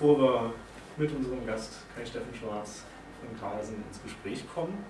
Bevor 0.00 0.18
wir 0.18 0.54
mit 0.96 1.14
unserem 1.14 1.46
Gast 1.46 1.84
Kai 1.94 2.06
Steffen 2.06 2.34
Schwarz 2.34 2.84
von 3.20 3.38
Carlsen 3.38 3.84
ins 3.86 4.02
Gespräch 4.02 4.46
kommen 4.54 4.82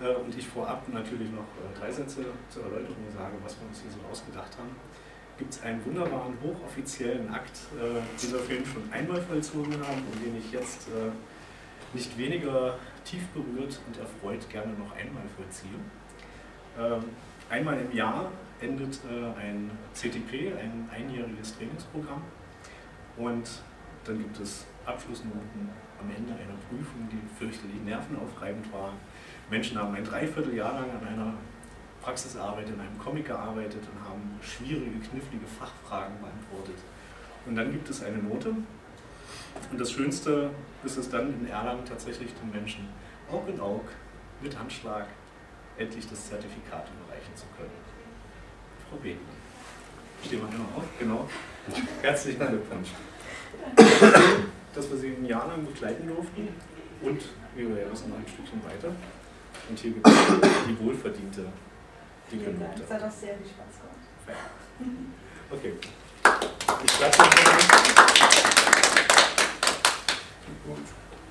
äh, 0.00 0.14
und 0.14 0.36
ich 0.36 0.48
vorab 0.48 0.82
natürlich 0.88 1.30
noch 1.30 1.46
äh, 1.62 1.78
drei 1.78 1.92
Sätze 1.92 2.24
zur 2.48 2.64
Erläuterung 2.64 3.06
sage, 3.16 3.34
was 3.44 3.56
wir 3.60 3.68
uns 3.68 3.80
hier 3.80 3.92
so 3.92 4.00
ausgedacht 4.10 4.58
haben, 4.58 4.74
gibt 5.38 5.54
es 5.54 5.62
einen 5.62 5.84
wunderbaren 5.86 6.36
hochoffiziellen 6.42 7.32
Akt, 7.32 7.52
äh, 7.76 8.00
den 8.20 8.32
wir 8.32 8.38
vorhin 8.40 8.66
schon 8.66 8.82
einmal 8.92 9.22
vollzogen 9.22 9.74
haben 9.74 10.02
und 10.12 10.26
den 10.26 10.36
ich 10.36 10.50
jetzt 10.50 10.88
äh, 10.88 11.12
nicht 11.94 12.18
weniger 12.18 12.80
tief 13.04 13.28
berührt 13.28 13.78
und 13.86 13.96
erfreut 13.96 14.50
gerne 14.50 14.72
noch 14.72 14.90
einmal 14.96 15.22
vollziehe. 15.36 15.78
Ähm, 16.76 17.04
einmal 17.48 17.78
im 17.78 17.96
Jahr 17.96 18.32
endet 18.60 18.98
äh, 19.04 19.40
ein 19.40 19.70
CTP, 19.94 20.52
ein 20.58 20.90
einjähriges 20.92 21.56
Trainingsprogramm. 21.56 22.24
Und 23.16 23.48
dann 24.08 24.18
gibt 24.18 24.40
es 24.40 24.64
Abschlussnoten 24.86 25.68
am 26.00 26.10
Ende 26.10 26.32
einer 26.32 26.56
Prüfung, 26.68 27.08
die 27.12 27.20
fürchterlich 27.38 27.80
nervenaufreibend 27.84 28.72
war. 28.72 28.94
Menschen 29.50 29.78
haben 29.78 29.94
ein 29.94 30.04
Dreivierteljahr 30.04 30.72
lang 30.72 30.90
an 30.90 31.06
einer 31.06 31.34
Praxisarbeit 32.02 32.68
in 32.68 32.80
einem 32.80 32.98
Comic 32.98 33.26
gearbeitet 33.26 33.82
und 33.92 34.08
haben 34.08 34.38
schwierige, 34.40 34.98
knifflige 34.98 35.46
Fachfragen 35.46 36.16
beantwortet. 36.20 36.78
Und 37.44 37.56
dann 37.56 37.70
gibt 37.70 37.88
es 37.90 38.02
eine 38.02 38.18
Note. 38.18 38.54
Und 39.70 39.80
das 39.80 39.92
Schönste 39.92 40.50
ist 40.84 40.96
es 40.96 41.10
dann 41.10 41.34
in 41.40 41.48
Erlangen 41.48 41.84
tatsächlich 41.84 42.32
den 42.34 42.50
Menschen 42.50 42.88
Aug 43.30 43.48
in 43.48 43.60
Aug 43.60 43.84
mit 44.40 44.58
Handschlag 44.58 45.06
endlich 45.76 46.08
das 46.08 46.28
Zertifikat 46.28 46.86
überreichen 46.88 47.34
zu 47.34 47.44
können. 47.56 47.70
Frau 48.88 48.96
Bethmann. 48.96 49.36
Stehen 50.24 50.40
wir 50.40 50.48
immer 50.48 50.64
auf, 50.76 50.84
genau. 50.98 51.28
Herzlichen 52.02 52.38
Glückwunsch. 52.38 52.88
Dass 54.74 54.90
wir 54.90 54.96
Sie 54.96 55.08
ein 55.08 55.24
Jahr 55.24 55.48
lang 55.48 55.64
begleiten 55.66 56.06
durften 56.06 56.48
und, 57.02 57.22
wir 57.54 57.64
ja 57.64 57.90
wissen, 57.90 58.10
noch 58.10 58.18
ein 58.18 58.26
Stückchen 58.26 58.62
weiter. 58.64 58.94
Und 59.68 59.78
hier 59.78 59.92
gibt 59.92 60.06
es 60.06 60.14
die 60.68 60.78
wohlverdiente 60.78 61.46
dicke 62.30 62.50
Note. 62.50 62.80
Das 62.80 62.90
hat 62.90 63.02
auch 63.08 63.14
sehr 63.14 63.34
viel 63.36 63.46
Spaß 63.46 63.80
gemacht. 63.80 63.98
Okay. 65.50 65.72
Ich 66.84 66.92
klatsche. 66.98 67.22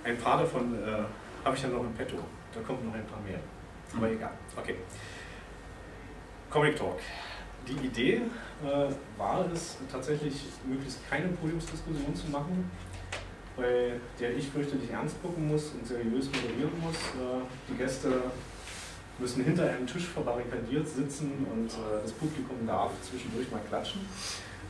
Ein 0.03 0.17
paar 0.17 0.37
davon 0.39 0.73
äh, 0.83 1.45
habe 1.45 1.55
ich 1.55 1.63
ja 1.63 1.69
noch 1.69 1.81
im 1.81 1.93
Petto. 1.93 2.17
Da 2.53 2.61
kommen 2.61 2.85
noch 2.85 2.93
ein 2.93 3.05
paar 3.05 3.19
mehr. 3.21 3.39
Aber 3.95 4.09
egal. 4.09 4.31
Okay. 4.55 4.75
Comic 6.49 6.75
Talk. 6.75 6.99
Die 7.67 7.85
Idee 7.85 8.21
äh, 8.63 8.69
war 9.17 9.45
es 9.53 9.77
tatsächlich, 9.91 10.41
möglichst 10.65 10.99
keine 11.09 11.27
Podiumsdiskussion 11.29 12.15
zu 12.15 12.27
machen, 12.29 12.69
bei 13.57 13.99
der 14.19 14.37
ich 14.37 14.47
fürchterlich 14.47 14.89
ernst 14.89 15.21
gucken 15.21 15.49
muss 15.49 15.71
und 15.71 15.85
seriös 15.85 16.27
moderieren 16.27 16.79
muss. 16.81 16.95
Äh, 16.95 17.43
die 17.69 17.75
Gäste 17.75 18.21
müssen 19.19 19.43
hinter 19.43 19.69
einem 19.69 19.85
Tisch 19.85 20.05
verbarrikadiert 20.05 20.87
sitzen 20.87 21.45
und 21.51 21.67
äh, 21.67 22.01
das 22.01 22.11
Publikum 22.13 22.65
darf 22.65 22.91
zwischendurch 23.01 23.51
mal 23.51 23.61
klatschen. 23.67 24.01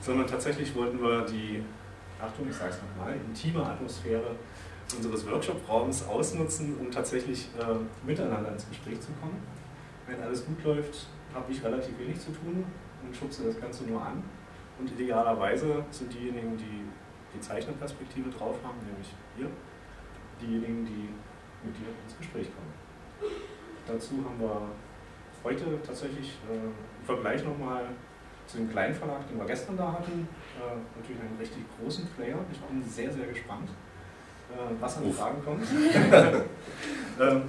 Sondern 0.02 0.26
tatsächlich 0.26 0.74
wollten 0.76 1.00
wir 1.02 1.26
die, 1.26 1.64
Achtung, 2.20 2.48
ich 2.50 2.56
sage 2.56 2.72
es 2.72 2.78
nochmal, 2.82 3.14
intime 3.14 3.64
Atmosphäre 3.64 4.36
unseres 4.96 5.30
Workshop-Raums 5.30 6.08
ausnutzen, 6.08 6.78
um 6.80 6.90
tatsächlich 6.90 7.50
äh, 7.60 8.08
miteinander 8.08 8.54
ins 8.54 8.68
Gespräch 8.70 9.00
zu 9.02 9.10
kommen. 9.22 9.38
Wenn 10.08 10.22
alles 10.22 10.46
gut 10.46 10.64
läuft, 10.64 11.08
habe 11.34 11.52
ich 11.52 11.64
relativ 11.64 12.00
wenig 12.00 12.20
zu 12.20 12.32
tun 12.32 12.64
und 13.04 13.16
schubse 13.16 13.46
das 13.46 13.60
Ganze 13.60 13.86
nur 13.86 14.02
an. 14.02 14.24
Und 14.80 14.92
idealerweise 14.92 15.84
sind 15.90 16.14
diejenigen, 16.14 16.58
die 16.58 16.86
die 17.34 17.42
Zeichnerperspektive 17.42 18.30
drauf 18.30 18.56
haben, 18.64 18.78
nämlich 18.86 19.14
ihr, 19.38 19.50
diejenigen, 20.42 20.86
die 20.86 21.10
mit 21.66 21.76
dir 21.76 21.88
ins 22.04 22.18
Gespräch 22.18 22.48
kommen. 22.54 22.74
Dazu 23.86 24.16
haben 24.24 24.40
wir 24.40 24.62
heute 25.44 25.82
tatsächlich 25.86 26.38
äh, 26.50 26.56
im 26.56 27.06
Vergleich 27.06 27.44
nochmal 27.44 27.86
zu 28.46 28.58
dem 28.58 28.70
kleinen 28.70 28.94
Verlag, 28.94 29.28
den 29.28 29.38
wir 29.38 29.46
gestern 29.46 29.78
da 29.78 29.92
hatten, 29.94 30.28
äh, 30.58 30.98
natürlich 30.98 31.22
einen 31.22 31.38
richtig 31.40 31.64
großen 31.80 32.08
Player. 32.16 32.38
Ich 32.52 32.60
bin 32.60 32.84
sehr, 32.84 33.12
sehr 33.12 33.28
gespannt 33.28 33.70
äh, 34.50 34.74
was 34.80 34.98
an. 34.98 35.12
Fragen 35.12 35.44
kommt. 35.44 35.64
ähm, 37.20 37.42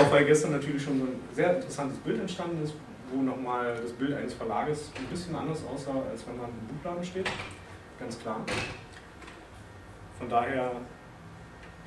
auch 0.00 0.12
weil 0.12 0.24
gestern 0.24 0.52
natürlich 0.52 0.82
schon 0.82 0.98
so 0.98 1.04
ein 1.04 1.20
sehr 1.32 1.56
interessantes 1.56 1.98
Bild 1.98 2.20
entstanden 2.20 2.62
ist, 2.62 2.74
wo 3.12 3.22
nochmal 3.22 3.76
das 3.80 3.92
Bild 3.92 4.14
eines 4.14 4.34
Verlages 4.34 4.90
ein 4.96 5.06
bisschen 5.06 5.34
anders 5.34 5.64
aussah, 5.64 6.02
als 6.10 6.26
wenn 6.26 6.36
man 6.36 6.50
im 6.50 6.76
Buchladen 6.76 7.04
steht. 7.04 7.30
Ganz 7.98 8.18
klar. 8.18 8.40
Von 10.18 10.28
daher 10.28 10.72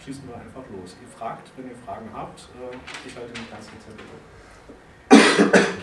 schießen 0.03 0.27
wir 0.27 0.35
einfach 0.35 0.63
los. 0.71 0.95
Ihr 1.01 1.07
fragt, 1.07 1.51
wenn 1.55 1.69
ihr 1.69 1.75
Fragen 1.75 2.09
habt. 2.13 2.41
Äh, 2.41 2.75
ich 3.07 3.15
halte 3.15 3.33
den 3.33 3.49
ganzen 3.49 3.73
Zettel. 3.79 4.05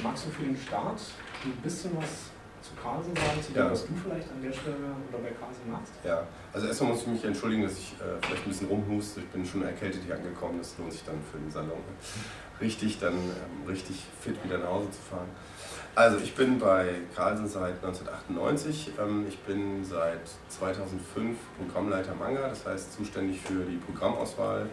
Magst 0.02 0.26
du 0.26 0.30
für 0.30 0.42
den 0.42 0.56
Start 0.56 1.00
ein 1.44 1.52
bisschen 1.62 1.96
was 1.96 2.30
zu 2.62 2.74
Carlsen 2.80 3.16
sagen, 3.16 3.42
zu 3.42 3.52
dem, 3.52 3.62
ja. 3.62 3.70
was 3.70 3.86
du 3.86 3.94
vielleicht 3.94 4.30
an 4.30 4.42
der 4.42 4.52
Stelle 4.52 4.76
oder 5.08 5.18
bei 5.18 5.30
Carlsen 5.30 5.70
machst? 5.70 5.92
Ja, 6.04 6.26
also 6.52 6.66
erstmal 6.66 6.92
muss 6.92 7.02
ich 7.02 7.06
mich 7.08 7.24
entschuldigen, 7.24 7.62
dass 7.62 7.78
ich 7.78 7.94
äh, 7.94 8.20
vielleicht 8.20 8.44
ein 8.44 8.48
bisschen 8.50 8.68
rumhuste. 8.68 9.20
Ich 9.20 9.28
bin 9.28 9.44
schon 9.44 9.62
erkältet 9.62 10.02
hier 10.04 10.16
angekommen. 10.16 10.58
Das 10.58 10.76
lohnt 10.78 10.92
sich 10.92 11.04
dann 11.04 11.18
für 11.30 11.38
den 11.38 11.50
Salon 11.50 11.78
richtig, 12.60 12.98
dann 12.98 13.14
ähm, 13.14 13.68
richtig 13.68 13.96
fit 14.20 14.42
wieder 14.44 14.58
nach 14.58 14.68
Hause 14.68 14.90
zu 14.90 15.00
fahren. 15.10 15.28
Also 15.94 16.18
ich 16.18 16.34
bin 16.34 16.58
bei 16.58 16.94
Carlsen 17.14 17.48
seit 17.48 17.74
1998. 17.84 18.92
Ähm, 19.00 19.26
ich 19.28 19.38
bin 19.40 19.84
seit 19.84 20.20
2005 20.48 21.36
Programmleiter 21.58 22.14
Manga, 22.14 22.48
das 22.48 22.66
heißt 22.66 22.92
zuständig 22.92 23.40
für 23.40 23.64
die 23.64 23.76
Programmauswahl. 23.76 24.66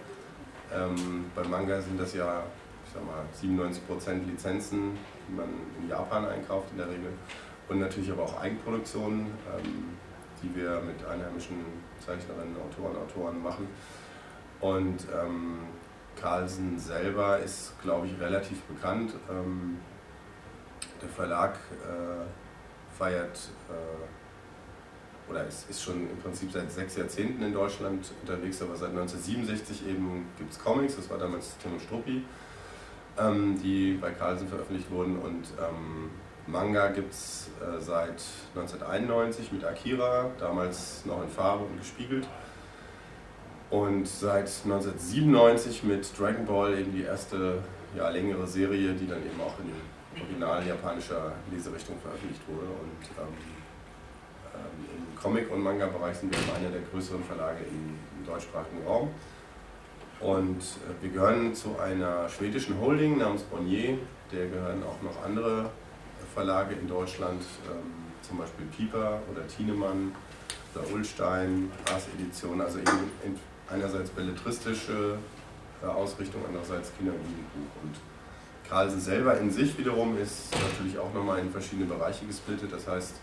Ähm, 0.74 1.26
bei 1.36 1.44
Manga 1.44 1.82
sind 1.82 2.00
das 2.00 2.14
ja 2.14 2.44
ich 2.86 2.94
sag 2.94 3.06
mal, 3.06 3.26
97% 3.36 4.26
Lizenzen, 4.26 4.98
die 5.28 5.34
man 5.36 5.50
in 5.82 5.90
Japan 5.90 6.26
einkauft 6.26 6.68
in 6.72 6.78
der 6.78 6.88
Regel 6.88 7.12
und 7.70 7.80
natürlich 7.80 8.12
aber 8.12 8.24
auch 8.24 8.42
Eigenproduktionen, 8.42 9.22
ähm, 9.22 9.98
die 10.42 10.56
wir 10.56 10.82
mit 10.82 11.06
einheimischen 11.06 11.58
Zeichnerinnen, 12.00 12.56
Autoren, 12.56 12.96
Autoren 12.96 13.42
machen. 13.44 13.68
Und 14.62 15.06
ähm, 15.14 15.60
Carlsen 16.20 16.80
selber 16.80 17.40
ist, 17.40 17.74
glaube 17.82 18.08
ich, 18.08 18.20
relativ 18.20 18.62
bekannt. 18.64 19.14
Ähm, 19.30 19.78
der 21.02 21.10
Verlag 21.10 21.56
äh, 21.84 22.26
feiert 22.98 23.50
äh, 23.70 25.30
oder 25.30 25.46
ist, 25.46 25.70
ist 25.70 25.84
schon 25.84 26.10
im 26.10 26.18
Prinzip 26.18 26.52
seit 26.52 26.72
sechs 26.72 26.96
Jahrzehnten 26.96 27.44
in 27.44 27.54
Deutschland 27.54 28.12
unterwegs, 28.22 28.62
aber 28.62 28.76
seit 28.76 28.90
1967 28.90 29.88
eben 29.88 30.26
gibt 30.38 30.52
es 30.54 30.60
Comics, 30.60 30.96
das 30.96 31.10
war 31.10 31.18
damals 31.18 31.58
Tim 31.62 31.74
und 31.74 31.82
Struppi, 31.82 32.24
ähm, 33.20 33.60
die 33.62 33.98
bei 34.02 34.12
Carlsen 34.12 34.48
veröffentlicht 34.48 34.90
wurden 34.90 35.18
und 35.18 35.48
ähm, 35.60 36.10
Manga 36.48 36.88
gibt 36.88 37.12
es 37.12 37.50
äh, 37.60 37.82
seit 37.82 38.24
1991 38.56 39.52
mit 39.52 39.66
Akira, 39.66 40.32
damals 40.40 41.06
noch 41.06 41.22
in 41.22 41.30
Farbe 41.30 41.66
und 41.66 41.78
gespiegelt. 41.78 42.26
Und 43.70 44.08
seit 44.08 44.50
1997 44.64 45.84
mit 45.84 46.18
Dragon 46.18 46.46
Ball 46.46 46.80
eben 46.80 46.94
die 46.94 47.04
erste 47.04 47.64
ja, 47.96 48.10
längere 48.10 48.48
Serie, 48.48 48.94
die 48.94 49.08
dann 49.08 49.20
eben 49.20 49.40
auch 49.42 49.56
in 49.60 50.22
original 50.22 50.66
japanischer 50.66 51.34
Leserichtung 51.52 51.98
veröffentlicht 52.00 52.42
wurde. 52.48 52.68
Und 52.68 53.22
ähm, 53.22 53.28
ähm, 54.56 54.86
im 54.96 55.22
Comic- 55.22 55.52
und 55.52 55.62
Manga-Bereich 55.62 56.18
sind 56.18 56.32
wir 56.32 56.56
einer 56.56 56.70
der 56.70 56.82
größeren 56.92 57.24
Verlage 57.24 57.60
im, 57.70 57.98
im 58.18 58.26
deutschsprachigen 58.26 58.86
Raum. 58.86 59.10
Und 60.20 60.62
äh, 60.62 61.04
wir 61.04 61.10
gehören 61.10 61.54
zu 61.54 61.78
einer 61.78 62.28
schwedischen 62.30 62.80
Holding 62.80 63.18
namens 63.18 63.44
Bonnier, 63.44 63.98
der 64.32 64.48
gehören 64.48 64.84
auch 64.84 65.02
noch 65.04 65.24
andere 65.24 65.70
Verlage 66.34 66.76
in 66.76 66.88
Deutschland, 66.88 67.42
ähm, 67.70 67.92
zum 68.22 68.38
Beispiel 68.38 68.66
Pieper 68.68 69.22
oder 69.32 69.48
Thienemann 69.48 70.14
oder 70.74 70.84
Ullstein, 70.94 71.72
Ars 71.92 72.08
Edition, 72.18 72.62
also 72.62 72.80
eben 72.80 73.38
einerseits 73.72 74.10
belletristische 74.10 75.18
äh, 75.84 75.86
Ausrichtung, 75.86 76.42
andererseits 76.48 76.92
Kinder- 76.98 77.14
und 77.14 77.96
Carlsen 78.68 79.00
selber 79.00 79.38
in 79.40 79.50
sich 79.50 79.78
wiederum 79.78 80.18
ist 80.18 80.52
natürlich 80.52 81.00
auch 81.00 81.14
nochmal 81.14 81.40
in 81.40 81.50
verschiedene 81.50 81.86
Bereiche 81.86 82.26
gesplittet. 82.26 82.72
Das 82.72 82.88
heißt, 82.88 83.16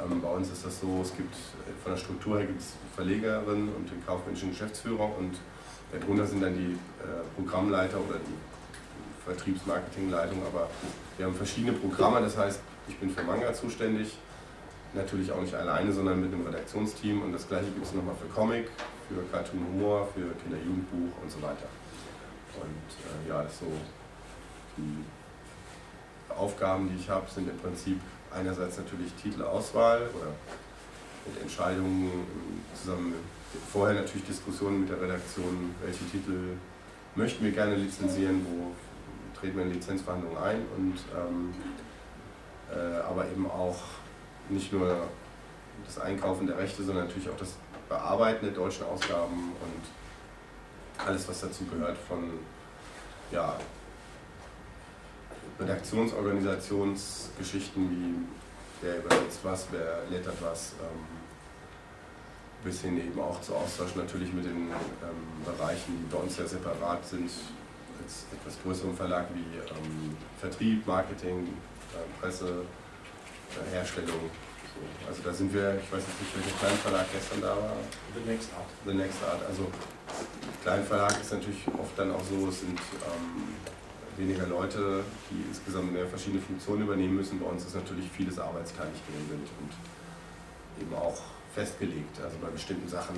ähm, 0.00 0.20
bei 0.20 0.28
uns 0.28 0.50
ist 0.50 0.64
das 0.64 0.80
so, 0.80 1.00
es 1.02 1.14
gibt 1.16 1.34
von 1.82 1.92
der 1.92 1.98
Struktur 1.98 2.38
her 2.38 2.46
gibt 2.46 2.60
es 2.60 2.74
Verlegerin 2.94 3.68
und 3.68 3.90
den 3.90 4.04
kaufmännischen 4.06 4.50
Geschäftsführer 4.50 5.10
und 5.18 5.38
darunter 5.92 6.26
sind 6.26 6.42
dann 6.42 6.54
die 6.54 6.72
äh, 6.72 7.06
Programmleiter 7.36 7.98
oder 7.98 8.18
die 8.18 9.24
Vertriebsmarketingleitung, 9.24 10.40
aber 10.46 10.70
wir 11.16 11.26
haben 11.26 11.34
verschiedene 11.34 11.72
Programme, 11.72 12.20
das 12.20 12.36
heißt, 12.36 12.60
ich 12.88 12.96
bin 12.98 13.10
für 13.10 13.22
Manga 13.22 13.52
zuständig, 13.52 14.16
natürlich 14.94 15.30
auch 15.30 15.40
nicht 15.40 15.54
alleine, 15.54 15.92
sondern 15.92 16.20
mit 16.20 16.32
einem 16.32 16.46
Redaktionsteam 16.46 17.22
und 17.22 17.32
das 17.32 17.46
gleiche 17.48 17.70
gibt 17.70 17.86
es 17.86 17.94
nochmal 17.94 18.14
für 18.14 18.28
Comic, 18.28 18.68
für 19.08 19.22
Cartoon 19.30 19.64
Humor, 19.72 20.08
für 20.14 20.32
Kinder-Jugendbuch 20.42 21.22
und 21.22 21.30
so 21.30 21.40
weiter. 21.42 21.68
Und 22.56 23.26
äh, 23.26 23.28
ja, 23.28 23.42
das 23.42 23.58
so 23.58 23.66
die 24.76 25.04
Aufgaben, 26.32 26.88
die 26.88 26.96
ich 26.96 27.08
habe, 27.08 27.28
sind 27.30 27.48
im 27.48 27.58
Prinzip 27.58 28.00
einerseits 28.32 28.78
natürlich 28.78 29.12
Titelauswahl 29.14 30.08
oder 30.14 30.32
mit 31.26 31.42
Entscheidungen 31.42 32.10
zusammen 32.74 33.10
mit, 33.10 33.62
vorher 33.72 34.00
natürlich 34.00 34.26
Diskussionen 34.26 34.80
mit 34.80 34.90
der 34.90 35.00
Redaktion, 35.00 35.74
welche 35.84 36.04
Titel 36.06 36.56
möchten 37.14 37.44
wir 37.44 37.52
gerne 37.52 37.74
lizenzieren, 37.74 38.46
wo 38.46 38.72
treten 39.38 39.56
wir 39.56 39.64
in 39.64 39.72
Lizenzverhandlungen 39.72 40.38
ein 40.38 40.62
und 40.76 40.94
ähm, 41.16 41.54
äh, 42.72 43.00
aber 43.00 43.26
eben 43.26 43.50
auch 43.50 43.78
nicht 44.50 44.72
nur 44.72 45.08
das 45.84 45.98
Einkaufen 45.98 46.46
der 46.46 46.56
Rechte, 46.58 46.82
sondern 46.82 47.04
natürlich 47.06 47.28
auch 47.28 47.36
das 47.36 47.56
Bearbeiten 47.88 48.44
der 48.44 48.54
deutschen 48.54 48.86
Ausgaben 48.86 49.52
und 49.52 49.82
alles, 51.06 51.28
was 51.28 51.40
dazu 51.40 51.64
gehört, 51.64 51.96
von 52.08 52.30
ja, 53.32 53.56
Redaktionsorganisationsgeschichten 55.58 57.90
wie 57.90 58.14
wer 58.82 58.98
übersetzt 58.98 59.40
was, 59.42 59.66
wer 59.70 60.02
lettert 60.10 60.36
was, 60.40 60.72
ähm, 60.80 61.04
bis 62.64 62.82
hin 62.82 62.98
eben 62.98 63.18
auch 63.20 63.40
zu 63.40 63.54
Austausch 63.54 63.94
natürlich 63.94 64.32
mit 64.32 64.44
den 64.44 64.68
ähm, 64.68 65.44
Bereichen, 65.44 65.98
die 65.98 66.14
bei 66.14 66.22
uns 66.22 66.36
ja 66.38 66.46
separat 66.46 67.06
sind, 67.06 67.30
als 68.02 68.26
etwas 68.32 68.62
größeren 68.62 68.96
Verlag 68.96 69.26
wie 69.34 69.58
ähm, 69.58 70.16
Vertrieb, 70.38 70.86
Marketing, 70.86 71.46
äh, 71.46 72.20
Presse, 72.20 72.64
Herstellung. 73.72 74.30
So. 74.74 75.08
Also 75.08 75.22
da 75.22 75.32
sind 75.32 75.52
wir, 75.52 75.78
ich 75.82 75.90
weiß 75.90 76.02
jetzt 76.06 76.20
nicht, 76.20 76.32
welcher 76.36 76.56
Kleinverlag 76.58 77.06
gestern 77.12 77.40
da 77.40 77.56
war. 77.56 77.76
The 78.14 78.30
Next 78.30 78.50
Art. 78.54 78.70
The 78.86 78.94
Next 78.94 79.18
Art. 79.24 79.42
Also 79.48 79.66
Kleinverlag 80.62 81.20
ist 81.20 81.32
natürlich 81.32 81.62
oft 81.78 81.98
dann 81.98 82.12
auch 82.12 82.22
so, 82.22 82.48
es 82.48 82.60
sind 82.60 82.78
ähm, 82.78 83.58
weniger 84.16 84.46
Leute, 84.46 85.02
die 85.30 85.48
insgesamt 85.48 85.92
mehr 85.92 86.06
verschiedene 86.06 86.42
Funktionen 86.42 86.82
übernehmen 86.82 87.16
müssen. 87.16 87.40
Bei 87.40 87.46
uns 87.46 87.64
ist 87.64 87.74
natürlich 87.74 88.08
vieles 88.10 88.38
arbeitsteilig 88.38 89.00
geregelt 89.06 89.48
und 89.60 90.82
eben 90.82 90.94
auch 90.94 91.18
festgelegt. 91.54 92.20
Also 92.22 92.36
bei 92.40 92.48
bestimmten 92.48 92.88
Sachen, 92.88 93.16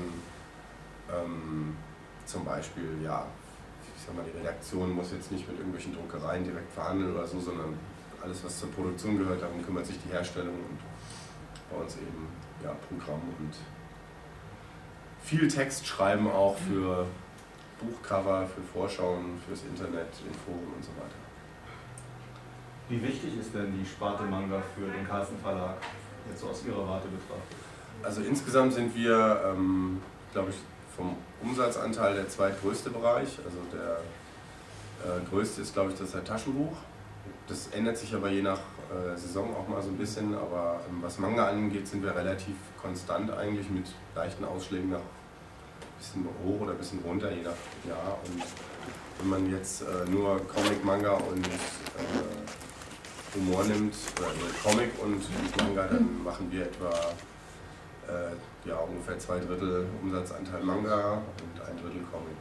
ähm, 1.12 1.76
zum 2.24 2.44
Beispiel, 2.44 2.98
ja, 3.04 3.26
ich 3.96 4.06
sag 4.06 4.16
mal, 4.16 4.24
die 4.24 4.36
Redaktion 4.38 4.90
muss 4.92 5.12
jetzt 5.12 5.30
nicht 5.30 5.46
mit 5.48 5.58
irgendwelchen 5.58 5.94
Druckereien 5.94 6.44
direkt 6.44 6.72
verhandeln 6.72 7.14
oder 7.14 7.26
so, 7.26 7.40
sondern 7.40 7.74
alles, 8.22 8.44
was 8.44 8.58
zur 8.60 8.70
Produktion 8.70 9.18
gehört, 9.18 9.42
darum 9.42 9.64
kümmert 9.64 9.86
sich 9.86 9.98
die 10.04 10.12
Herstellung 10.12 10.54
und 10.54 10.78
bei 11.70 11.82
uns 11.82 11.96
eben 11.96 12.28
ja, 12.62 12.74
Programm 12.88 13.20
und 13.38 13.54
viel 15.22 15.48
Text 15.48 15.86
schreiben 15.86 16.30
auch 16.30 16.56
für 16.56 17.06
Buchcover, 17.80 18.46
für 18.46 18.62
Vorschauen, 18.62 19.40
fürs 19.46 19.62
Internet, 19.64 20.08
in 20.26 20.34
Foren 20.34 20.72
und 20.76 20.84
so 20.84 20.90
weiter. 20.92 21.22
Wie 22.88 23.02
wichtig 23.02 23.38
ist 23.40 23.54
denn 23.54 23.72
die 23.78 23.86
Sparte 23.86 24.24
Manga 24.24 24.60
für 24.74 24.86
den 24.86 25.06
Carlsen 25.06 25.38
Verlag, 25.38 25.76
jetzt 26.28 26.40
so 26.40 26.48
aus 26.48 26.64
Ihrer 26.66 26.86
Warte 26.86 27.08
betrachtet? 27.08 27.56
Also 28.02 28.20
insgesamt 28.22 28.74
sind 28.74 28.94
wir, 28.94 29.42
ähm, 29.46 30.02
glaube 30.32 30.50
ich, 30.50 30.56
vom 30.94 31.16
Umsatzanteil 31.42 32.14
der 32.14 32.28
zweitgrößte 32.28 32.90
Bereich. 32.90 33.38
Also 33.44 33.58
der 33.72 34.00
äh, 35.04 35.20
größte 35.30 35.62
ist, 35.62 35.72
glaube 35.72 35.92
ich, 35.92 35.98
das 35.98 36.12
Taschenbuch. 36.24 36.76
Das 37.48 37.68
ändert 37.68 37.98
sich 37.98 38.14
aber 38.14 38.30
je 38.30 38.42
nach 38.42 38.60
äh, 38.90 39.16
Saison 39.16 39.54
auch 39.56 39.68
mal 39.68 39.82
so 39.82 39.88
ein 39.88 39.98
bisschen. 39.98 40.34
Aber 40.34 40.80
ähm, 40.88 41.02
was 41.02 41.18
Manga 41.18 41.48
angeht, 41.48 41.88
sind 41.88 42.02
wir 42.02 42.14
relativ 42.14 42.54
konstant 42.80 43.30
eigentlich 43.32 43.68
mit 43.70 43.86
leichten 44.14 44.44
Ausschlägen 44.44 44.90
nach 44.90 45.00
bisschen 46.02 46.26
hoch 46.44 46.60
oder 46.60 46.72
ein 46.72 46.78
bisschen 46.78 46.98
runter, 47.00 47.30
je 47.30 47.42
nach 47.42 47.88
Jahr. 47.88 48.18
Und 48.24 48.42
wenn 49.18 49.28
man 49.28 49.50
jetzt 49.50 49.82
äh, 49.82 50.10
nur 50.10 50.40
Comic, 50.48 50.84
Manga 50.84 51.12
und 51.12 51.46
äh, 51.46 53.34
Humor 53.34 53.64
nimmt, 53.64 53.94
oder 54.18 54.28
nur 54.28 54.50
Comic 54.62 54.90
und 55.00 55.22
Manga, 55.58 55.86
dann 55.86 56.22
machen 56.24 56.50
wir 56.50 56.66
etwa 56.66 56.90
äh, 58.08 58.68
ja, 58.68 58.76
ungefähr 58.76 59.18
zwei 59.18 59.38
Drittel 59.38 59.86
Umsatzanteil 60.02 60.62
Manga 60.62 61.14
und 61.14 61.62
ein 61.62 61.76
Drittel 61.76 62.02
Comic. 62.10 62.36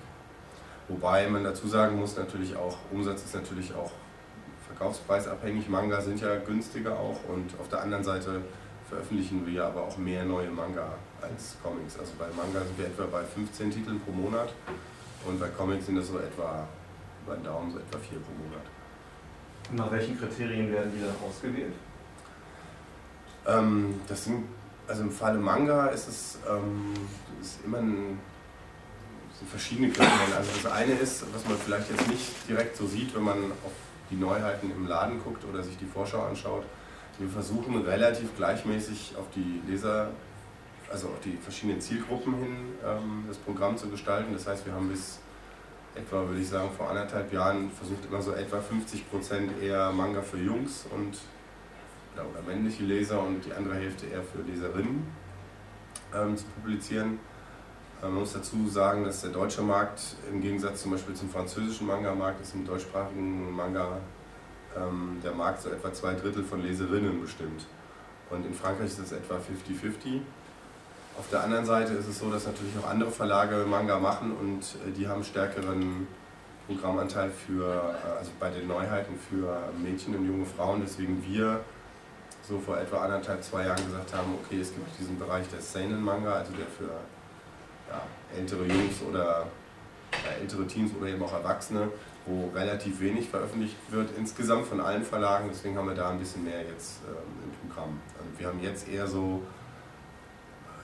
Wobei 0.87 1.29
man 1.29 1.43
dazu 1.43 1.67
sagen 1.67 1.99
muss, 1.99 2.17
natürlich 2.17 2.55
auch, 2.55 2.77
Umsatz 2.91 3.23
ist 3.23 3.35
natürlich 3.35 3.73
auch 3.73 3.91
verkaufspreisabhängig. 4.81 5.69
Manga 5.69 6.01
sind 6.01 6.19
ja 6.21 6.37
günstiger 6.37 6.97
auch 6.97 7.19
und 7.29 7.51
auf 7.59 7.69
der 7.69 7.81
anderen 7.81 8.03
Seite 8.03 8.41
veröffentlichen 8.89 9.45
wir 9.45 9.65
aber 9.65 9.83
auch 9.83 9.97
mehr 9.97 10.25
neue 10.25 10.49
Manga 10.49 10.95
als 11.21 11.55
Comics. 11.63 11.99
Also 11.99 12.13
bei 12.17 12.25
Manga 12.35 12.65
sind 12.65 12.77
wir 12.77 12.87
etwa 12.87 13.05
bei 13.05 13.23
15 13.23 13.71
Titeln 13.71 13.99
pro 14.01 14.11
Monat 14.11 14.53
und 15.27 15.39
bei 15.39 15.49
Comics 15.49 15.85
sind 15.85 15.97
es 15.97 16.07
so 16.07 16.17
etwa, 16.17 16.67
bei 17.27 17.35
Daumen 17.35 17.71
so 17.71 17.77
etwa 17.77 17.99
vier 17.99 18.19
pro 18.19 18.31
Monat. 18.43 18.65
Und 19.69 19.77
nach 19.77 19.91
welchen 19.91 20.19
Kriterien 20.19 20.71
werden 20.71 20.91
die 20.95 21.01
dann 21.01 21.15
ausgewählt? 21.29 21.73
Ähm, 23.47 24.01
das 24.07 24.25
sind, 24.25 24.45
also 24.87 25.03
im 25.03 25.11
Falle 25.11 25.37
Manga 25.37 25.87
ist 25.87 26.07
es 26.07 26.39
ähm, 26.49 26.93
ist 27.39 27.59
immer 27.63 27.77
ein, 27.77 28.19
verschiedene 29.49 29.89
Kriterien. 29.89 30.33
Also 30.37 30.51
das 30.61 30.71
eine 30.71 30.93
ist, 30.93 31.23
was 31.33 31.43
man 31.47 31.57
vielleicht 31.57 31.89
jetzt 31.89 32.07
nicht 32.07 32.47
direkt 32.47 32.77
so 32.77 32.85
sieht, 32.85 33.15
wenn 33.15 33.23
man 33.23 33.37
auf 33.65 33.71
die 34.11 34.17
Neuheiten 34.17 34.69
im 34.71 34.87
Laden 34.87 35.21
guckt 35.23 35.43
oder 35.45 35.63
sich 35.63 35.77
die 35.77 35.85
Vorschau 35.85 36.23
anschaut, 36.23 36.65
wir 37.17 37.29
versuchen 37.29 37.77
relativ 37.81 38.35
gleichmäßig 38.35 39.13
auf 39.17 39.25
die 39.35 39.61
Leser, 39.67 40.09
also 40.91 41.07
auf 41.07 41.19
die 41.23 41.37
verschiedenen 41.37 41.79
Zielgruppen 41.79 42.35
hin 42.35 42.55
ähm, 42.85 43.25
das 43.27 43.37
Programm 43.37 43.77
zu 43.77 43.89
gestalten. 43.89 44.33
Das 44.33 44.47
heißt, 44.47 44.65
wir 44.65 44.73
haben 44.73 44.89
bis 44.89 45.19
etwa, 45.95 46.27
würde 46.27 46.41
ich 46.41 46.47
sagen, 46.47 46.69
vor 46.75 46.89
anderthalb 46.89 47.31
Jahren 47.33 47.69
versucht 47.69 48.05
immer 48.05 48.21
so 48.21 48.33
etwa 48.33 48.59
50 48.59 49.09
Prozent 49.09 49.61
eher 49.61 49.91
Manga 49.91 50.21
für 50.21 50.37
Jungs 50.37 50.85
und 50.91 51.17
oder, 52.15 52.41
männliche 52.45 52.83
Leser 52.83 53.21
und 53.21 53.45
die 53.45 53.53
andere 53.53 53.75
Hälfte 53.75 54.07
eher 54.07 54.23
für 54.23 54.41
Leserinnen 54.41 55.05
ähm, 56.13 56.35
zu 56.35 56.45
publizieren. 56.45 57.19
Man 58.01 58.15
muss 58.15 58.33
dazu 58.33 58.67
sagen, 58.67 59.03
dass 59.03 59.21
der 59.21 59.29
deutsche 59.29 59.61
Markt 59.61 60.01
im 60.31 60.41
Gegensatz 60.41 60.81
zum 60.81 60.91
Beispiel 60.91 61.13
zum 61.13 61.29
französischen 61.29 61.85
Manga-Markt 61.85 62.41
ist 62.41 62.55
im 62.55 62.65
deutschsprachigen 62.65 63.55
Manga 63.55 63.99
ähm, 64.75 65.19
der 65.23 65.33
Markt 65.33 65.61
so 65.61 65.69
etwa 65.69 65.93
zwei 65.93 66.15
Drittel 66.15 66.43
von 66.43 66.63
Leserinnen 66.63 67.21
bestimmt. 67.21 67.67
Und 68.31 68.43
in 68.43 68.55
Frankreich 68.55 68.87
ist 68.87 68.99
es 68.99 69.11
etwa 69.11 69.35
50-50. 69.35 70.21
Auf 71.19 71.29
der 71.29 71.43
anderen 71.43 71.65
Seite 71.65 71.93
ist 71.93 72.07
es 72.07 72.17
so, 72.17 72.31
dass 72.31 72.47
natürlich 72.47 72.73
auch 72.81 72.89
andere 72.89 73.11
Verlage 73.11 73.65
Manga 73.69 73.99
machen 73.99 74.31
und 74.31 74.61
äh, 74.61 74.91
die 74.97 75.07
haben 75.07 75.23
stärkeren 75.23 76.07
Programmanteil 76.65 77.29
für, 77.29 77.67
äh, 77.67 78.17
also 78.17 78.31
bei 78.39 78.49
den 78.49 78.67
Neuheiten 78.67 79.13
für 79.29 79.59
Mädchen 79.77 80.15
und 80.15 80.25
junge 80.25 80.45
Frauen, 80.45 80.81
deswegen 80.83 81.23
wir 81.23 81.59
so 82.41 82.57
vor 82.57 82.79
etwa 82.79 83.03
anderthalb, 83.03 83.43
zwei 83.43 83.67
Jahren 83.67 83.85
gesagt 83.85 84.15
haben, 84.15 84.33
okay, 84.43 84.59
es 84.59 84.73
gibt 84.73 84.87
diesen 84.99 85.19
Bereich 85.19 85.47
der 85.49 85.61
Seinen-Manga, 85.61 86.33
also 86.33 86.51
der 86.53 86.65
für 86.65 86.89
ältere 88.37 88.65
Jungs 88.65 89.01
oder 89.07 89.47
ja, 90.11 90.41
ältere 90.41 90.67
Teens 90.67 90.91
oder 90.99 91.07
eben 91.07 91.23
auch 91.23 91.33
Erwachsene 91.33 91.89
wo 92.25 92.49
relativ 92.53 92.99
wenig 92.99 93.29
veröffentlicht 93.29 93.75
wird 93.89 94.09
insgesamt 94.17 94.67
von 94.67 94.79
allen 94.79 95.03
Verlagen. 95.03 95.49
Deswegen 95.51 95.77
haben 95.77 95.87
wir 95.87 95.95
da 95.95 96.09
ein 96.09 96.19
bisschen 96.19 96.43
mehr 96.43 96.61
jetzt 96.63 96.99
ähm, 97.07 97.15
im 97.43 97.69
Programm. 97.69 97.99
Also 98.17 98.29
wir 98.37 98.47
haben 98.47 98.61
jetzt 98.61 98.87
eher 98.87 99.07
so 99.07 99.41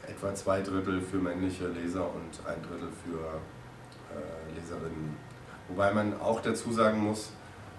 etwa 0.08 0.34
zwei 0.34 0.62
Drittel 0.62 1.02
für 1.02 1.18
männliche 1.18 1.68
Leser 1.68 2.06
und 2.06 2.48
ein 2.48 2.62
Drittel 2.62 2.90
für 3.04 3.40
äh, 4.16 4.60
Leserinnen. 4.60 5.16
Wobei 5.68 5.94
man 5.94 6.20
auch 6.20 6.42
dazu 6.42 6.72
sagen 6.72 7.00
muss, 7.00 7.32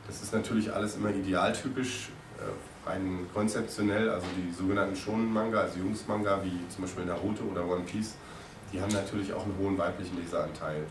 das 0.06 0.22
ist 0.22 0.32
natürlich 0.32 0.72
alles 0.72 0.96
immer 0.96 1.10
idealtypisch, 1.10 2.10
äh, 2.38 2.88
rein 2.88 3.26
konzeptionell, 3.34 4.10
also 4.10 4.26
die 4.36 4.52
sogenannten 4.52 4.94
Shonen-Manga, 4.94 5.60
also 5.60 5.80
Jungs-Manga 5.80 6.42
wie 6.44 6.68
zum 6.68 6.82
Beispiel 6.82 7.06
Naruto 7.06 7.44
oder 7.44 7.66
One 7.66 7.82
Piece, 7.82 8.14
die 8.72 8.80
haben 8.80 8.92
natürlich 8.92 9.32
auch 9.32 9.44
einen 9.44 9.56
hohen 9.58 9.78
weiblichen 9.78 10.16
Leseranteil. 10.20 10.84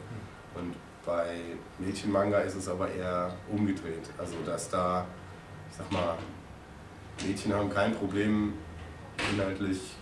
Und 0.55 0.75
bei 1.05 1.37
Mädchenmanga 1.79 2.39
ist 2.39 2.55
es 2.55 2.67
aber 2.67 2.91
eher 2.91 3.33
umgedreht. 3.51 4.09
Also 4.17 4.35
dass 4.45 4.69
da, 4.69 5.05
ich 5.69 5.77
sag 5.77 5.91
mal, 5.91 6.17
Mädchen 7.25 7.53
haben 7.53 7.69
kein 7.69 7.93
Problem, 7.95 8.53
inhaltlich 9.31 9.95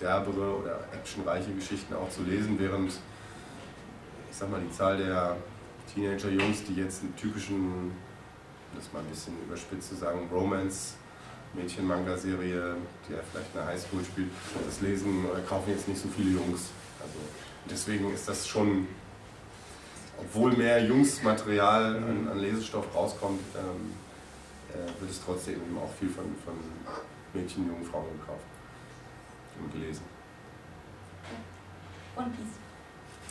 derbere 0.00 0.56
oder 0.56 0.80
actionreiche 0.92 1.52
Geschichten 1.52 1.94
auch 1.94 2.08
zu 2.10 2.22
lesen, 2.22 2.58
während 2.58 2.92
ich 4.30 4.36
sag 4.36 4.50
mal, 4.50 4.60
die 4.60 4.72
Zahl 4.72 4.96
der 4.96 5.36
Teenager-Jungs, 5.94 6.64
die 6.64 6.74
jetzt 6.74 7.02
einen 7.02 7.14
typischen, 7.16 7.92
das 8.74 8.92
mal 8.92 9.00
ein 9.00 9.06
bisschen 9.06 9.34
überspitzt 9.46 9.90
zu 9.90 9.94
sagen, 9.94 10.28
Romance 10.32 10.94
Mädchen-Manga-Serie, 11.54 12.76
die 13.08 13.12
ja 13.12 13.18
vielleicht 13.30 13.54
in 13.54 13.60
der 13.60 13.66
Highschool 13.66 14.04
spielt, 14.04 14.30
das 14.66 14.80
lesen 14.80 15.24
oder 15.30 15.40
kaufen 15.42 15.70
jetzt 15.70 15.86
nicht 15.86 16.00
so 16.00 16.08
viele 16.08 16.30
Jungs. 16.30 16.70
Also 17.04 17.20
deswegen 17.70 18.12
ist 18.12 18.28
das 18.28 18.48
schon 18.48 18.88
obwohl 20.18 20.52
mehr 20.52 20.84
Jungsmaterial 20.84 21.96
an, 21.96 22.28
an 22.30 22.38
Lesestoff 22.38 22.94
rauskommt, 22.94 23.40
ähm, 23.56 23.94
äh, 24.70 24.76
wird 25.00 25.10
es 25.10 25.20
trotzdem 25.24 25.54
eben 25.54 25.76
auch 25.78 25.90
viel 25.98 26.08
von, 26.08 26.26
von 26.44 26.54
Mädchen, 27.32 27.66
jungen 27.66 27.84
Frauen 27.84 28.06
gekauft 28.18 28.44
und 29.60 29.72
gelesen. 29.72 30.04
One 32.16 32.30
Piece. 32.30 32.60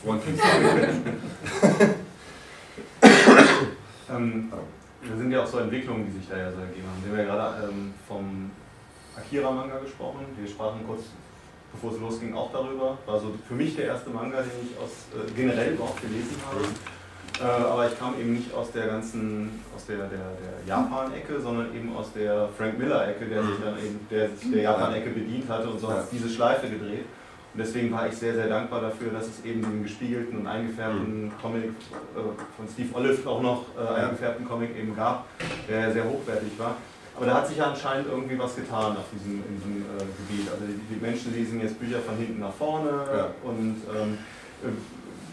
One 0.06 0.20
Piece. 0.20 0.40
ähm, 4.10 4.52
da 5.08 5.16
sind 5.16 5.30
ja 5.30 5.42
auch 5.42 5.46
so 5.46 5.58
Entwicklungen, 5.58 6.04
die 6.06 6.12
sich 6.18 6.28
da 6.28 6.36
ja 6.36 6.52
so 6.52 6.60
ergeben 6.60 6.86
haben. 6.86 7.02
Wir 7.04 7.12
haben 7.12 7.18
ja 7.18 7.24
gerade 7.34 7.68
ähm, 7.68 7.94
vom 8.06 8.50
Akira-Manga 9.16 9.78
gesprochen. 9.78 10.26
Wir 10.36 10.46
sprachen 10.48 10.86
kurz, 10.86 11.04
bevor 11.74 11.92
es 11.92 12.00
losging, 12.00 12.34
auch 12.34 12.52
darüber. 12.52 12.98
War 13.06 13.20
so 13.20 13.34
für 13.46 13.54
mich 13.54 13.76
der 13.76 13.86
erste 13.86 14.10
Manga, 14.10 14.38
den 14.38 14.50
ich 14.62 14.78
aus, 14.78 15.06
äh, 15.12 15.30
generell 15.34 15.74
überhaupt 15.74 16.00
gelesen 16.00 16.36
habe. 16.46 16.64
Äh, 17.40 17.64
aber 17.64 17.88
ich 17.88 17.98
kam 17.98 18.14
eben 18.18 18.34
nicht 18.34 18.54
aus 18.54 18.70
der 18.70 18.86
ganzen, 18.86 19.60
aus 19.74 19.86
der, 19.86 19.96
der, 19.96 20.06
der 20.08 20.66
Japan-Ecke, 20.66 21.40
sondern 21.40 21.74
eben 21.74 21.94
aus 21.96 22.12
der 22.12 22.48
Frank 22.56 22.78
Miller-Ecke, 22.78 23.26
der 23.26 23.42
sich 23.42 23.56
dann 23.62 23.76
eben 23.78 24.06
der, 24.08 24.28
der 24.52 24.62
Japan-Ecke 24.62 25.10
bedient 25.10 25.48
hatte 25.48 25.68
und 25.68 25.80
so 25.80 25.88
hat 25.90 26.04
es 26.04 26.10
diese 26.10 26.28
Schleife 26.28 26.68
gedreht. 26.68 27.06
Und 27.54 27.60
deswegen 27.60 27.92
war 27.92 28.06
ich 28.08 28.14
sehr, 28.14 28.34
sehr 28.34 28.48
dankbar 28.48 28.80
dafür, 28.80 29.12
dass 29.12 29.26
es 29.26 29.44
eben 29.44 29.62
den 29.62 29.82
gespiegelten 29.82 30.40
und 30.40 30.46
eingefärbten 30.46 31.32
Comic 31.40 31.64
äh, 31.64 32.20
von 32.56 32.68
Steve 32.72 32.94
Olive 32.94 33.28
auch 33.28 33.42
noch 33.42 33.64
äh, 33.76 34.00
eingefärbten 34.00 34.46
Comic 34.46 34.76
eben 34.76 34.94
gab, 34.94 35.26
der 35.68 35.92
sehr 35.92 36.04
hochwertig 36.04 36.58
war. 36.58 36.76
Aber 37.16 37.26
da 37.26 37.34
hat 37.34 37.46
sich 37.46 37.58
ja 37.58 37.70
anscheinend 37.70 38.08
irgendwie 38.08 38.38
was 38.38 38.56
getan 38.56 38.96
auf 38.96 39.04
diesem, 39.12 39.42
in 39.46 39.56
diesem 39.56 39.82
äh, 39.82 39.98
Gebiet. 39.98 40.50
Also 40.50 40.64
die, 40.66 40.94
die, 40.94 41.00
Menschen 41.00 41.32
lesen 41.32 41.60
jetzt 41.60 41.78
Bücher 41.78 42.00
von 42.00 42.16
hinten 42.16 42.40
nach 42.40 42.52
vorne 42.52 42.90
ja. 42.90 43.30
und 43.44 43.76
ähm, 43.94 44.18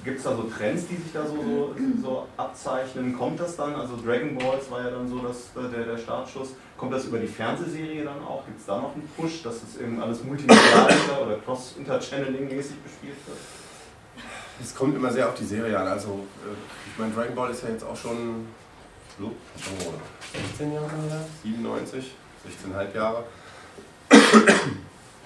Gibt 0.04 0.18
es 0.18 0.24
da 0.24 0.36
so 0.36 0.44
Trends, 0.44 0.88
die 0.88 0.96
sich 0.96 1.14
da 1.14 1.24
so, 1.28 1.36
so, 1.36 1.76
so, 2.02 2.28
abzeichnen? 2.36 3.16
Kommt 3.16 3.40
das 3.40 3.56
dann, 3.56 3.76
also 3.76 3.96
Dragon 4.04 4.36
Balls 4.36 4.72
war 4.72 4.82
ja 4.82 4.90
dann 4.90 5.08
so 5.08 5.20
das, 5.20 5.52
äh, 5.56 5.70
der, 5.70 5.86
der 5.86 5.98
Startschuss, 5.98 6.56
kommt 6.76 6.92
das 6.92 7.06
über 7.06 7.20
die 7.20 7.28
Fernsehserie 7.28 8.04
dann 8.04 8.20
auch? 8.24 8.44
Gibt 8.46 8.60
es 8.60 8.66
da 8.66 8.78
noch 8.78 8.96
einen 8.96 9.08
Push, 9.16 9.44
dass 9.44 9.62
es 9.62 9.80
eben 9.80 10.02
alles 10.02 10.24
multimedial 10.24 10.90
oder 11.24 11.38
cross-interchanneling-mäßig 11.46 12.82
bespielt 12.84 13.18
wird? 13.28 13.38
Es 14.60 14.74
kommt 14.74 14.96
immer 14.96 15.12
sehr 15.12 15.30
auf 15.30 15.36
die 15.36 15.46
Serie 15.46 15.78
an. 15.78 15.88
Also, 15.88 16.10
äh, 16.10 16.92
ich 16.92 16.98
meine, 16.98 17.14
Dragon 17.14 17.36
Ball 17.36 17.52
ist 17.52 17.62
ja 17.62 17.70
jetzt 17.70 17.84
auch 17.84 17.96
schon 17.96 18.48
so, 19.20 19.32
16 20.34 20.74
Jahre 20.74 20.88
her, 20.88 21.26
97, 21.44 22.12
16,5 22.46 22.96
Jahre. 22.96 23.24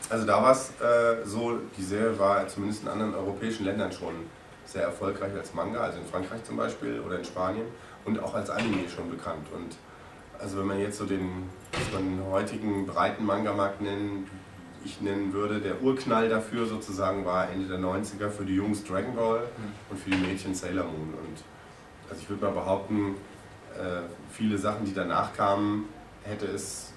Also 0.09 0.25
da 0.25 0.41
war 0.41 0.51
es 0.51 0.69
äh, 0.81 1.25
so, 1.25 1.59
die 1.77 1.83
Serie 1.83 2.17
war 2.19 2.47
zumindest 2.47 2.83
in 2.83 2.89
anderen 2.89 3.15
europäischen 3.15 3.65
Ländern 3.65 3.91
schon 3.91 4.13
sehr 4.65 4.83
erfolgreich 4.83 5.33
als 5.33 5.53
Manga, 5.53 5.81
also 5.81 5.99
in 5.99 6.05
Frankreich 6.05 6.43
zum 6.43 6.57
Beispiel 6.57 6.99
oder 6.99 7.17
in 7.17 7.25
Spanien 7.25 7.65
und 8.03 8.19
auch 8.21 8.35
als 8.35 8.49
Anime 8.49 8.87
schon 8.89 9.09
bekannt. 9.09 9.47
Und 9.53 9.75
also 10.39 10.59
wenn 10.59 10.67
man 10.67 10.79
jetzt 10.79 10.97
so 10.97 11.05
den, 11.05 11.49
den 11.91 12.21
heutigen 12.29 12.85
breiten 12.85 13.25
Manga-Markt 13.25 13.81
nennen, 13.81 14.29
ich 14.83 15.01
nennen 15.01 15.33
würde, 15.33 15.59
der 15.59 15.81
Urknall 15.81 16.29
dafür 16.29 16.67
sozusagen 16.67 17.25
war 17.25 17.49
Ende 17.49 17.67
der 17.67 17.79
90er 17.79 18.29
für 18.29 18.45
die 18.45 18.55
Jungs 18.55 18.83
Dragon 18.83 19.15
Ball 19.15 19.39
mhm. 19.39 19.73
und 19.89 19.99
für 19.99 20.11
die 20.11 20.17
Mädchen 20.17 20.53
Sailor 20.53 20.83
Moon. 20.83 21.13
Und 21.13 21.43
also 22.09 22.21
ich 22.21 22.29
würde 22.29 22.45
mal 22.45 22.51
behaupten, 22.51 23.15
viele 24.31 24.57
Sachen, 24.57 24.85
die 24.85 24.93
danach 24.93 25.33
kamen, 25.33 25.89
hätte 26.23 26.45
es, 26.47 26.93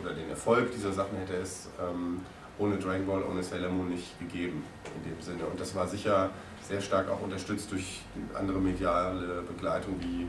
oder 0.00 0.12
den 0.12 0.30
Erfolg 0.30 0.70
dieser 0.72 0.92
Sachen 0.92 1.16
hätte 1.18 1.34
es 1.34 1.68
ähm, 1.80 2.20
ohne 2.58 2.76
Dragon 2.76 3.06
Ball, 3.06 3.22
ohne 3.22 3.42
Sailor 3.42 3.70
Moon 3.70 3.88
nicht 3.88 4.18
gegeben 4.18 4.64
in 4.96 5.10
dem 5.10 5.20
Sinne. 5.20 5.44
Und 5.46 5.58
das 5.58 5.74
war 5.74 5.86
sicher 5.88 6.30
sehr 6.62 6.80
stark 6.80 7.08
auch 7.10 7.20
unterstützt 7.22 7.72
durch 7.72 8.02
andere 8.34 8.58
mediale 8.58 9.42
Begleitung 9.42 9.96
wie 10.00 10.22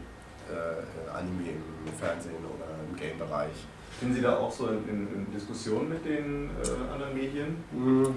äh, 0.52 1.12
Anime 1.14 1.50
im 1.50 1.94
Fernsehen 2.00 2.38
oder 2.38 2.66
im 2.90 2.96
Game-Bereich. 2.96 3.54
Sind 4.00 4.16
Sie 4.16 4.22
da 4.22 4.38
auch 4.38 4.52
so 4.52 4.68
in, 4.68 5.08
in, 5.14 5.32
Diskussionen 5.32 5.90
mit 5.90 6.06
den 6.06 6.50
äh, 6.50 6.94
anderen 6.94 7.14
Medien? 7.14 7.64
Mhm. 7.72 8.16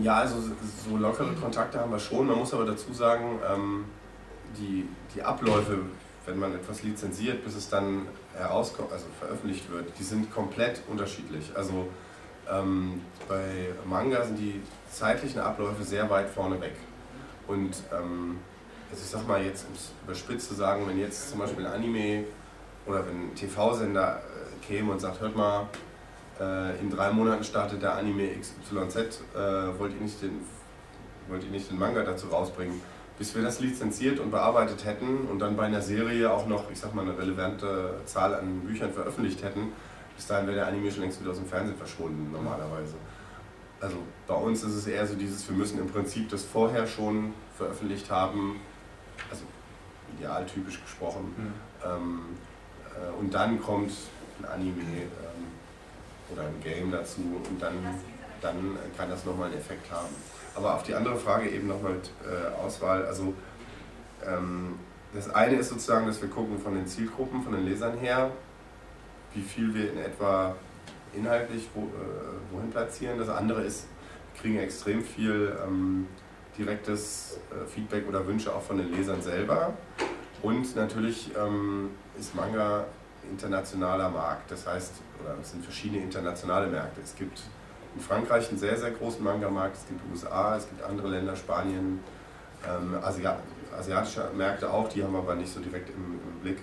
Ja, 0.00 0.18
also 0.18 0.36
so 0.40 0.96
lockere 0.96 1.32
Kontakte 1.32 1.80
haben 1.80 1.90
wir 1.90 1.98
schon. 1.98 2.26
Man 2.26 2.38
muss 2.38 2.54
aber 2.54 2.66
dazu 2.66 2.92
sagen, 2.92 3.40
ähm, 3.52 3.84
die, 4.56 4.88
die 5.14 5.22
Abläufe, 5.22 5.80
wenn 6.26 6.38
man 6.38 6.54
etwas 6.54 6.82
lizenziert, 6.82 7.44
bis 7.44 7.54
es 7.54 7.68
dann 7.68 8.06
herauskommt, 8.34 8.92
also 8.92 9.06
veröffentlicht 9.18 9.70
wird, 9.70 9.86
die 9.98 10.02
sind 10.02 10.30
komplett 10.32 10.82
unterschiedlich. 10.88 11.52
Also 11.54 11.88
ähm, 12.50 13.02
bei 13.28 13.70
Manga 13.84 14.24
sind 14.24 14.38
die 14.38 14.60
zeitlichen 14.90 15.40
Abläufe 15.40 15.82
sehr 15.84 16.08
weit 16.10 16.28
vorne 16.28 16.60
weg. 16.60 16.74
Und 17.46 17.76
ähm, 17.92 18.38
also 18.90 19.02
ich 19.02 19.10
sag 19.10 19.26
mal 19.26 19.42
jetzt, 19.42 19.66
um 19.68 19.74
es 19.74 19.92
überspitzt 20.04 20.48
zu 20.48 20.54
sagen, 20.54 20.86
wenn 20.86 20.98
jetzt 20.98 21.30
zum 21.30 21.38
Beispiel 21.38 21.66
ein 21.66 21.72
Anime 21.72 22.24
oder 22.86 23.06
wenn 23.06 23.28
ein 23.28 23.34
TV-Sender 23.34 24.20
äh, 24.20 24.66
käme 24.66 24.92
und 24.92 25.00
sagt, 25.00 25.20
hört 25.20 25.36
mal, 25.36 25.68
äh, 26.40 26.78
in 26.80 26.90
drei 26.90 27.10
Monaten 27.12 27.44
startet 27.44 27.82
der 27.82 27.96
Anime 27.96 28.28
XYZ, 28.38 28.96
äh, 28.96 29.78
wollt, 29.78 29.94
ihr 29.94 30.00
nicht 30.00 30.20
den, 30.22 30.40
wollt 31.28 31.42
ihr 31.42 31.50
nicht 31.50 31.70
den 31.70 31.78
Manga 31.78 32.02
dazu 32.02 32.28
rausbringen? 32.28 32.80
Bis 33.18 33.34
wir 33.34 33.42
das 33.42 33.60
lizenziert 33.60 34.20
und 34.20 34.30
bearbeitet 34.30 34.84
hätten 34.84 35.26
und 35.30 35.38
dann 35.38 35.56
bei 35.56 35.64
einer 35.64 35.80
Serie 35.80 36.30
auch 36.30 36.46
noch, 36.46 36.70
ich 36.70 36.78
sag 36.78 36.94
mal, 36.94 37.02
eine 37.02 37.16
relevante 37.16 38.00
Zahl 38.04 38.34
an 38.34 38.60
Büchern 38.60 38.92
veröffentlicht 38.92 39.42
hätten, 39.42 39.72
bis 40.16 40.26
dahin 40.26 40.46
wäre 40.46 40.56
der 40.56 40.66
Anime 40.66 40.90
schon 40.90 41.02
längst 41.02 41.20
wieder 41.20 41.30
aus 41.30 41.38
dem 41.38 41.46
Fernsehen 41.46 41.76
verschwunden, 41.76 42.30
normalerweise. 42.32 42.94
Also 43.80 43.96
bei 44.26 44.34
uns 44.34 44.62
ist 44.62 44.74
es 44.74 44.86
eher 44.86 45.06
so 45.06 45.14
dieses, 45.14 45.48
wir 45.48 45.56
müssen 45.56 45.78
im 45.78 45.86
Prinzip 45.86 46.28
das 46.30 46.42
vorher 46.44 46.86
schon 46.86 47.34
veröffentlicht 47.56 48.10
haben, 48.10 48.60
also 49.30 49.44
idealtypisch 50.16 50.80
gesprochen. 50.82 51.34
Mhm. 51.36 51.52
Ähm, 51.84 52.20
äh, 52.94 53.20
und 53.20 53.34
dann 53.34 53.60
kommt 53.60 53.92
ein 54.38 54.44
Anime 54.46 54.80
ähm, 54.80 55.46
oder 56.32 56.42
ein 56.42 56.60
Game 56.62 56.90
dazu 56.90 57.20
und 57.48 57.60
dann, 57.60 57.74
dann 58.40 58.76
kann 58.96 59.10
das 59.10 59.24
nochmal 59.24 59.50
einen 59.50 59.58
Effekt 59.58 59.90
haben. 59.90 60.14
Aber 60.56 60.74
auf 60.74 60.82
die 60.82 60.94
andere 60.94 61.16
Frage 61.16 61.50
eben 61.50 61.68
nochmal 61.68 61.96
äh, 62.24 62.64
Auswahl, 62.64 63.04
also 63.04 63.34
ähm, 64.26 64.78
das 65.12 65.30
eine 65.30 65.56
ist 65.56 65.68
sozusagen, 65.68 66.06
dass 66.06 66.20
wir 66.20 66.28
gucken 66.28 66.58
von 66.58 66.74
den 66.74 66.86
Zielgruppen, 66.86 67.42
von 67.42 67.52
den 67.52 67.64
Lesern 67.64 67.98
her, 67.98 68.30
wie 69.34 69.42
viel 69.42 69.74
wir 69.74 69.92
in 69.92 69.98
etwa 69.98 70.54
inhaltlich 71.14 71.68
wo, 71.74 71.82
äh, 71.82 72.52
wohin 72.52 72.70
platzieren. 72.70 73.18
Das 73.18 73.28
andere 73.28 73.62
ist, 73.62 73.86
wir 74.34 74.42
kriegen 74.42 74.58
extrem 74.58 75.02
viel 75.02 75.56
ähm, 75.66 76.06
direktes 76.56 77.38
äh, 77.50 77.66
Feedback 77.66 78.08
oder 78.08 78.26
Wünsche 78.26 78.54
auch 78.54 78.62
von 78.62 78.78
den 78.78 78.92
Lesern 78.92 79.22
selber. 79.22 79.74
Und 80.42 80.76
natürlich 80.76 81.30
ähm, 81.36 81.90
ist 82.18 82.34
Manga 82.34 82.86
internationaler 83.30 84.10
Markt. 84.10 84.50
Das 84.50 84.66
heißt, 84.66 84.92
oder 85.22 85.34
es 85.40 85.50
sind 85.50 85.64
verschiedene 85.64 86.02
internationale 86.02 86.68
Märkte. 86.68 87.00
Es 87.02 87.14
gibt 87.16 87.42
in 87.96 88.02
Frankreich 88.02 88.48
einen 88.50 88.58
sehr, 88.58 88.76
sehr 88.76 88.90
großen 88.90 89.24
Manga-Markt, 89.24 89.76
es 89.76 89.86
gibt 89.88 90.00
USA, 90.12 90.56
es 90.56 90.68
gibt 90.68 90.82
andere 90.82 91.08
Länder, 91.08 91.34
Spanien, 91.34 92.00
ähm, 92.64 92.94
Asiat 93.02 93.38
asiatische 93.76 94.30
Märkte 94.34 94.70
auch, 94.70 94.88
die 94.88 95.02
haben 95.02 95.12
wir 95.12 95.18
aber 95.18 95.34
nicht 95.34 95.52
so 95.52 95.60
direkt 95.60 95.90
im, 95.90 96.14
im 96.14 96.40
Blick. 96.40 96.58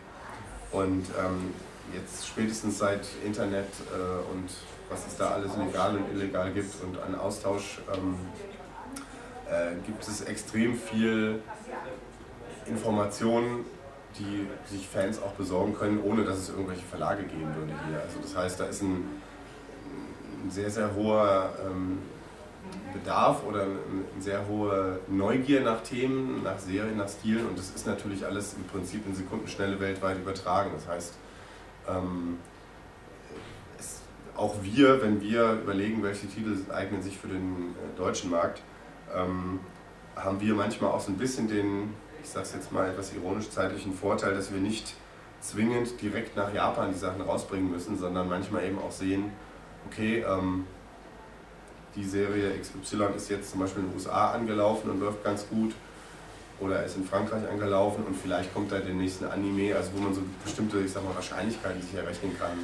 Und 0.71 1.05
ähm, 1.19 1.53
jetzt 1.93 2.27
spätestens 2.27 2.79
seit 2.79 3.05
Internet 3.23 3.67
äh, 3.91 4.31
und 4.33 4.49
was 4.89 5.05
es 5.05 5.17
da 5.17 5.31
alles 5.31 5.55
legal 5.57 5.95
und 5.95 6.11
illegal 6.11 6.51
gibt 6.51 6.73
und 6.83 6.97
an 7.01 7.13
Austausch 7.15 7.81
ähm, 7.93 8.15
äh, 9.47 9.75
gibt 9.85 10.07
es 10.07 10.21
extrem 10.21 10.75
viel 10.75 11.41
Informationen, 12.65 13.65
die 14.17 14.47
sich 14.65 14.87
Fans 14.87 15.21
auch 15.21 15.33
besorgen 15.33 15.75
können, 15.75 16.01
ohne 16.03 16.23
dass 16.23 16.37
es 16.37 16.49
irgendwelche 16.49 16.85
Verlage 16.85 17.23
geben 17.23 17.53
würde 17.55 17.73
hier. 17.87 18.01
Also 18.01 18.19
das 18.21 18.35
heißt, 18.35 18.59
da 18.59 18.65
ist 18.65 18.81
ein, 18.81 19.21
ein 20.43 20.51
sehr, 20.51 20.69
sehr 20.69 20.93
hoher 20.95 21.53
ähm, 21.65 21.99
Bedarf 22.93 23.43
oder 23.45 23.63
eine 23.63 24.21
sehr 24.21 24.47
hohe 24.47 24.99
Neugier 25.07 25.61
nach 25.61 25.81
Themen, 25.81 26.43
nach 26.43 26.59
Serien, 26.59 26.97
nach 26.97 27.09
Stilen 27.09 27.47
und 27.47 27.57
das 27.57 27.71
ist 27.71 27.87
natürlich 27.87 28.25
alles 28.25 28.53
im 28.53 28.63
Prinzip 28.65 29.05
in 29.07 29.15
Sekundenschnelle 29.15 29.79
weltweit 29.79 30.17
übertragen. 30.17 30.71
Das 30.75 30.87
heißt, 30.87 31.13
ähm, 31.89 32.37
es, 33.79 34.01
auch 34.35 34.55
wir, 34.61 35.01
wenn 35.01 35.21
wir 35.21 35.53
überlegen, 35.53 36.03
welche 36.03 36.27
Titel 36.27 36.55
eignen 36.71 37.01
sich 37.01 37.17
für 37.17 37.27
den 37.27 37.75
äh, 37.75 37.97
deutschen 37.97 38.29
Markt, 38.29 38.61
ähm, 39.13 39.59
haben 40.15 40.39
wir 40.39 40.53
manchmal 40.53 40.91
auch 40.91 41.01
so 41.01 41.11
ein 41.11 41.17
bisschen 41.17 41.47
den, 41.47 41.93
ich 42.23 42.29
sage 42.29 42.45
es 42.45 42.53
jetzt 42.53 42.71
mal 42.71 42.89
etwas 42.89 43.13
ironisch, 43.13 43.49
zeitlichen 43.49 43.93
Vorteil, 43.93 44.35
dass 44.35 44.53
wir 44.53 44.59
nicht 44.59 44.95
zwingend 45.41 46.01
direkt 46.01 46.37
nach 46.37 46.53
Japan 46.53 46.93
die 46.93 46.99
Sachen 46.99 47.21
rausbringen 47.21 47.69
müssen, 47.69 47.97
sondern 47.97 48.29
manchmal 48.29 48.63
eben 48.63 48.79
auch 48.79 48.91
sehen, 48.91 49.31
okay, 49.87 50.23
ähm, 50.27 50.65
die 51.95 52.03
Serie 52.03 52.51
XY 52.59 53.15
ist 53.15 53.29
jetzt 53.29 53.51
zum 53.51 53.59
Beispiel 53.59 53.83
in 53.83 53.89
den 53.89 53.95
USA 53.95 54.31
angelaufen 54.31 54.89
und 54.89 54.99
läuft 54.99 55.23
ganz 55.23 55.47
gut 55.47 55.73
oder 56.59 56.83
ist 56.83 56.97
in 56.97 57.05
Frankreich 57.05 57.47
angelaufen 57.49 58.03
und 58.05 58.15
vielleicht 58.15 58.53
kommt 58.53 58.71
da 58.71 58.79
der 58.79 58.93
nächste 58.93 59.31
Anime, 59.31 59.75
also 59.75 59.91
wo 59.95 60.01
man 60.01 60.13
so 60.13 60.21
bestimmte, 60.43 60.79
ich 60.79 60.91
sag 60.91 61.03
mal, 61.03 61.15
Wahrscheinlichkeiten 61.15 61.81
sich 61.81 61.93
errechnen 61.93 62.37
kann, 62.37 62.57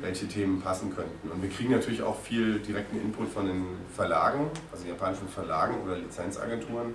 welche 0.00 0.28
Themen 0.28 0.60
passen 0.60 0.94
könnten. 0.94 1.30
Und 1.30 1.42
wir 1.42 1.50
kriegen 1.50 1.72
natürlich 1.72 2.02
auch 2.02 2.18
viel 2.20 2.58
direkten 2.60 3.00
Input 3.00 3.28
von 3.28 3.46
den 3.46 3.64
Verlagen, 3.94 4.50
also 4.72 4.86
japanischen 4.86 5.28
Verlagen 5.28 5.82
oder 5.84 5.96
Lizenzagenturen. 5.96 6.94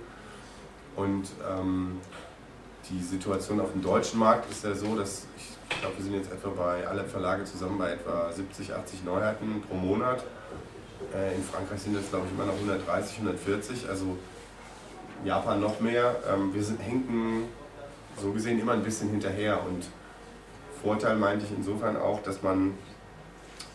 Und 0.96 1.28
ähm, 1.48 1.98
die 2.88 3.02
Situation 3.02 3.60
auf 3.60 3.72
dem 3.72 3.82
deutschen 3.82 4.18
Markt 4.18 4.50
ist 4.50 4.64
ja 4.64 4.74
so, 4.74 4.96
dass 4.96 5.26
ich 5.36 5.49
glaube, 5.80 5.96
wir 5.96 6.04
sind 6.04 6.14
jetzt 6.14 6.32
etwa 6.32 6.48
bei 6.50 6.86
alle 6.86 7.04
Verlage 7.04 7.44
zusammen 7.44 7.78
bei 7.78 7.92
etwa 7.92 8.32
70, 8.32 8.74
80 8.74 9.04
Neuheiten 9.04 9.62
pro 9.68 9.74
Monat. 9.76 10.24
Äh, 11.14 11.36
in 11.36 11.42
Frankreich 11.42 11.80
sind 11.80 11.96
es, 11.96 12.10
glaube 12.10 12.26
ich, 12.26 12.32
immer 12.32 12.46
noch 12.46 12.54
130, 12.54 13.18
140. 13.18 13.88
Also 13.88 14.16
Japan 15.24 15.60
noch 15.60 15.80
mehr. 15.80 16.16
Ähm, 16.28 16.52
wir 16.52 16.62
sind, 16.62 16.80
hinken 16.80 17.44
so 18.20 18.32
gesehen 18.32 18.60
immer 18.60 18.72
ein 18.72 18.82
bisschen 18.82 19.10
hinterher. 19.10 19.60
Und 19.64 19.86
Vorteil 20.82 21.16
meinte 21.16 21.44
ich 21.44 21.52
insofern 21.56 21.96
auch, 21.96 22.22
dass 22.22 22.42
man 22.42 22.74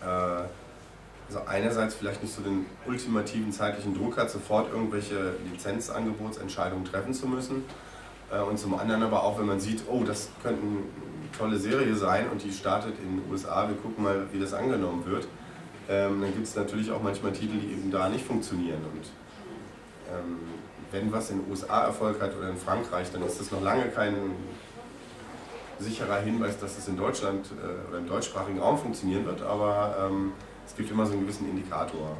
äh, 0.01 0.43
also 1.27 1.41
einerseits 1.47 1.95
vielleicht 1.95 2.21
nicht 2.21 2.35
so 2.35 2.41
den 2.41 2.65
ultimativen 2.85 3.51
zeitlichen 3.51 3.95
Druck 3.95 4.17
hat, 4.17 4.29
sofort 4.29 4.71
irgendwelche 4.71 5.33
Lizenzangebotsentscheidungen 5.51 6.85
treffen 6.85 7.13
zu 7.13 7.27
müssen. 7.27 7.63
Äh, 8.31 8.41
und 8.41 8.57
zum 8.57 8.77
anderen 8.77 9.03
aber 9.03 9.23
auch, 9.23 9.39
wenn 9.39 9.45
man 9.45 9.59
sieht, 9.59 9.83
oh, 9.87 10.03
das 10.03 10.29
könnte 10.41 10.61
eine 10.61 10.79
tolle 11.37 11.57
Serie 11.57 11.95
sein 11.95 12.29
und 12.29 12.43
die 12.43 12.51
startet 12.51 12.93
in 12.99 13.17
den 13.17 13.31
USA, 13.31 13.67
wir 13.67 13.75
gucken 13.75 14.03
mal, 14.03 14.27
wie 14.31 14.39
das 14.39 14.53
angenommen 14.53 15.05
wird. 15.05 15.27
Ähm, 15.87 16.21
dann 16.21 16.33
gibt 16.33 16.47
es 16.47 16.55
natürlich 16.55 16.91
auch 16.91 17.01
manchmal 17.01 17.31
Titel, 17.31 17.57
die 17.59 17.73
eben 17.73 17.91
da 17.91 18.09
nicht 18.09 18.25
funktionieren. 18.25 18.79
Und 18.93 19.05
ähm, 20.11 20.39
wenn 20.91 21.11
was 21.11 21.29
in 21.29 21.41
den 21.41 21.51
USA 21.51 21.83
Erfolg 21.83 22.21
hat 22.21 22.35
oder 22.35 22.49
in 22.49 22.57
Frankreich, 22.57 23.11
dann 23.11 23.23
ist 23.23 23.39
das 23.39 23.51
noch 23.51 23.61
lange 23.61 23.85
kein 23.89 24.15
sicherer 25.79 26.21
Hinweis, 26.21 26.57
dass 26.59 26.77
es 26.77 26.87
in 26.87 26.97
Deutschland 26.97 27.47
äh, 27.51 27.89
oder 27.89 27.99
im 27.99 28.07
deutschsprachigen 28.07 28.59
Raum 28.59 28.77
funktionieren 28.77 29.25
wird, 29.25 29.41
aber 29.41 30.07
ähm, 30.07 30.31
es 30.65 30.75
gibt 30.75 30.89
immer 30.89 31.05
so 31.05 31.13
einen 31.13 31.21
gewissen 31.21 31.49
Indikator. 31.49 32.17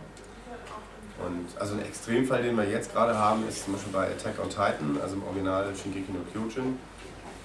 Und 1.24 1.60
also 1.60 1.75
ein 1.75 1.81
Extremfall, 1.81 2.43
den 2.43 2.57
wir 2.57 2.65
jetzt 2.65 2.91
gerade 2.93 3.17
haben, 3.17 3.48
ist 3.48 3.63
zum 3.63 3.74
Beispiel 3.74 3.93
bei 3.93 4.07
Attack 4.07 4.39
on 4.41 4.50
Titan, 4.50 5.00
also 5.01 5.15
im 5.15 5.24
Original 5.24 5.65
Shingeki 5.75 6.12
no 6.12 6.19
Kyojin, 6.34 6.77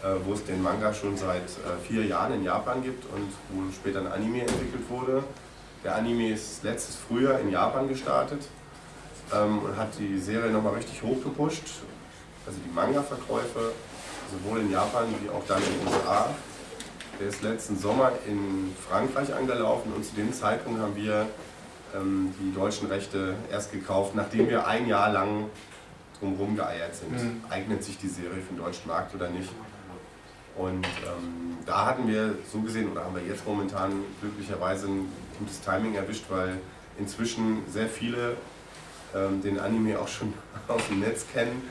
äh, 0.03 0.17
wo 0.25 0.35
es 0.35 0.45
den 0.45 0.63
Manga 0.63 0.93
schon 0.93 1.17
seit 1.17 1.43
äh, 1.43 1.87
vier 1.87 2.05
Jahren 2.05 2.35
in 2.35 2.45
Japan 2.45 2.83
gibt 2.83 3.05
und 3.15 3.31
wo 3.51 3.71
später 3.73 4.01
ein 4.01 4.09
Anime 4.09 4.41
entwickelt 4.41 4.89
wurde. 4.89 5.23
Der 5.85 5.95
Anime 5.95 6.33
ist 6.33 6.63
letztes 6.65 6.97
Frühjahr 6.97 7.41
in 7.41 7.51
Japan 7.51 7.89
gestartet 7.89 8.43
ähm, 9.33 9.61
und 9.61 9.77
hat 9.77 9.91
die 9.99 10.19
Serie 10.19 10.51
nochmal 10.51 10.75
richtig 10.75 11.03
hochgepusht. 11.03 11.63
Also 12.47 12.59
die 12.65 12.75
Manga-Verkäufe, 12.75 13.73
sowohl 14.31 14.61
in 14.61 14.73
Japan 14.73 15.05
wie 15.23 15.31
auch 15.31 15.43
dann 15.47 15.63
in 15.63 15.79
den 15.79 15.95
USA. 15.95 16.29
Der 17.21 17.29
ist 17.29 17.43
letzten 17.43 17.79
Sommer 17.79 18.13
in 18.27 18.75
Frankreich 18.89 19.33
angelaufen 19.35 19.93
und 19.95 20.05
zu 20.05 20.15
dem 20.15 20.33
Zeitpunkt 20.33 20.81
haben 20.81 20.97
wir 20.97 21.27
ähm, 21.95 22.35
die 22.41 22.55
deutschen 22.55 22.89
Rechte 22.89 23.35
erst 23.51 23.73
gekauft, 23.73 24.15
nachdem 24.15 24.49
wir 24.49 24.67
ein 24.67 24.87
Jahr 24.87 25.13
lang 25.13 25.47
drumherum 26.19 26.57
geeiert 26.57 26.95
sind. 26.95 27.13
Mhm. 27.13 27.43
Eignet 27.49 27.83
sich 27.83 27.99
die 27.99 28.09
Serie 28.09 28.43
für 28.43 28.55
den 28.55 28.59
deutschen 28.59 28.89
Markt 28.89 29.15
oder 29.15 29.29
nicht? 29.29 29.51
Und 30.57 30.85
ähm, 30.85 31.57
da 31.65 31.87
hatten 31.87 32.07
wir 32.07 32.35
so 32.51 32.61
gesehen, 32.61 32.91
oder 32.91 33.05
haben 33.05 33.15
wir 33.15 33.23
jetzt 33.23 33.47
momentan 33.47 33.93
glücklicherweise 34.21 34.89
ein 34.89 35.09
gutes 35.39 35.61
Timing 35.61 35.95
erwischt, 35.95 36.25
weil 36.29 36.59
inzwischen 36.99 37.63
sehr 37.71 37.89
viele 37.89 38.37
ähm, 39.15 39.41
den 39.43 39.59
Anime 39.59 39.99
auch 39.99 40.09
schon 40.09 40.35
aus 40.69 40.87
dem 40.89 41.01
Netz 41.01 41.25
kennen, 41.33 41.63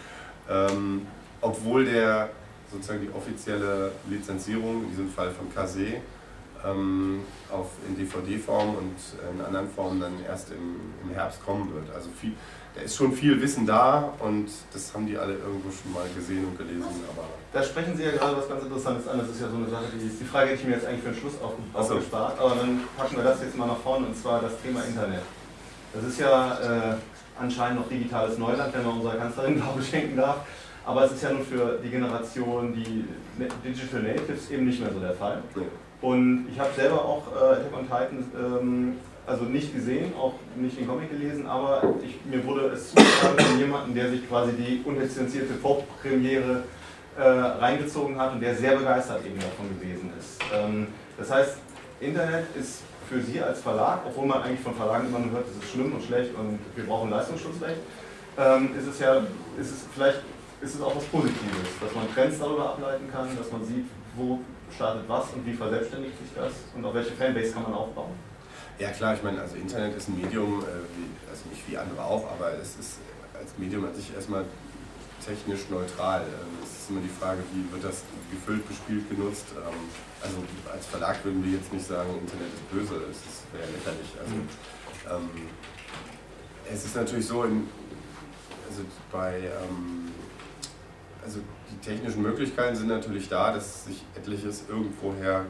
ähm, 0.49 1.05
obwohl 1.41 1.85
der 1.85 2.29
sozusagen 2.71 3.01
die 3.01 3.11
offizielle 3.15 3.91
Lizenzierung, 4.09 4.83
in 4.83 4.89
diesem 4.91 5.09
Fall 5.09 5.31
von 5.31 5.53
Kase, 5.53 6.01
ähm, 6.65 7.21
auf, 7.51 7.67
in 7.87 7.97
DVD-Form 7.97 8.75
und 8.75 8.95
in 9.33 9.41
anderen 9.43 9.69
Formen 9.69 9.99
dann 9.99 10.13
erst 10.27 10.51
im, 10.51 10.79
im 11.03 11.13
Herbst 11.13 11.43
kommen 11.43 11.73
wird. 11.73 11.93
Also 11.95 12.09
viel, 12.19 12.33
da 12.75 12.81
ist 12.81 12.95
schon 12.95 13.13
viel 13.13 13.41
Wissen 13.41 13.65
da 13.65 14.13
und 14.19 14.47
das 14.73 14.93
haben 14.93 15.07
die 15.07 15.17
alle 15.17 15.33
irgendwo 15.33 15.69
schon 15.71 15.93
mal 15.93 16.05
gesehen 16.15 16.45
und 16.45 16.57
gelesen. 16.57 16.85
Aber 17.15 17.27
da 17.53 17.63
sprechen 17.63 17.95
Sie 17.95 18.03
ja 18.03 18.11
gerade 18.11 18.37
was 18.37 18.47
ganz 18.47 18.63
Interessantes 18.63 19.07
an. 19.07 19.19
Das 19.19 19.29
ist 19.29 19.41
ja 19.41 19.49
so 19.49 19.57
eine 19.57 19.69
Sache, 19.69 19.85
die, 19.93 20.07
die 20.07 20.25
Frage 20.25 20.51
hätte 20.51 20.61
ich 20.61 20.67
mir 20.67 20.75
jetzt 20.75 20.85
eigentlich 20.85 21.03
für 21.03 21.11
den 21.11 21.19
Schluss 21.19 21.33
aufgespart, 21.73 22.37
so. 22.37 22.43
aber 22.43 22.55
dann 22.55 22.81
packen 22.97 23.17
wir 23.17 23.23
das 23.23 23.41
jetzt 23.41 23.57
mal 23.57 23.67
nach 23.67 23.79
vorne 23.79 24.07
und 24.07 24.17
zwar 24.17 24.41
das 24.41 24.53
Thema 24.61 24.83
Internet. 24.83 25.23
Das 25.93 26.03
ist 26.03 26.19
ja 26.19 26.91
äh, 26.91 26.95
anscheinend 27.39 27.79
noch 27.79 27.89
digitales 27.89 28.37
Neuland, 28.37 28.73
wenn 28.73 28.85
man 28.85 28.97
unserer 28.97 29.15
Kanzlerin 29.15 29.55
Glaube 29.61 29.81
schenken 29.81 30.17
darf. 30.17 30.37
Aber 30.85 31.03
es 31.03 31.11
ist 31.11 31.23
ja 31.23 31.31
nun 31.31 31.43
für 31.43 31.79
die 31.83 31.89
Generation, 31.89 32.73
die 32.73 33.05
Digital 33.63 34.01
Natives 34.01 34.49
eben 34.49 34.65
nicht 34.65 34.81
mehr 34.81 34.91
so 34.91 34.99
der 34.99 35.13
Fall. 35.13 35.43
Und 36.01 36.47
ich 36.51 36.59
habe 36.59 36.69
selber 36.75 37.03
auch 37.03 37.23
äh, 37.35 37.55
Attack 37.55 37.73
on 37.77 37.83
Titan 37.83 38.31
ähm, 38.35 38.93
also 39.29 39.43
nicht 39.43 39.73
gesehen, 39.73 40.13
auch 40.19 40.33
nicht 40.55 40.79
den 40.79 40.87
Comic 40.87 41.11
gelesen, 41.11 41.45
aber 41.45 41.83
ich, 42.03 42.17
mir 42.25 42.43
wurde 42.45 42.67
es 42.69 42.89
zugetragen 42.89 43.37
von 43.37 43.59
jemandem, 43.59 43.93
der 43.93 44.09
sich 44.09 44.27
quasi 44.27 44.53
die 44.53 44.81
unlizenzierte 44.83 45.53
Vorpremiere 45.53 46.63
äh, 47.15 47.21
reingezogen 47.21 48.19
hat 48.19 48.33
und 48.33 48.41
der 48.41 48.55
sehr 48.55 48.75
begeistert 48.75 49.23
eben 49.25 49.39
davon 49.39 49.69
gewesen 49.79 50.11
ist. 50.17 50.39
Ähm, 50.53 50.87
das 51.17 51.29
heißt, 51.29 51.57
Internet 52.01 52.45
ist 52.59 52.81
für 53.07 53.21
Sie 53.21 53.41
als 53.41 53.61
Verlag, 53.61 53.99
obwohl 54.05 54.25
man 54.25 54.41
eigentlich 54.41 54.61
von 54.61 54.73
Verlagen 54.73 55.07
immer 55.07 55.19
nur 55.19 55.31
hört, 55.31 55.45
es 55.47 55.63
ist 55.63 55.71
schlimm 55.73 55.93
und 55.93 56.03
schlecht 56.03 56.31
und 56.35 56.59
wir 56.75 56.85
brauchen 56.85 57.09
Leistungsschutzrecht, 57.09 57.81
ähm, 58.37 58.69
ist 58.77 58.87
es 58.87 58.99
ja, 58.99 59.17
ist 59.59 59.71
es 59.71 59.85
vielleicht 59.93 60.21
ist 60.61 60.75
es 60.75 60.81
auch 60.81 60.95
was 60.95 61.05
Positives, 61.05 61.69
dass 61.79 61.93
man 61.95 62.13
Trends 62.13 62.39
darüber 62.39 62.71
ableiten 62.71 63.09
kann, 63.11 63.35
dass 63.37 63.51
man 63.51 63.65
sieht, 63.65 63.85
wo 64.15 64.39
startet 64.75 65.03
was 65.07 65.31
und 65.33 65.45
wie 65.45 65.53
verselbstständigt 65.53 66.17
sich 66.19 66.29
das 66.35 66.53
und 66.75 66.85
auf 66.85 66.93
welche 66.93 67.11
Fanbase 67.11 67.53
kann 67.53 67.63
man 67.63 67.73
aufbauen? 67.73 68.11
Ja 68.77 68.91
klar, 68.91 69.13
ich 69.13 69.23
meine, 69.23 69.41
also 69.41 69.55
Internet 69.55 69.95
ist 69.95 70.09
ein 70.09 70.21
Medium, 70.21 70.61
äh, 70.61 71.29
also 71.29 71.49
nicht 71.49 71.69
wie 71.69 71.77
andere 71.77 72.03
auch, 72.03 72.31
aber 72.31 72.53
es 72.53 72.75
ist 72.79 72.99
als 73.37 73.57
Medium 73.57 73.85
an 73.85 73.93
sich 73.93 74.13
erstmal 74.13 74.45
technisch 75.25 75.69
neutral. 75.69 76.21
Ähm, 76.21 76.63
es 76.63 76.83
ist 76.83 76.89
immer 76.89 77.01
die 77.01 77.09
Frage, 77.09 77.39
wie 77.53 77.71
wird 77.71 77.83
das 77.83 78.03
gefüllt, 78.31 78.67
bespielt, 78.67 79.09
genutzt. 79.09 79.45
Ähm, 79.55 79.79
also 80.21 80.37
als 80.71 80.85
Verlag 80.85 81.23
würden 81.23 81.43
wir 81.43 81.53
jetzt 81.53 81.71
nicht 81.73 81.85
sagen, 81.85 82.09
Internet 82.19 82.53
ist 82.53 82.71
böse, 82.71 83.01
es 83.09 83.43
wäre 83.51 83.67
lächerlich. 83.71 84.11
Also, 84.19 84.35
mhm. 84.35 84.47
ähm, 85.11 85.41
es 86.71 86.85
ist 86.85 86.95
natürlich 86.95 87.25
so, 87.25 87.43
in, 87.43 87.67
also 88.69 88.83
bei 89.11 89.39
ähm, 89.39 90.11
also 91.29 91.41
die 91.71 91.77
technischen 91.77 92.23
Möglichkeiten 92.23 92.75
sind 92.75 92.87
natürlich 92.87 93.29
da, 93.29 93.53
dass 93.53 93.85
sich 93.85 94.03
etliches 94.15 94.63
irgendwoher 94.67 95.45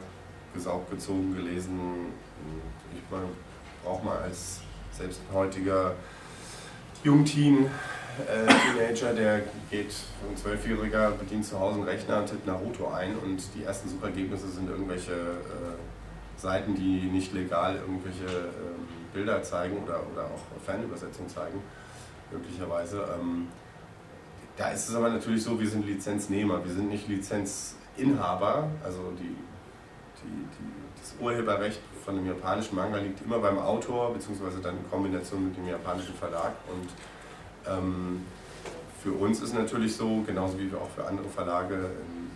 gesaugt, 0.52 0.90
gezogen, 0.90 1.34
gelesen, 1.34 2.12
ich 2.92 3.02
meine, 3.10 3.24
braucht 3.82 4.04
man 4.04 4.18
als 4.18 4.60
selbst 4.92 5.22
heutiger 5.32 5.94
Jungteen, 7.02 7.70
äh, 8.28 8.46
Teenager, 8.46 9.14
der 9.14 9.40
geht, 9.70 9.94
ein 10.28 10.36
Zwölfjähriger 10.36 11.12
bedient 11.12 11.46
zu 11.46 11.58
Hause 11.58 11.76
einen 11.76 11.84
Rechner 11.84 12.26
tippt 12.26 12.46
Naruto 12.46 12.88
ein 12.92 13.16
und 13.16 13.42
die 13.54 13.64
ersten 13.64 13.88
Suchergebnisse 13.88 14.48
sind 14.48 14.68
irgendwelche 14.68 15.12
äh, 15.12 16.36
Seiten, 16.36 16.74
die 16.74 17.06
nicht 17.06 17.32
legal 17.32 17.76
irgendwelche 17.76 18.26
äh, 18.26 19.14
Bilder 19.14 19.42
zeigen 19.42 19.78
oder, 19.82 20.00
oder 20.12 20.24
auch 20.24 20.62
Fernübersetzungen 20.62 21.30
zeigen, 21.30 21.62
möglicherweise. 22.30 23.08
Ähm, 23.18 23.48
da 24.60 24.68
ist 24.68 24.90
es 24.90 24.94
aber 24.94 25.08
natürlich 25.08 25.42
so, 25.42 25.58
wir 25.58 25.66
sind 25.66 25.86
Lizenznehmer, 25.86 26.62
wir 26.62 26.74
sind 26.74 26.90
nicht 26.90 27.08
Lizenzinhaber. 27.08 28.68
Also 28.84 29.10
die, 29.18 29.34
die, 30.22 30.28
die, 30.28 31.00
das 31.00 31.14
Urheberrecht 31.18 31.80
von 32.04 32.16
dem 32.16 32.26
japanischen 32.26 32.76
Manga 32.76 32.98
liegt 32.98 33.22
immer 33.22 33.38
beim 33.38 33.58
Autor, 33.58 34.12
beziehungsweise 34.12 34.60
dann 34.60 34.76
in 34.76 34.90
Kombination 34.90 35.46
mit 35.46 35.56
dem 35.56 35.66
japanischen 35.66 36.12
Verlag. 36.12 36.52
Und 36.68 36.90
ähm, 37.72 38.26
für 39.02 39.12
uns 39.12 39.40
ist 39.40 39.54
natürlich 39.54 39.96
so, 39.96 40.22
genauso 40.26 40.58
wie 40.58 40.70
auch 40.74 40.90
für 40.90 41.06
andere 41.06 41.30
Verlage, 41.30 41.76
im, 41.76 42.30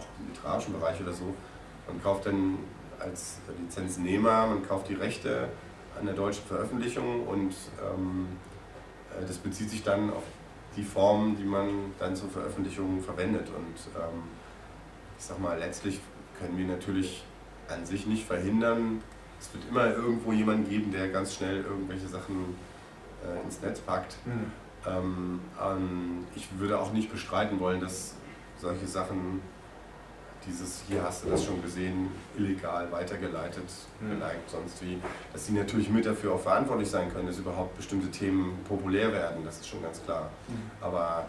auch 0.00 0.06
im 0.18 0.34
literarischen 0.34 0.72
Bereich 0.72 1.00
oder 1.00 1.12
so, 1.12 1.32
man 1.86 2.02
kauft 2.02 2.26
dann 2.26 2.58
als 2.98 3.36
Lizenznehmer, 3.56 4.48
man 4.48 4.66
kauft 4.66 4.88
die 4.88 4.94
Rechte 4.94 5.48
an 5.96 6.06
der 6.06 6.16
deutschen 6.16 6.42
Veröffentlichung 6.44 7.24
und 7.28 7.54
ähm, 7.80 8.26
äh, 9.16 9.24
das 9.24 9.36
bezieht 9.38 9.70
sich 9.70 9.84
dann 9.84 10.10
auf 10.10 10.24
die 10.78 10.84
Formen, 10.84 11.36
die 11.36 11.44
man 11.44 11.92
dann 11.98 12.14
zur 12.14 12.30
Veröffentlichung 12.30 13.02
verwendet. 13.02 13.48
Und 13.48 14.00
ähm, 14.00 14.22
ich 15.18 15.24
sag 15.24 15.40
mal, 15.40 15.58
letztlich 15.58 16.00
können 16.38 16.56
wir 16.56 16.66
natürlich 16.66 17.24
an 17.68 17.84
sich 17.84 18.06
nicht 18.06 18.24
verhindern. 18.24 19.02
Es 19.40 19.52
wird 19.52 19.64
immer 19.68 19.86
irgendwo 19.94 20.32
jemanden 20.32 20.68
geben, 20.68 20.92
der 20.92 21.08
ganz 21.08 21.34
schnell 21.34 21.64
irgendwelche 21.64 22.08
Sachen 22.08 22.56
äh, 23.24 23.44
ins 23.44 23.60
Netz 23.60 23.80
packt. 23.80 24.16
Mhm. 24.24 24.52
Ähm, 24.86 25.40
ähm, 25.60 26.26
ich 26.34 26.48
würde 26.58 26.78
auch 26.78 26.92
nicht 26.92 27.10
bestreiten 27.10 27.58
wollen, 27.60 27.80
dass 27.80 28.14
solche 28.56 28.86
Sachen 28.86 29.40
dieses, 30.48 30.82
hier 30.88 31.02
hast 31.02 31.24
du 31.24 31.30
das 31.30 31.44
schon 31.44 31.60
gesehen, 31.62 32.10
illegal 32.36 32.90
weitergeleitet, 32.90 33.64
mhm. 34.00 34.10
geliked, 34.10 34.50
sonst 34.50 34.82
wie, 34.82 34.98
dass 35.32 35.46
sie 35.46 35.52
natürlich 35.52 35.90
mit 35.90 36.06
dafür 36.06 36.34
auch 36.34 36.40
verantwortlich 36.40 36.90
sein 36.90 37.12
können, 37.12 37.26
dass 37.26 37.38
überhaupt 37.38 37.76
bestimmte 37.76 38.10
Themen 38.10 38.58
populär 38.66 39.12
werden, 39.12 39.44
das 39.44 39.58
ist 39.58 39.68
schon 39.68 39.82
ganz 39.82 40.02
klar. 40.02 40.30
Mhm. 40.48 40.70
Aber 40.80 41.26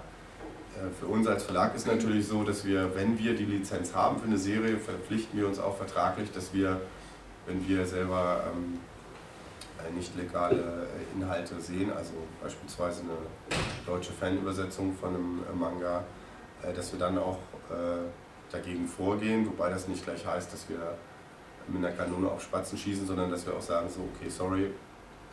äh, 0.75 0.89
für 0.99 1.08
uns 1.08 1.27
als 1.27 1.43
Verlag 1.43 1.75
ist 1.75 1.88
natürlich 1.88 2.27
so, 2.27 2.43
dass 2.43 2.65
wir, 2.65 2.95
wenn 2.95 3.17
wir 3.19 3.36
die 3.36 3.45
Lizenz 3.45 3.93
haben 3.93 4.19
für 4.19 4.27
eine 4.27 4.38
Serie, 4.38 4.77
verpflichten 4.77 5.38
wir 5.38 5.47
uns 5.47 5.60
auch 5.60 5.75
vertraglich, 5.77 6.32
dass 6.32 6.53
wir, 6.53 6.79
wenn 7.45 7.67
wir 7.67 7.86
selber 7.86 8.43
ähm, 8.53 8.79
äh, 9.79 9.95
nicht 9.95 10.15
legale 10.15 10.55
äh, 10.55 11.17
Inhalte 11.17 11.60
sehen, 11.60 11.91
also 11.91 12.13
beispielsweise 12.41 13.01
eine 13.01 13.62
deutsche 13.86 14.13
Fanübersetzung 14.13 14.95
von 14.95 15.10
einem 15.10 15.60
Manga, 15.60 16.03
dass 16.75 16.91
wir 16.91 16.99
dann 16.99 17.17
auch 17.17 17.38
dagegen 18.51 18.88
vorgehen, 18.88 19.45
wobei 19.45 19.69
das 19.69 19.88
nicht 19.88 20.03
gleich 20.03 20.25
heißt, 20.25 20.51
dass 20.51 20.67
wir 20.69 20.97
mit 21.67 21.85
einer 21.85 21.95
Kanone 21.95 22.29
auf 22.29 22.41
Spatzen 22.41 22.77
schießen, 22.77 23.05
sondern 23.05 23.29
dass 23.29 23.45
wir 23.45 23.53
auch 23.53 23.62
sagen, 23.62 23.88
so, 23.89 24.01
okay, 24.15 24.29
sorry, 24.29 24.71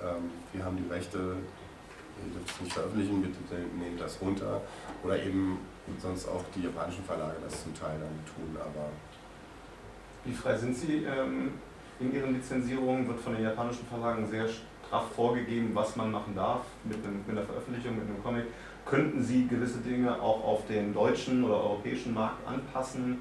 ähm, 0.02 0.30
wir 0.52 0.64
haben 0.64 0.76
die 0.76 0.92
Rechte, 0.92 1.18
ihr 1.18 2.32
dürft 2.34 2.50
es 2.50 2.60
nicht 2.60 2.72
veröffentlichen, 2.72 3.22
bitte 3.22 3.62
nehmt 3.78 4.00
das 4.00 4.20
runter. 4.20 4.60
Oder 5.02 5.22
eben 5.22 5.58
sonst 5.98 6.28
auch 6.28 6.44
die 6.54 6.62
japanischen 6.62 7.04
Verlage 7.04 7.36
das 7.42 7.62
zum 7.62 7.74
Teil 7.74 7.98
dann 7.98 8.18
tun. 8.26 8.56
Aber 8.60 8.90
Wie 10.24 10.34
frei 10.34 10.56
sind 10.56 10.76
Sie 10.76 11.04
ähm, 11.04 11.52
in 12.00 12.14
Ihren 12.14 12.34
Lizenzierungen? 12.34 13.08
Wird 13.08 13.20
von 13.20 13.34
den 13.34 13.44
japanischen 13.44 13.86
Verlagen 13.86 14.28
sehr 14.28 14.46
straff 14.48 15.10
vorgegeben, 15.14 15.70
was 15.72 15.96
man 15.96 16.10
machen 16.10 16.34
darf 16.34 16.62
mit, 16.84 16.98
einem, 17.04 17.18
mit 17.26 17.36
einer 17.36 17.46
Veröffentlichung, 17.46 17.96
mit 17.96 18.08
einem 18.08 18.22
Comic? 18.22 18.44
Könnten 18.86 19.22
Sie 19.22 19.48
gewisse 19.48 19.78
Dinge 19.78 20.22
auch 20.22 20.44
auf 20.44 20.66
den 20.66 20.94
deutschen 20.94 21.42
oder 21.44 21.56
europäischen 21.56 22.14
Markt 22.14 22.46
anpassen? 22.46 23.20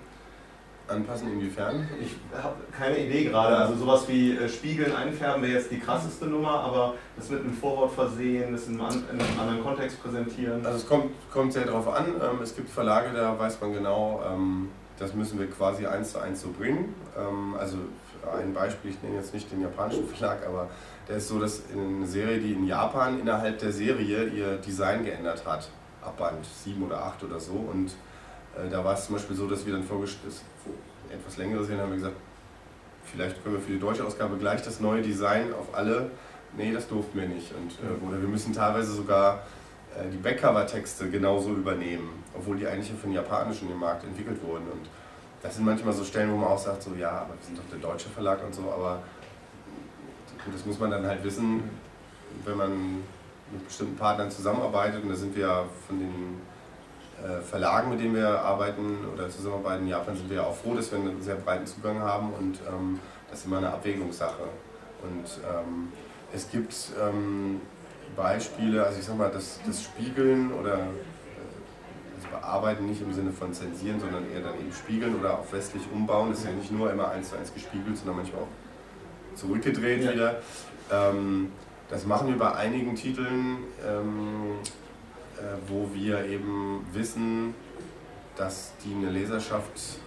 anpassen 0.88 1.34
inwiefern? 1.34 1.88
Ich 2.00 2.16
habe 2.38 2.56
keine 2.72 3.00
Idee 3.00 3.24
gerade. 3.26 3.58
Also 3.58 3.76
sowas 3.76 4.08
wie 4.08 4.38
äh, 4.38 4.48
Spiegeln 4.48 4.96
einfärben 4.96 5.42
wäre 5.42 5.54
jetzt 5.54 5.72
die 5.72 5.80
krasseste 5.80 6.28
Nummer, 6.28 6.60
aber 6.60 6.94
das 7.16 7.32
mit 7.32 7.42
einem 7.42 7.54
Vorwort 7.54 7.92
versehen, 7.92 8.52
das 8.52 8.68
in 8.68 8.80
einem, 8.80 9.04
in 9.12 9.20
einem 9.20 9.40
anderen 9.40 9.64
Kontext 9.64 10.02
präsentieren. 10.04 10.64
Also 10.64 10.78
es 10.78 10.88
kommt, 10.88 11.12
kommt 11.32 11.54
sehr 11.54 11.66
darauf 11.66 11.88
an. 11.88 12.06
Ähm, 12.08 12.42
es 12.44 12.56
gibt 12.56 12.70
Verlage, 12.70 13.14
da 13.16 13.38
weiß 13.38 13.60
man 13.62 13.74
genau, 13.74 14.22
ähm, 14.32 14.70
das 15.00 15.16
müssen 15.16 15.40
wir 15.40 15.50
quasi 15.50 15.88
eins 15.88 16.12
zu 16.12 16.20
eins 16.20 16.42
so 16.42 16.52
bringen. 16.52 16.94
Ähm, 17.18 17.56
also 17.60 17.78
ein 18.40 18.54
Beispiel, 18.54 18.92
ich 18.92 19.02
nenne 19.02 19.18
jetzt 19.18 19.34
nicht 19.34 19.52
den 19.52 19.62
japanischen 19.62 20.08
Verlag, 20.08 20.46
aber 20.48 20.70
der 21.08 21.18
ist 21.18 21.28
so, 21.28 21.40
dass 21.40 21.64
eine 21.72 22.06
Serie, 22.06 22.40
die 22.40 22.54
in 22.54 22.66
Japan 22.66 23.20
innerhalb 23.20 23.60
der 23.60 23.72
Serie 23.72 24.26
ihr 24.26 24.58
Design 24.58 25.06
geändert 25.06 25.46
hat, 25.46 25.70
ab 26.02 26.18
Band 26.18 26.46
7 26.64 26.82
oder 26.84 27.04
8 27.04 27.24
oder 27.24 27.40
so 27.40 27.54
und 27.54 27.92
äh, 28.56 28.70
da 28.70 28.84
war 28.84 28.94
es 28.94 29.06
zum 29.06 29.16
Beispiel 29.16 29.36
so, 29.36 29.48
dass 29.48 29.66
wir 29.66 29.74
dann 29.74 29.84
vorgestellt, 29.84 30.34
etwas 31.12 31.38
längere 31.38 31.64
Serien 31.64 31.82
haben 31.82 31.92
wir 31.92 31.98
gesagt, 31.98 32.16
vielleicht 33.04 33.44
können 33.44 33.56
wir 33.56 33.62
für 33.62 33.72
die 33.72 33.80
deutsche 33.80 34.04
Ausgabe 34.04 34.38
gleich 34.38 34.62
das 34.64 34.80
neue 34.80 35.02
Design 35.02 35.54
auf 35.54 35.74
alle. 35.74 36.10
Nee, 36.58 36.72
das 36.72 36.88
durften 36.88 37.20
wir 37.20 37.28
nicht. 37.28 37.54
Und, 37.54 37.72
äh, 37.72 38.08
oder 38.08 38.22
wir 38.22 38.28
müssen 38.28 38.54
teilweise 38.54 38.94
sogar 38.94 39.44
äh, 39.96 40.10
die 40.10 40.18
Backcover-Texte 40.18 41.10
genauso 41.10 41.52
übernehmen, 41.52 42.24
obwohl 42.34 42.58
die 42.58 42.68
eigentlich 42.68 42.90
für 42.90 43.08
den 43.08 43.14
japanischen 43.14 43.70
im 43.70 43.80
Markt 43.80 44.04
entwickelt 44.04 44.42
wurden. 44.44 44.66
Und 44.72 44.90
das 45.42 45.56
sind 45.56 45.66
manchmal 45.66 45.94
so 45.94 46.04
Stellen, 46.04 46.32
wo 46.32 46.38
man 46.38 46.50
auch 46.50 46.58
sagt, 46.58 46.82
so 46.84 46.94
ja, 46.96 47.12
aber 47.12 47.34
wir 47.34 47.46
sind 47.46 47.58
doch 47.58 47.70
der 47.70 47.80
deutsche 47.80 48.10
Verlag 48.10 48.44
und 48.44 48.56
so, 48.56 48.64
aber 48.64 49.04
das 50.54 50.66
muss 50.66 50.80
man 50.80 50.92
dann 50.92 51.06
halt 51.06 51.24
wissen, 51.24 51.64
wenn 52.44 52.58
man 52.58 52.72
mit 53.52 53.66
bestimmten 53.68 53.96
Partnern 53.96 54.30
zusammenarbeitet. 54.32 55.04
Und 55.04 55.10
da 55.10 55.16
sind 55.16 55.36
wir 55.36 55.48
ja 55.48 55.64
von 55.88 56.00
den 56.00 56.42
äh, 57.24 57.42
Verlagen, 57.42 57.92
mit 57.92 58.00
denen 58.00 58.16
wir 58.16 58.42
arbeiten 58.42 58.98
oder 59.14 59.30
zusammenarbeiten 59.30 59.84
in 59.84 59.90
Japan, 59.90 60.16
sind 60.16 60.30
wir 60.30 60.38
ja 60.38 60.44
auch 60.44 60.56
froh, 60.56 60.74
dass 60.74 60.92
wir 60.92 61.00
einen 61.00 61.22
sehr 61.22 61.36
breiten 61.36 61.66
Zugang 61.66 62.00
haben 62.00 62.34
und 62.34 62.60
ähm, 62.68 63.00
das 63.30 63.40
ist 63.40 63.46
immer 63.46 63.58
eine 63.58 63.70
Abwägungssache. 63.70 64.44
Und 65.02 65.26
ähm, 65.44 65.92
es 66.34 66.50
gibt 66.50 66.74
ähm, 67.02 67.62
Beispiele, 68.16 68.84
also 68.86 69.00
ich 69.00 69.06
sag 69.06 69.18
mal, 69.18 69.32
das, 69.32 69.60
das 69.66 69.84
Spiegeln 69.84 70.52
oder 70.54 70.76
äh, 70.76 72.32
bearbeiten 72.32 72.86
nicht 72.86 73.02
im 73.02 73.14
Sinne 73.14 73.32
von 73.32 73.54
zensieren, 73.54 74.00
sondern 74.00 74.30
eher 74.32 74.42
dann 74.42 74.56
eben 74.60 74.72
spiegeln 74.74 75.16
oder 75.20 75.40
auch 75.40 75.52
westlich 75.52 75.84
umbauen. 75.94 76.30
Das 76.30 76.40
ist 76.40 76.46
ja 76.46 76.52
nicht 76.52 76.72
nur 76.72 76.92
immer 76.92 77.10
eins 77.10 77.30
zu 77.30 77.38
eins 77.38 77.54
gespiegelt, 77.54 77.98
sondern 77.98 78.18
manchmal 78.18 78.44
auch 78.44 78.48
zurückgedreht 79.36 80.04
ja. 80.04 80.14
wieder. 80.14 80.42
Ähm, 80.92 81.52
das 81.90 82.06
machen 82.06 82.28
wir 82.30 82.38
bei 82.38 82.54
einigen 82.54 82.96
Titeln. 82.96 83.58
Ähm, 83.88 84.60
äh, 85.38 85.58
wo 85.68 85.90
wir 85.94 86.24
eben 86.26 86.86
wissen, 86.94 87.54
dass 88.38 88.72
die 88.86 88.96
eine 88.96 89.10
Leserschaft 89.10 90.00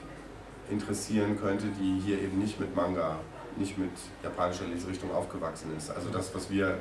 interessieren 0.70 1.38
könnte, 1.38 1.66
die 1.78 2.00
hier 2.00 2.22
eben 2.22 2.38
nicht 2.38 2.58
mit 2.58 2.74
Manga, 2.74 3.16
nicht 3.56 3.76
mit 3.76 3.90
japanischer 4.22 4.64
Leserichtung 4.64 5.14
aufgewachsen 5.14 5.76
ist. 5.76 5.90
Also 5.90 6.08
das, 6.08 6.34
was 6.34 6.50
wir 6.50 6.78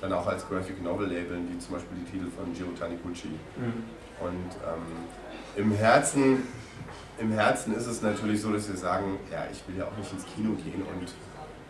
dann 0.00 0.14
auch 0.14 0.26
als 0.26 0.48
Graphic 0.48 0.82
Novel 0.82 1.08
labeln, 1.08 1.46
wie 1.52 1.58
zum 1.58 1.74
Beispiel 1.74 1.98
die 2.06 2.10
Titel 2.10 2.30
von 2.30 2.54
Jiro 2.54 2.70
Taniguchi. 2.70 3.28
Mhm. 3.28 3.84
Und 4.20 4.50
ähm, 4.64 5.62
im, 5.62 5.72
Herzen, 5.72 6.42
im 7.18 7.32
Herzen 7.32 7.74
ist 7.74 7.86
es 7.86 8.00
natürlich 8.00 8.40
so, 8.40 8.50
dass 8.50 8.66
wir 8.66 8.78
sagen, 8.78 9.18
ja, 9.30 9.44
ich 9.52 9.62
will 9.68 9.76
ja 9.76 9.86
auch 9.86 9.96
nicht 9.98 10.10
ins 10.10 10.24
Kino 10.34 10.52
gehen 10.52 10.82
und 10.82 11.12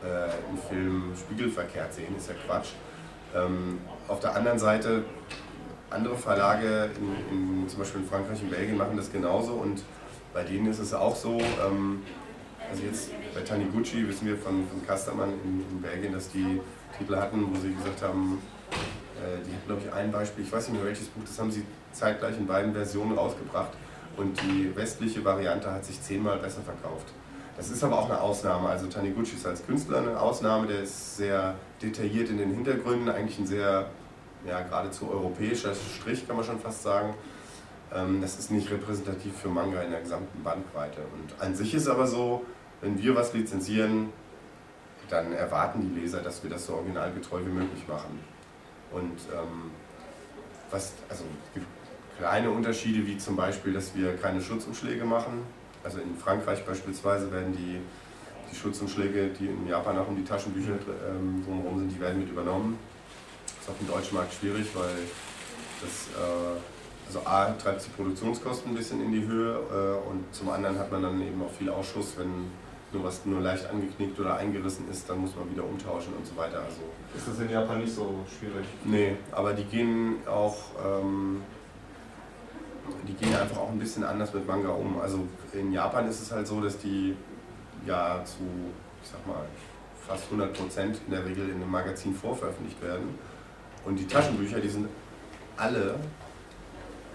äh, 0.05 0.49
einen 0.49 0.59
Film 0.69 1.13
spiegelverkehrt 1.17 1.95
sehen, 1.95 2.15
ist 2.17 2.29
ja 2.29 2.35
Quatsch. 2.47 2.71
Ähm, 3.35 3.81
auf 4.07 4.21
der 4.21 4.37
anderen 4.37 4.59
Seite 4.59 5.05
andere 5.91 6.17
Verlage, 6.17 6.91
in, 6.99 7.63
in, 7.63 7.69
zum 7.69 7.79
Beispiel 7.79 8.03
in 8.03 8.07
Frankreich 8.07 8.43
und 8.43 8.51
Belgien, 8.51 8.77
machen 8.77 8.97
das 8.97 9.11
genauso 9.11 9.55
und 9.55 9.83
bei 10.33 10.43
denen 10.43 10.67
ist 10.67 10.81
es 10.81 10.93
auch 10.93 11.15
so, 11.15 11.39
ähm, 11.39 12.03
also 12.69 12.83
jetzt 12.83 13.11
bei 13.35 13.41
Taniguchi 13.41 14.07
wissen 14.09 14.27
wir 14.27 14.37
von, 14.37 14.67
von 14.69 14.85
Kastermann 14.87 15.33
in, 15.45 15.65
in, 15.71 15.81
Belgien, 15.81 16.13
dass 16.13 16.31
die 16.31 16.61
Titel 16.99 17.17
hatten, 17.17 17.47
wo 17.51 17.61
sie 17.61 17.73
gesagt 17.73 18.03
haben, 18.03 18.43
äh, 18.73 19.45
die 19.47 19.53
hatten 19.53 19.67
glaube 19.67 19.83
ich 19.87 19.93
ein 19.93 20.11
Beispiel, 20.11 20.45
ich 20.45 20.53
weiß 20.53 20.69
nicht 20.69 20.77
mehr 20.77 20.87
welches 20.87 21.07
Buch, 21.09 21.23
das 21.25 21.39
haben 21.39 21.51
sie 21.51 21.65
zeitgleich 21.93 22.37
in 22.37 22.47
beiden 22.47 22.73
Versionen 22.75 23.17
rausgebracht 23.17 23.73
und 24.17 24.41
die 24.43 24.75
westliche 24.75 25.25
Variante 25.25 25.71
hat 25.71 25.85
sich 25.85 26.01
zehnmal 26.03 26.39
besser 26.39 26.63
verkauft. 26.63 27.13
Das 27.57 27.71
ist 27.71 27.85
aber 27.85 27.99
auch 27.99 28.11
eine 28.11 28.21
Ausnahme. 28.21 28.69
Also 28.69 28.87
Taniguchi 28.89 29.37
ist 29.37 29.47
als 29.47 29.65
Künstler 29.65 29.99
eine 29.99 30.21
Ausnahme, 30.21 30.67
der 30.67 30.83
ist 30.83 31.17
sehr 31.17 31.55
detailliert 31.81 32.29
in 32.31 32.39
den 32.39 32.53
Hintergründen, 32.53 33.09
eigentlich 33.09 33.39
ein 33.39 33.47
sehr 33.47 33.87
ja, 34.47 34.61
geradezu 34.61 35.11
europäischer 35.11 35.73
Strich, 35.75 36.27
kann 36.27 36.37
man 36.37 36.45
schon 36.45 36.59
fast 36.59 36.83
sagen. 36.83 37.15
Ähm, 37.95 38.21
das 38.21 38.39
ist 38.39 38.51
nicht 38.51 38.71
repräsentativ 38.71 39.37
für 39.37 39.49
Manga 39.49 39.81
in 39.83 39.91
der 39.91 40.01
gesamten 40.01 40.43
Bandbreite. 40.43 41.01
Und 41.13 41.41
an 41.41 41.55
sich 41.55 41.75
ist 41.75 41.89
aber 41.89 42.07
so, 42.07 42.45
wenn 42.81 43.01
wir 43.01 43.15
was 43.15 43.33
lizenzieren, 43.33 44.13
dann 45.09 45.33
erwarten 45.33 45.81
die 45.81 46.01
Leser, 46.01 46.21
dass 46.21 46.43
wir 46.43 46.51
das 46.51 46.67
so 46.67 46.75
originalgetreu 46.75 47.41
wie 47.41 47.51
möglich 47.51 47.87
machen. 47.87 48.19
Und 48.91 49.19
ähm, 49.33 49.71
was, 50.71 50.93
also 51.09 51.25
es 51.47 51.55
gibt 51.55 51.67
kleine 52.19 52.51
Unterschiede, 52.51 53.07
wie 53.07 53.17
zum 53.19 53.37
Beispiel, 53.37 53.73
dass 53.73 53.95
wir 53.95 54.17
keine 54.17 54.41
Schutzumschläge 54.41 55.05
machen. 55.05 55.43
Also 55.85 55.99
in 56.01 56.17
Frankreich 56.17 56.65
beispielsweise 56.65 57.31
werden 57.31 57.55
die, 57.57 57.81
die 58.51 58.57
Schutzumschläge, 58.57 59.29
die 59.39 59.47
in 59.47 59.69
Japan 59.69 59.99
auch 59.99 60.09
um 60.09 60.17
die 60.17 60.25
Taschenbücher 60.25 60.73
ähm, 60.73 61.45
drumherum 61.45 61.79
sind, 61.79 61.93
die 61.93 62.01
werden 62.01 62.21
mit 62.21 62.31
übernommen 62.31 62.79
ist 63.65 63.71
auf 63.71 63.79
dem 63.79 63.89
deutschen 63.89 64.17
Markt 64.17 64.35
schwierig, 64.35 64.67
weil 64.75 64.95
das, 65.81 66.09
äh, 66.15 67.07
also 67.07 67.21
A, 67.25 67.53
treibt 67.53 67.85
die 67.85 67.91
Produktionskosten 67.91 68.73
ein 68.73 68.77
bisschen 68.77 69.03
in 69.03 69.13
die 69.13 69.27
Höhe 69.27 69.55
äh, 69.55 70.11
und 70.11 70.35
zum 70.35 70.51
anderen 70.51 70.79
hat 70.79 70.93
man 70.93 71.03
dann 71.03 71.21
eben 71.23 71.43
auch 71.43 71.51
viel 71.51 71.71
Ausschuss, 71.71 72.15
wenn 72.19 72.51
nur 72.93 73.05
was 73.05 73.25
nur 73.25 73.41
leicht 73.41 73.69
angeknickt 73.69 74.21
oder 74.21 74.37
eingerissen 74.37 74.89
ist, 74.91 75.09
dann 75.09 75.19
muss 75.19 75.35
man 75.35 75.51
wieder 75.51 75.65
umtauschen 75.65 76.13
und 76.15 76.27
so 76.27 76.37
weiter. 76.37 76.59
Also, 76.59 76.83
ist 77.17 77.27
das 77.27 77.41
in 77.41 77.51
Japan 77.51 77.81
nicht 77.81 77.93
so 77.93 78.15
schwierig? 78.39 78.67
Nee, 78.85 79.17
aber 79.33 79.53
die 79.53 79.65
gehen 79.65 80.17
auch, 80.29 80.57
ähm, 80.85 81.43
die 83.07 83.15
gehen 83.15 83.35
einfach 83.35 83.59
auch 83.59 83.71
ein 83.71 83.79
bisschen 83.79 84.05
anders 84.05 84.33
mit 84.33 84.47
Manga 84.47 84.71
um. 84.71 85.01
Also 85.01 85.21
in 85.53 85.73
Japan 85.73 86.09
ist 86.09 86.21
es 86.21 86.33
halt 86.33 86.47
so, 86.47 86.61
dass 86.61 86.79
die 86.79 87.17
ja 87.87 88.23
zu, 88.25 88.43
ich 89.03 89.11
sag 89.11 89.27
mal, 89.27 89.45
fast 90.07 90.25
100 90.25 90.53
Prozent 90.53 90.99
in 91.07 91.13
der 91.13 91.25
Regel 91.25 91.49
in 91.49 91.57
einem 91.57 91.71
Magazin 91.71 92.15
vorveröffentlicht 92.15 92.81
werden. 92.83 93.19
Und 93.85 93.97
die 93.97 94.07
Taschenbücher, 94.07 94.61
die 94.61 94.69
sind 94.69 94.89
alle 95.57 95.97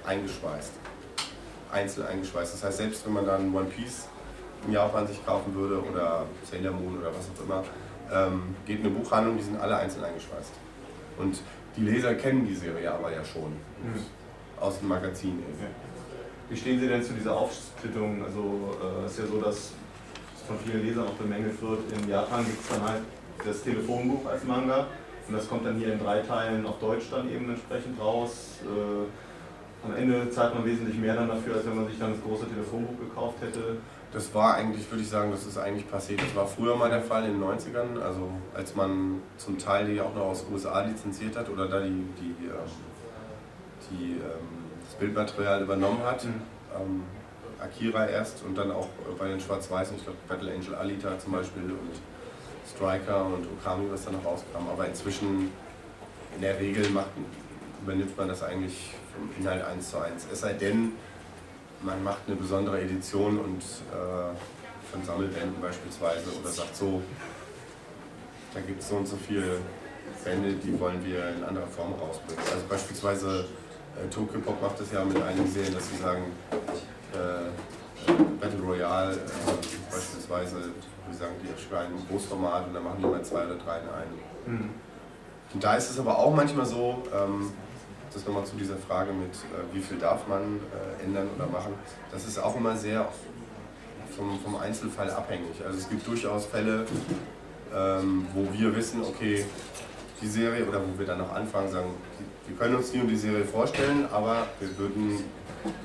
eingeschweißt. 0.06 0.72
Einzeln 1.72 2.08
eingeschweißt. 2.08 2.54
Das 2.54 2.64
heißt, 2.64 2.78
selbst 2.78 3.06
wenn 3.06 3.14
man 3.14 3.26
dann 3.26 3.54
One 3.54 3.66
Piece 3.68 4.08
in 4.66 4.74
Japan 4.74 5.08
sich 5.08 5.24
kaufen 5.26 5.54
würde 5.54 5.82
oder 5.82 6.26
Sailor 6.50 6.74
Moon 6.74 6.98
oder 7.00 7.10
was 7.10 7.30
auch 7.36 7.44
immer, 7.44 7.64
ähm, 8.12 8.56
geht 8.66 8.80
eine 8.80 8.90
Buchhandlung, 8.90 9.38
die 9.38 9.44
sind 9.44 9.60
alle 9.60 9.78
einzeln 9.78 10.04
eingeschweißt. 10.04 10.52
Und 11.18 11.42
die 11.76 11.82
Leser 11.82 12.16
kennen 12.16 12.46
die 12.46 12.56
Serie 12.56 12.92
aber 12.92 13.12
ja 13.12 13.24
schon 13.24 13.52
mhm. 13.52 14.04
Aus 14.60 14.80
dem 14.80 14.88
Magazin. 14.88 15.40
Ja. 15.62 15.68
Wie 16.50 16.58
stehen 16.58 16.80
Sie 16.80 16.88
denn 16.88 17.04
zu 17.04 17.14
dieser 17.14 17.36
Aufsplittung? 17.36 18.24
Also 18.24 18.76
äh, 18.82 19.06
ist 19.06 19.20
ja 19.20 19.26
so, 19.28 19.40
dass 19.40 19.74
von 20.48 20.58
vielen 20.60 20.84
Lesern 20.84 21.08
auch 21.08 21.14
bemängelt 21.14 21.62
wird, 21.62 21.80
in 21.94 22.10
Japan 22.10 22.44
gibt 22.44 22.62
es 22.62 22.70
dann 22.70 22.82
halt 22.82 23.02
das 23.46 23.62
Telefonbuch 23.62 24.26
als 24.26 24.44
Manga 24.44 24.88
und 25.28 25.36
das 25.36 25.48
kommt 25.48 25.66
dann 25.66 25.78
hier 25.78 25.94
in 25.94 26.00
drei 26.00 26.22
Teilen 26.22 26.66
auf 26.66 26.80
Deutsch 26.80 27.06
dann 27.12 27.32
eben 27.32 27.50
entsprechend 27.50 28.00
raus. 28.02 28.60
Äh, 28.64 29.86
am 29.86 29.96
Ende 29.96 30.30
zahlt 30.32 30.56
man 30.56 30.66
wesentlich 30.66 30.98
mehr 30.98 31.16
dann 31.16 31.28
dafür, 31.28 31.56
als 31.56 31.66
wenn 31.66 31.76
man 31.76 31.88
sich 31.88 32.00
dann 32.00 32.12
das 32.12 32.22
große 32.22 32.50
Telefonbuch 32.50 33.00
gekauft 33.00 33.36
hätte. 33.42 33.78
Das 34.12 34.34
war 34.34 34.56
eigentlich, 34.56 34.90
würde 34.90 35.04
ich 35.04 35.10
sagen, 35.10 35.32
das 35.32 35.46
ist 35.46 35.58
eigentlich 35.58 35.90
passiert. 35.90 36.22
Das 36.22 36.36
war 36.36 36.48
früher 36.48 36.76
mal 36.76 36.90
der 36.90 37.02
Fall 37.02 37.26
in 37.26 37.40
den 37.40 37.44
90ern, 37.44 38.02
also 38.02 38.30
als 38.56 38.76
man 38.76 39.22
zum 39.38 39.58
Teil 39.60 39.86
die 39.86 40.02
auch 40.02 40.14
noch 40.16 40.26
aus 40.26 40.46
den 40.46 40.54
USA 40.54 40.82
lizenziert 40.82 41.38
hat 41.38 41.48
oder 41.48 41.68
da 41.68 41.80
die, 41.80 41.90
die, 42.20 42.48
ähm, 42.48 42.89
die 43.92 44.14
ähm, 44.14 44.70
das 44.86 44.96
Bildmaterial 45.00 45.62
übernommen 45.64 46.04
hat. 46.04 46.24
Mhm. 46.26 46.42
Ähm, 46.76 47.04
Akira 47.60 48.08
erst 48.08 48.44
und 48.46 48.58
dann 48.58 48.72
auch 48.72 48.88
bei 49.18 49.28
den 49.28 49.40
Schwarz-Weißen, 49.40 49.98
ich 49.98 50.04
glaube 50.04 50.18
Battle 50.30 50.54
Angel 50.54 50.76
Alita 50.76 51.20
zum 51.20 51.34
Beispiel 51.34 51.64
und 51.64 51.92
Striker 52.74 53.26
und 53.26 53.46
Okami, 53.58 53.92
was 53.92 54.06
da 54.06 54.12
noch 54.12 54.24
rauskam. 54.24 54.70
Aber 54.72 54.88
inzwischen, 54.88 55.52
in 56.36 56.42
der 56.42 56.58
Regel 56.58 56.90
macht, 56.92 57.10
übernimmt 57.82 58.16
man 58.18 58.28
das 58.28 58.44
eigentlich 58.44 58.94
vom 59.14 59.30
Inhalt 59.38 59.66
eins 59.66 59.90
zu 59.90 59.98
eins. 59.98 60.26
Es 60.32 60.42
sei 60.42 60.54
denn, 60.54 60.94
man 61.82 62.04
macht 62.04 62.20
eine 62.28 62.36
besondere 62.36 62.80
Edition 62.82 63.40
und 63.40 63.62
äh, 63.62 64.92
von 64.92 65.04
Sammelbänden 65.04 65.62
beispielsweise 65.62 66.30
oder 66.40 66.50
sagt 66.50 66.76
so, 66.76 67.02
da 68.54 68.62
gibt 68.62 68.82
es 68.82 68.90
so 68.90 68.96
und 68.96 69.08
so 69.08 69.18
viel 69.18 69.60
Bände, 70.24 70.54
die 70.54 70.80
wollen 70.80 71.04
wir 71.06 71.30
in 71.30 71.44
anderer 71.44 71.68
Form 71.68 71.94
rausbringen. 71.94 72.44
Also 72.52 72.66
beispielsweise 72.68 73.46
Tokyo 74.12 74.40
Pop 74.40 74.62
macht 74.62 74.80
das 74.80 74.92
ja 74.92 75.04
mit 75.04 75.22
einigen 75.22 75.50
Serien, 75.52 75.74
dass 75.74 75.90
sie 75.90 75.98
sagen, 75.98 76.24
äh, 77.14 78.12
Battle 78.40 78.62
Royale 78.62 79.14
äh, 79.14 79.18
beispielsweise, 79.92 80.56
wir 81.08 81.18
sagen, 81.18 81.34
die 81.44 81.52
erscheinen 81.52 81.98
im 81.98 82.08
Großformat 82.08 82.68
und 82.68 82.74
dann 82.74 82.84
machen 82.84 82.98
die 83.00 83.06
mal 83.08 83.24
zwei 83.24 83.46
oder 83.46 83.56
drei 83.56 83.80
in 83.80 83.90
einem. 83.90 84.60
Mhm. 84.60 84.70
Und 85.54 85.64
da 85.64 85.76
ist 85.76 85.90
es 85.90 86.00
aber 86.00 86.18
auch 86.18 86.34
manchmal 86.34 86.66
so, 86.66 87.04
ähm, 87.14 87.52
das 88.14 88.26
nochmal 88.26 88.46
zu 88.46 88.56
dieser 88.56 88.78
Frage 88.78 89.12
mit, 89.12 89.34
äh, 89.34 89.74
wie 89.74 89.82
viel 89.82 89.98
darf 89.98 90.28
man 90.28 90.60
äh, 91.02 91.04
ändern 91.04 91.28
oder 91.36 91.48
machen, 91.48 91.74
das 92.12 92.28
ist 92.28 92.40
auch 92.40 92.56
immer 92.56 92.76
sehr 92.76 93.08
vom, 94.16 94.40
vom 94.40 94.56
Einzelfall 94.56 95.10
abhängig. 95.12 95.64
Also 95.66 95.78
es 95.78 95.90
gibt 95.90 96.06
durchaus 96.08 96.46
Fälle, 96.46 96.86
ähm, 97.74 98.28
wo 98.34 98.48
wir 98.52 98.76
wissen, 98.76 99.02
okay, 99.04 99.46
die 100.22 100.28
Serie 100.28 100.66
oder 100.66 100.82
wo 100.82 100.98
wir 100.98 101.06
dann 101.06 101.20
noch 101.20 101.34
anfangen, 101.34 101.72
sagen, 101.72 101.90
wir 102.50 102.58
können 102.58 102.76
uns 102.76 102.92
die 102.92 103.00
und 103.00 103.08
die 103.08 103.16
Serie 103.16 103.46
vorstellen, 103.46 104.08
aber 104.12 104.48
wir 104.60 104.78
würden 104.78 105.24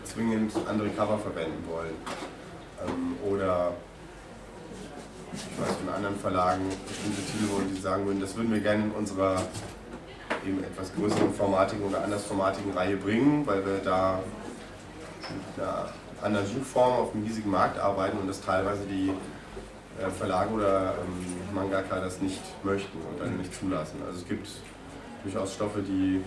zwingend 0.05 0.53
andere 0.69 0.89
Cover 0.91 1.19
verwenden 1.19 1.63
wollen. 1.69 1.95
Ähm, 2.87 3.17
oder 3.31 3.73
ich 5.35 5.61
weiß 5.61 5.77
von 5.77 5.95
anderen 5.95 6.17
Verlagen 6.17 6.63
bestimmte 6.89 7.21
Titel, 7.21 7.45
wo 7.51 7.61
die 7.61 7.81
sagen 7.81 8.07
würden, 8.07 8.21
das 8.21 8.35
würden 8.37 8.53
wir 8.53 8.61
gerne 8.61 8.85
in 8.85 8.91
unserer 8.93 9.43
eben 10.47 10.63
etwas 10.63 10.95
größeren 10.95 11.35
formatigen 11.35 11.85
oder 11.87 12.03
andersformatigen 12.03 12.73
Reihe 12.73 12.97
bringen, 12.97 13.47
weil 13.47 13.65
wir 13.65 13.79
da 13.85 14.21
mit 15.29 15.65
einer 15.65 15.89
anderen 16.23 16.47
Buchform 16.49 16.93
auf 16.93 17.15
einem 17.15 17.25
riesigen 17.25 17.51
Markt 17.51 17.79
arbeiten 17.79 18.19
und 18.19 18.29
das 18.29 18.41
teilweise 18.41 18.85
die 18.85 19.11
äh, 20.01 20.11
Verlage 20.11 20.51
oder 20.51 20.95
ähm, 21.03 21.55
Mangaka 21.55 22.01
das 22.01 22.21
nicht 22.21 22.43
möchten 22.65 22.99
und 22.99 23.21
dann 23.21 23.37
nicht 23.37 23.55
zulassen. 23.55 24.01
Also 24.07 24.21
es 24.21 24.29
gibt 24.29 24.49
durchaus 25.25 25.55
Stoffe, 25.55 25.83
die 25.83 26.23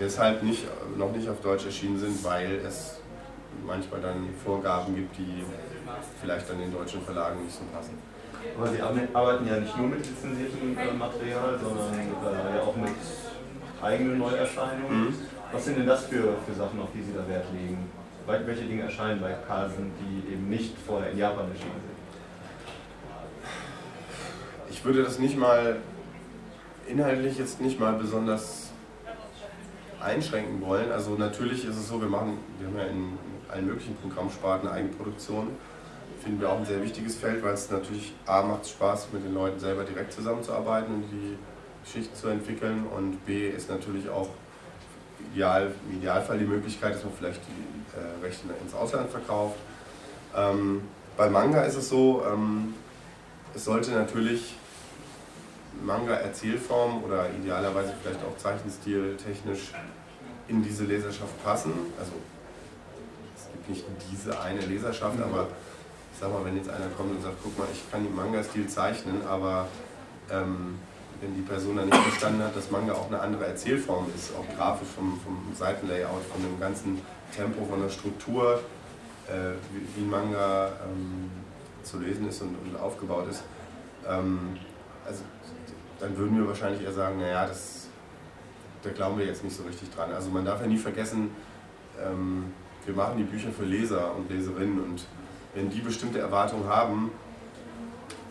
deshalb 0.00 0.42
nicht, 0.42 0.64
noch 0.96 1.12
nicht 1.12 1.28
auf 1.28 1.40
Deutsch 1.40 1.66
erschienen 1.66 1.98
sind, 1.98 2.22
weil 2.24 2.60
es 2.66 3.00
manchmal 3.66 4.00
dann 4.00 4.28
Vorgaben 4.44 4.94
gibt, 4.94 5.18
die 5.18 5.44
vielleicht 6.20 6.48
dann 6.48 6.58
den 6.58 6.72
deutschen 6.72 7.02
Verlagen 7.02 7.44
nicht 7.44 7.54
so 7.54 7.64
passen. 7.72 7.98
Aber 8.56 8.68
Sie 8.68 8.80
arbeiten 8.80 9.46
ja 9.46 9.58
nicht 9.58 9.76
nur 9.76 9.88
mit 9.88 9.98
lizenziertem 9.98 10.78
äh, 10.78 10.92
Material, 10.92 11.58
sondern 11.60 12.54
ja 12.54 12.62
auch 12.62 12.76
mit 12.76 12.94
eigenen 13.82 14.18
Neuerscheinungen. 14.18 15.06
Mhm. 15.06 15.14
Was 15.52 15.64
sind 15.64 15.78
denn 15.78 15.86
das 15.86 16.04
für, 16.04 16.36
für 16.46 16.54
Sachen, 16.54 16.80
auf 16.80 16.88
die 16.94 17.02
Sie 17.02 17.12
da 17.12 17.26
Wert 17.28 17.46
legen? 17.52 17.90
Welche 18.26 18.64
Dinge 18.64 18.82
erscheinen 18.82 19.20
bei 19.20 19.32
Carlsen, 19.46 19.90
die 19.98 20.32
eben 20.32 20.50
nicht 20.50 20.76
vorher 20.86 21.10
in 21.12 21.18
Japan 21.18 21.50
erschienen 21.50 21.72
sind? 21.72 21.98
Ich 24.70 24.84
würde 24.84 25.02
das 25.02 25.18
nicht 25.18 25.38
mal 25.38 25.76
inhaltlich 26.86 27.38
jetzt 27.38 27.60
nicht 27.60 27.80
mal 27.80 27.94
besonders 27.94 28.67
einschränken 30.00 30.60
wollen. 30.60 30.90
Also 30.90 31.14
natürlich 31.16 31.64
ist 31.64 31.76
es 31.76 31.88
so, 31.88 32.00
wir 32.00 32.08
machen, 32.08 32.38
wir 32.58 32.68
haben 32.68 32.78
ja 32.78 32.84
in 32.84 33.18
allen 33.50 33.66
möglichen 33.66 33.96
Programmsparten 33.96 34.68
Eigenproduktion. 34.68 35.48
Finden 36.22 36.40
wir 36.40 36.50
auch 36.50 36.58
ein 36.58 36.66
sehr 36.66 36.82
wichtiges 36.82 37.16
Feld, 37.16 37.42
weil 37.42 37.54
es 37.54 37.70
natürlich 37.70 38.12
A 38.26 38.42
macht 38.42 38.68
Spaß, 38.68 39.08
mit 39.12 39.24
den 39.24 39.34
Leuten 39.34 39.58
selber 39.58 39.84
direkt 39.84 40.12
zusammenzuarbeiten 40.12 40.94
und 40.94 41.04
die 41.10 41.36
Geschichte 41.84 42.14
zu 42.14 42.28
entwickeln 42.28 42.86
und 42.86 43.24
B 43.24 43.48
ist 43.48 43.70
natürlich 43.70 44.08
auch 44.08 44.28
ideal, 45.32 45.72
im 45.88 45.98
Idealfall 45.98 46.38
die 46.38 46.44
Möglichkeit, 46.44 46.94
dass 46.94 47.04
man 47.04 47.12
vielleicht 47.16 47.40
die 47.46 47.96
äh, 47.96 48.24
Rechte 48.24 48.48
ins 48.62 48.74
Ausland 48.74 49.10
verkauft. 49.10 49.56
Ähm, 50.36 50.82
bei 51.16 51.30
Manga 51.30 51.62
ist 51.62 51.76
es 51.76 51.88
so, 51.88 52.22
ähm, 52.30 52.74
es 53.54 53.64
sollte 53.64 53.92
natürlich 53.92 54.54
Manga-Erzählform 55.84 57.04
oder 57.04 57.26
idealerweise 57.30 57.92
vielleicht 58.02 58.20
auch 58.24 58.36
Zeichenstil 58.36 59.16
technisch 59.16 59.72
in 60.48 60.62
diese 60.62 60.84
Leserschaft 60.84 61.42
passen. 61.44 61.72
Also 61.98 62.12
es 63.36 63.46
gibt 63.52 63.68
nicht 63.68 63.84
diese 64.10 64.40
eine 64.40 64.60
Leserschaft, 64.60 65.20
aber 65.20 65.48
ich 66.12 66.18
sag 66.18 66.32
mal, 66.32 66.44
wenn 66.44 66.56
jetzt 66.56 66.68
einer 66.68 66.88
kommt 66.96 67.12
und 67.12 67.22
sagt, 67.22 67.36
guck 67.42 67.56
mal, 67.58 67.68
ich 67.72 67.90
kann 67.90 68.02
den 68.02 68.14
Manga-Stil 68.14 68.66
zeichnen, 68.66 69.22
aber 69.28 69.68
ähm, 70.30 70.78
wenn 71.20 71.34
die 71.34 71.42
Person 71.42 71.76
dann 71.76 71.86
nicht 71.86 72.02
verstanden 72.02 72.42
hat, 72.42 72.56
dass 72.56 72.70
Manga 72.70 72.92
auch 72.92 73.08
eine 73.08 73.20
andere 73.20 73.46
Erzählform 73.46 74.06
ist, 74.14 74.32
auch 74.36 74.56
grafisch 74.56 74.88
vom, 74.88 75.18
vom 75.20 75.52
Seitenlayout, 75.54 76.22
von 76.32 76.42
dem 76.42 76.58
ganzen 76.60 77.00
Tempo, 77.34 77.64
von 77.64 77.82
der 77.82 77.88
Struktur, 77.88 78.60
äh, 79.26 79.54
wie, 79.72 80.00
wie 80.00 80.06
Manga 80.06 80.68
ähm, 80.84 81.30
zu 81.82 81.98
lesen 81.98 82.28
ist 82.28 82.42
und, 82.42 82.56
und 82.64 82.78
aufgebaut 82.80 83.28
ist. 83.30 83.42
Ähm, 84.06 84.58
also 85.06 85.22
dann 86.00 86.16
würden 86.16 86.36
wir 86.38 86.46
wahrscheinlich 86.46 86.82
eher 86.82 86.92
sagen, 86.92 87.20
naja, 87.20 87.46
das, 87.46 87.88
da 88.82 88.90
glauben 88.90 89.18
wir 89.18 89.26
jetzt 89.26 89.44
nicht 89.44 89.56
so 89.56 89.64
richtig 89.64 89.90
dran. 89.90 90.12
Also 90.12 90.30
man 90.30 90.44
darf 90.44 90.60
ja 90.60 90.66
nie 90.66 90.78
vergessen, 90.78 91.30
ähm, 92.00 92.52
wir 92.84 92.94
machen 92.94 93.18
die 93.18 93.24
Bücher 93.24 93.50
für 93.50 93.64
Leser 93.64 94.14
und 94.16 94.30
Leserinnen 94.30 94.82
und 94.82 95.04
wenn 95.54 95.70
die 95.70 95.80
bestimmte 95.80 96.20
Erwartungen 96.20 96.68
haben 96.68 97.10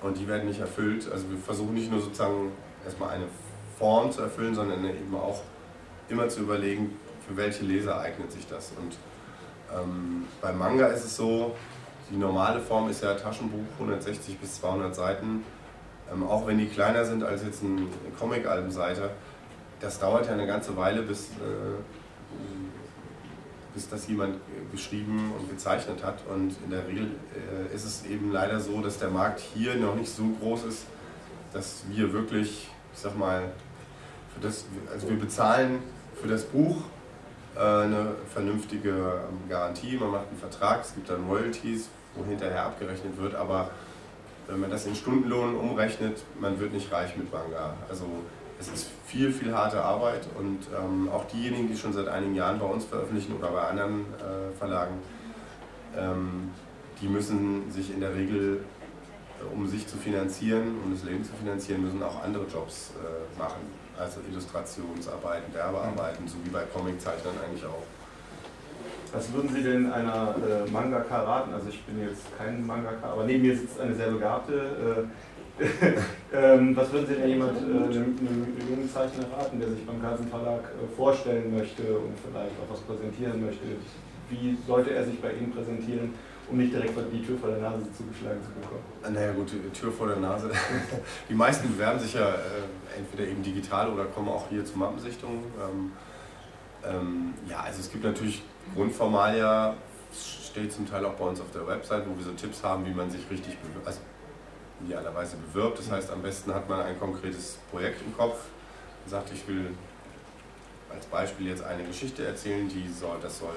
und 0.02 0.18
die 0.18 0.28
werden 0.28 0.48
nicht 0.48 0.60
erfüllt, 0.60 1.12
also 1.12 1.30
wir 1.30 1.38
versuchen 1.38 1.74
nicht 1.74 1.92
nur 1.92 2.02
sozusagen 2.02 2.52
erstmal 2.84 3.10
eine 3.10 3.26
Form 3.78 4.12
zu 4.12 4.22
erfüllen, 4.22 4.56
sondern 4.56 4.84
eben 4.86 5.16
auch 5.16 5.42
immer 6.10 6.30
zu 6.30 6.42
überlegen, 6.42 6.98
für 7.28 7.36
welche 7.36 7.66
Leser 7.66 8.00
eignet 8.00 8.32
sich 8.32 8.48
das. 8.48 8.72
Und 8.80 8.98
ähm, 9.76 10.26
beim 10.42 10.58
Manga 10.58 10.88
ist 10.88 11.04
es 11.04 11.18
so, 11.18 11.56
die 12.10 12.16
normale 12.16 12.62
Form 12.62 12.90
ist 12.90 13.04
ja 13.04 13.14
Taschenbuch, 13.16 13.66
160 13.74 14.40
bis 14.40 14.62
200 14.62 14.96
Seiten 14.96 15.44
ähm, 16.12 16.24
auch 16.24 16.48
wenn 16.48 16.58
die 16.58 16.68
kleiner 16.68 17.06
sind 17.06 17.24
als 17.24 17.44
jetzt 17.44 17.64
eine 17.64 17.88
Comic-Albenseite, 18.20 19.10
das 19.80 20.00
dauert 20.00 20.28
ja 20.28 20.34
eine 20.34 20.48
ganze 20.48 20.76
Weile, 20.76 21.04
bis, 21.04 21.30
äh, 21.30 21.78
bis 23.74 23.90
das 23.90 24.08
jemand 24.08 24.38
geschrieben 24.72 25.34
und 25.38 25.50
gezeichnet 25.50 26.04
hat. 26.04 26.20
Und 26.34 26.56
in 26.64 26.72
der 26.72 26.88
Regel 26.88 27.12
äh, 27.36 27.76
ist 27.76 27.86
es 27.86 28.06
eben 28.06 28.32
leider 28.32 28.60
so, 28.60 28.82
dass 28.82 28.98
der 28.98 29.10
Markt 29.10 29.40
hier 29.40 29.76
noch 29.76 29.96
nicht 29.96 30.10
so 30.10 30.24
groß 30.40 30.64
ist, 30.66 30.86
dass 31.54 31.84
wir 31.90 32.12
wirklich, 32.14 32.70
ich 32.94 33.00
sag 33.00 33.18
mal, 33.18 33.44
für 34.34 34.48
das, 34.48 34.66
also 34.92 35.10
wir 35.10 35.20
bezahlen 35.20 35.80
für 36.20 36.28
das 36.28 36.44
Buch 36.44 36.78
äh, 37.56 37.60
eine 37.60 38.16
vernünftige 38.34 38.90
ähm, 38.90 39.50
Garantie, 39.50 39.98
man 39.98 40.12
macht 40.12 40.28
einen 40.30 40.40
Vertrag, 40.40 40.82
es 40.82 40.94
gibt 40.94 41.10
dann 41.10 41.28
Royalties, 41.28 41.90
wo 42.16 42.26
hinterher 42.26 42.66
abgerechnet 42.66 43.18
wird, 43.18 43.36
aber 43.36 43.70
wenn 44.48 44.60
man 44.60 44.70
das 44.70 44.86
in 44.86 44.96
Stundenlohn 44.96 45.56
umrechnet, 45.56 46.24
man 46.40 46.60
wird 46.60 46.74
nicht 46.74 46.92
reich 46.92 47.16
mit 47.18 47.32
Manga. 47.32 47.74
Also 47.90 48.06
es 48.60 48.70
ist 48.70 48.90
viel, 49.06 49.32
viel 49.32 49.54
harte 49.54 49.82
Arbeit 49.82 50.28
und 50.38 50.60
ähm, 50.76 51.10
auch 51.10 51.26
diejenigen, 51.26 51.68
die 51.68 51.78
schon 51.78 51.94
seit 51.94 52.08
einigen 52.08 52.36
Jahren 52.36 52.60
bei 52.60 52.66
uns 52.66 52.86
veröffentlichen 52.86 53.36
oder 53.36 53.50
bei 53.50 53.62
anderen 53.62 54.06
äh, 54.16 54.58
Verlagen, 54.58 54.96
ähm, 55.96 56.52
die 57.02 57.08
müssen 57.08 57.70
sich 57.72 57.94
in 57.94 58.00
der 58.00 58.16
Regel, 58.16 58.62
äh, 59.40 59.56
um 59.56 59.68
sich 59.68 59.86
zu 59.88 59.98
finanzieren, 59.98 60.80
um 60.84 60.92
das 60.92 61.04
Leben 61.04 61.24
zu 61.24 61.34
finanzieren, 61.34 61.84
müssen 61.84 62.02
auch 62.02 62.24
andere 62.24 62.46
Jobs 62.46 62.92
äh, 62.96 63.40
machen. 63.40 63.62
Also 64.00 64.22
Illustrationsarbeiten, 64.30 65.54
Werbearbeiten, 65.54 66.28
so 66.28 66.36
wie 66.44 66.50
bei 66.50 66.64
Comiczeichnern 66.64 67.34
eigentlich 67.46 67.66
auch. 67.66 67.84
Was 69.14 69.34
würden 69.34 69.50
Sie 69.54 69.64
denn 69.64 69.92
einer 69.92 70.36
äh, 70.36 70.70
Mangaka 70.70 71.22
raten? 71.22 71.54
Also 71.54 71.70
ich 71.70 71.82
bin 71.84 72.02
jetzt 72.02 72.26
kein 72.38 72.66
Mangaka, 72.66 73.12
aber 73.12 73.26
neben 73.26 73.44
mir 73.44 73.56
sitzt 73.56 73.80
eine 73.80 73.96
sehr 73.96 74.12
begabte. 74.12 75.08
Äh, 75.60 75.64
ähm, 76.34 76.76
was 76.76 76.92
würden 76.92 77.08
Sie 77.08 77.16
denn 77.16 77.30
jemand, 77.30 77.58
äh, 77.58 77.62
einem, 77.62 78.18
einem, 78.20 78.58
jungen 78.70 78.90
Zeichner 78.92 79.26
raten, 79.36 79.60
der 79.60 79.70
sich 79.70 79.86
beim 79.86 80.02
Carlsen 80.02 80.28
Verlag 80.28 80.62
äh, 80.62 80.96
vorstellen 80.96 81.56
möchte 81.56 81.82
und 81.82 82.14
vielleicht 82.20 82.54
auch 82.62 82.72
was 82.72 82.82
präsentieren 82.82 83.44
möchte? 83.44 83.64
Wie 84.30 84.58
sollte 84.68 84.92
er 84.92 85.06
sich 85.06 85.20
bei 85.20 85.32
Ihnen 85.32 85.52
präsentieren, 85.52 86.14
um 86.50 86.58
nicht 86.58 86.74
direkt 86.74 86.94
die 87.12 87.26
Tür 87.26 87.38
vor 87.40 87.50
der 87.50 87.60
Nase 87.60 87.86
zugeschlagen 87.98 88.40
zu 88.44 88.50
bekommen? 88.60 88.84
Naja 89.14 89.32
gut, 89.32 89.52
die 89.52 89.80
Tür 89.80 89.92
vor 89.92 90.08
der 90.08 90.18
Nase. 90.18 90.52
die 91.30 91.34
meisten 91.34 91.70
bewerben 91.70 92.00
sich 92.00 92.14
ja 92.14 92.30
äh, 92.30 92.98
entweder 93.00 93.30
eben 93.30 93.42
digital 93.42 93.90
oder 93.90 94.06
kommen 94.06 94.28
auch 94.30 94.50
hier 94.50 94.64
zur 94.64 94.78
Mappensichtung. 94.78 95.44
Ähm, 95.58 95.92
ähm, 96.86 97.34
ja, 97.50 97.62
also 97.62 97.80
es 97.80 97.92
gibt 97.92 98.04
natürlich 98.04 98.44
Grundformalia, 98.76 99.76
steht 100.58 100.74
zum 100.74 100.90
Teil 100.90 101.06
auch 101.06 101.14
bei 101.14 101.26
uns 101.26 101.40
auf 101.40 101.52
der 101.52 101.68
Website, 101.68 102.04
wo 102.08 102.18
wir 102.18 102.24
so 102.24 102.32
Tipps 102.32 102.64
haben, 102.64 102.86
wie 102.86 102.94
man 102.94 103.10
sich 103.10 103.30
richtig 103.30 103.58
bewirbt, 103.60 103.86
also 103.86 104.00
idealerweise 104.86 105.38
bewirbt. 105.38 105.80
Das 105.80 105.92
heißt, 105.92 106.12
am 106.12 106.22
besten 106.22 106.54
hat 106.54 106.68
man 106.70 106.82
ein 106.82 107.00
konkretes 107.00 107.60
Projekt 107.72 108.02
im 108.06 108.16
Kopf 108.16 108.40
und 109.04 109.10
sagt, 109.10 109.32
ich 109.34 109.48
will 109.48 109.72
als 110.94 111.06
Beispiel 111.06 111.48
jetzt 111.48 111.64
eine 111.64 111.84
Geschichte 111.84 112.26
erzählen, 112.26 112.68
die 112.68 112.88
soll, 112.88 113.18
das 113.22 113.40
soll 113.40 113.56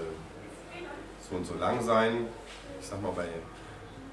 so 1.29 1.37
und 1.37 1.47
so 1.47 1.55
lang 1.55 1.83
sein. 1.83 2.27
Ich 2.81 2.87
sag 2.87 3.01
mal, 3.03 3.13
bei 3.13 3.29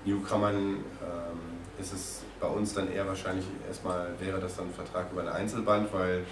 Newcomern 0.06 0.56
ähm, 0.56 1.58
ist 1.80 1.94
es 1.94 2.22
bei 2.40 2.48
uns 2.48 2.74
dann 2.74 2.92
eher 2.92 3.08
wahrscheinlich 3.08 3.46
erstmal 3.68 4.10
wäre 4.20 4.40
das 4.40 4.56
dann 4.56 4.68
ein 4.68 4.74
Vertrag 4.74 5.12
über 5.12 5.22
ein 5.22 5.30
Einzelband, 5.30 5.92
weil 5.92 6.24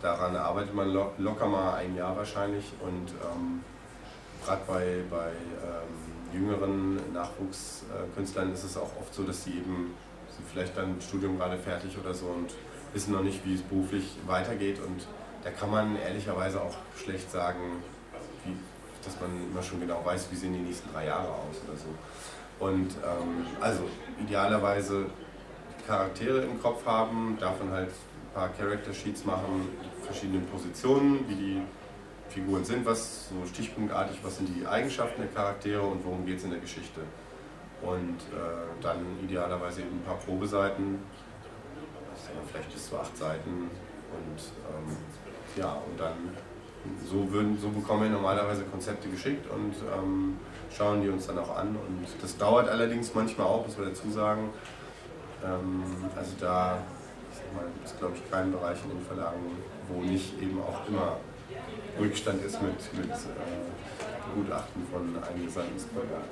daran 0.00 0.34
arbeitet 0.36 0.74
man 0.74 0.88
lo 0.88 1.12
locker 1.18 1.46
mal 1.46 1.74
ein 1.74 1.94
Jahr 1.94 2.16
wahrscheinlich 2.16 2.72
und 2.80 3.10
ähm, 3.10 3.62
gerade 4.44 4.62
bei, 4.66 5.02
bei 5.10 5.28
ähm, 5.28 6.32
jüngeren 6.32 7.12
Nachwuchskünstlern 7.12 8.52
ist 8.52 8.64
es 8.64 8.76
auch 8.76 8.90
oft 9.00 9.12
so, 9.12 9.22
dass 9.22 9.44
sie 9.44 9.50
eben 9.52 9.94
sind 10.36 10.48
vielleicht 10.48 10.76
dann 10.76 11.00
Studium 11.00 11.38
gerade 11.38 11.58
fertig 11.58 11.96
oder 11.98 12.14
so 12.14 12.26
und 12.26 12.54
wissen 12.92 13.12
noch 13.12 13.22
nicht, 13.22 13.44
wie 13.44 13.54
es 13.54 13.62
beruflich 13.62 14.16
weitergeht 14.26 14.78
und 14.80 15.06
da 15.42 15.50
kann 15.50 15.70
man 15.70 15.96
ehrlicherweise 15.96 16.60
auch 16.60 16.74
schlecht 16.96 17.30
sagen, 17.30 17.82
wie, 18.44 18.54
dass 19.04 19.18
man 19.20 19.30
immer 19.50 19.62
schon 19.62 19.80
genau 19.80 20.04
weiß, 20.04 20.28
wie 20.30 20.36
sehen 20.36 20.52
die 20.52 20.60
nächsten 20.60 20.92
drei 20.92 21.06
Jahre 21.06 21.28
aus 21.28 21.56
oder 21.66 21.76
so. 21.78 22.64
Und 22.64 22.90
ähm, 22.90 23.46
also 23.60 23.84
idealerweise 24.22 25.06
Charaktere 25.86 26.42
im 26.42 26.60
Kopf 26.60 26.84
haben, 26.84 27.38
davon 27.40 27.70
halt 27.70 27.88
ein 27.88 28.34
paar 28.34 28.50
Character 28.50 28.92
Sheets 28.92 29.24
machen, 29.24 29.68
verschiedene 30.02 30.40
Positionen, 30.40 31.24
wie 31.28 31.34
die 31.34 31.62
Figuren 32.30 32.64
sind, 32.64 32.86
was 32.86 33.28
so 33.28 33.34
stichpunktartig, 33.46 34.18
was 34.22 34.36
sind 34.36 34.48
die 34.56 34.66
Eigenschaften 34.66 35.20
der 35.22 35.30
Charaktere 35.30 35.82
und 35.82 36.04
worum 36.04 36.24
geht 36.24 36.38
es 36.38 36.44
in 36.44 36.50
der 36.50 36.60
Geschichte. 36.60 37.00
Und 37.82 38.18
äh, 38.32 38.80
dann 38.80 38.98
idealerweise 39.22 39.80
eben 39.80 39.98
ein 39.98 40.02
paar 40.02 40.16
Probeseiten, 40.16 41.00
vielleicht 42.50 42.72
bis 42.72 42.88
zu 42.88 42.98
acht 42.98 43.16
Seiten 43.16 43.70
und 44.10 44.38
ähm, 44.68 44.96
ja, 45.56 45.72
und 45.72 45.98
dann 45.98 46.36
so, 47.04 47.30
würden, 47.32 47.58
so 47.58 47.68
bekommen 47.68 48.04
wir 48.04 48.10
normalerweise 48.10 48.64
Konzepte 48.64 49.08
geschickt 49.08 49.50
und 49.50 49.74
ähm, 49.94 50.36
schauen 50.70 51.02
die 51.02 51.08
uns 51.08 51.26
dann 51.26 51.38
auch 51.38 51.56
an. 51.56 51.68
Und 51.68 52.06
das 52.20 52.36
dauert 52.36 52.68
allerdings 52.68 53.14
manchmal 53.14 53.46
auch, 53.46 53.66
muss 53.66 53.76
man 53.76 53.88
dazu 53.88 54.10
sagen. 54.10 54.50
Ähm, 55.44 55.82
also 56.16 56.32
da 56.40 56.78
gibt 57.74 57.86
es, 57.86 57.98
glaube 57.98 58.14
ich, 58.16 58.30
keinen 58.30 58.52
Bereich 58.52 58.78
in 58.84 58.90
den 58.90 59.06
Verlagen, 59.06 59.40
wo 59.88 60.02
nicht 60.02 60.40
eben 60.40 60.60
auch 60.60 60.86
immer 60.88 61.16
Rückstand 61.98 62.44
ist 62.44 62.60
mit, 62.62 62.72
mit 62.94 63.10
äh, 63.10 64.34
Gutachten 64.34 64.82
von 64.90 65.16
eingesandten 65.22 65.78
Spoilern. 65.78 66.24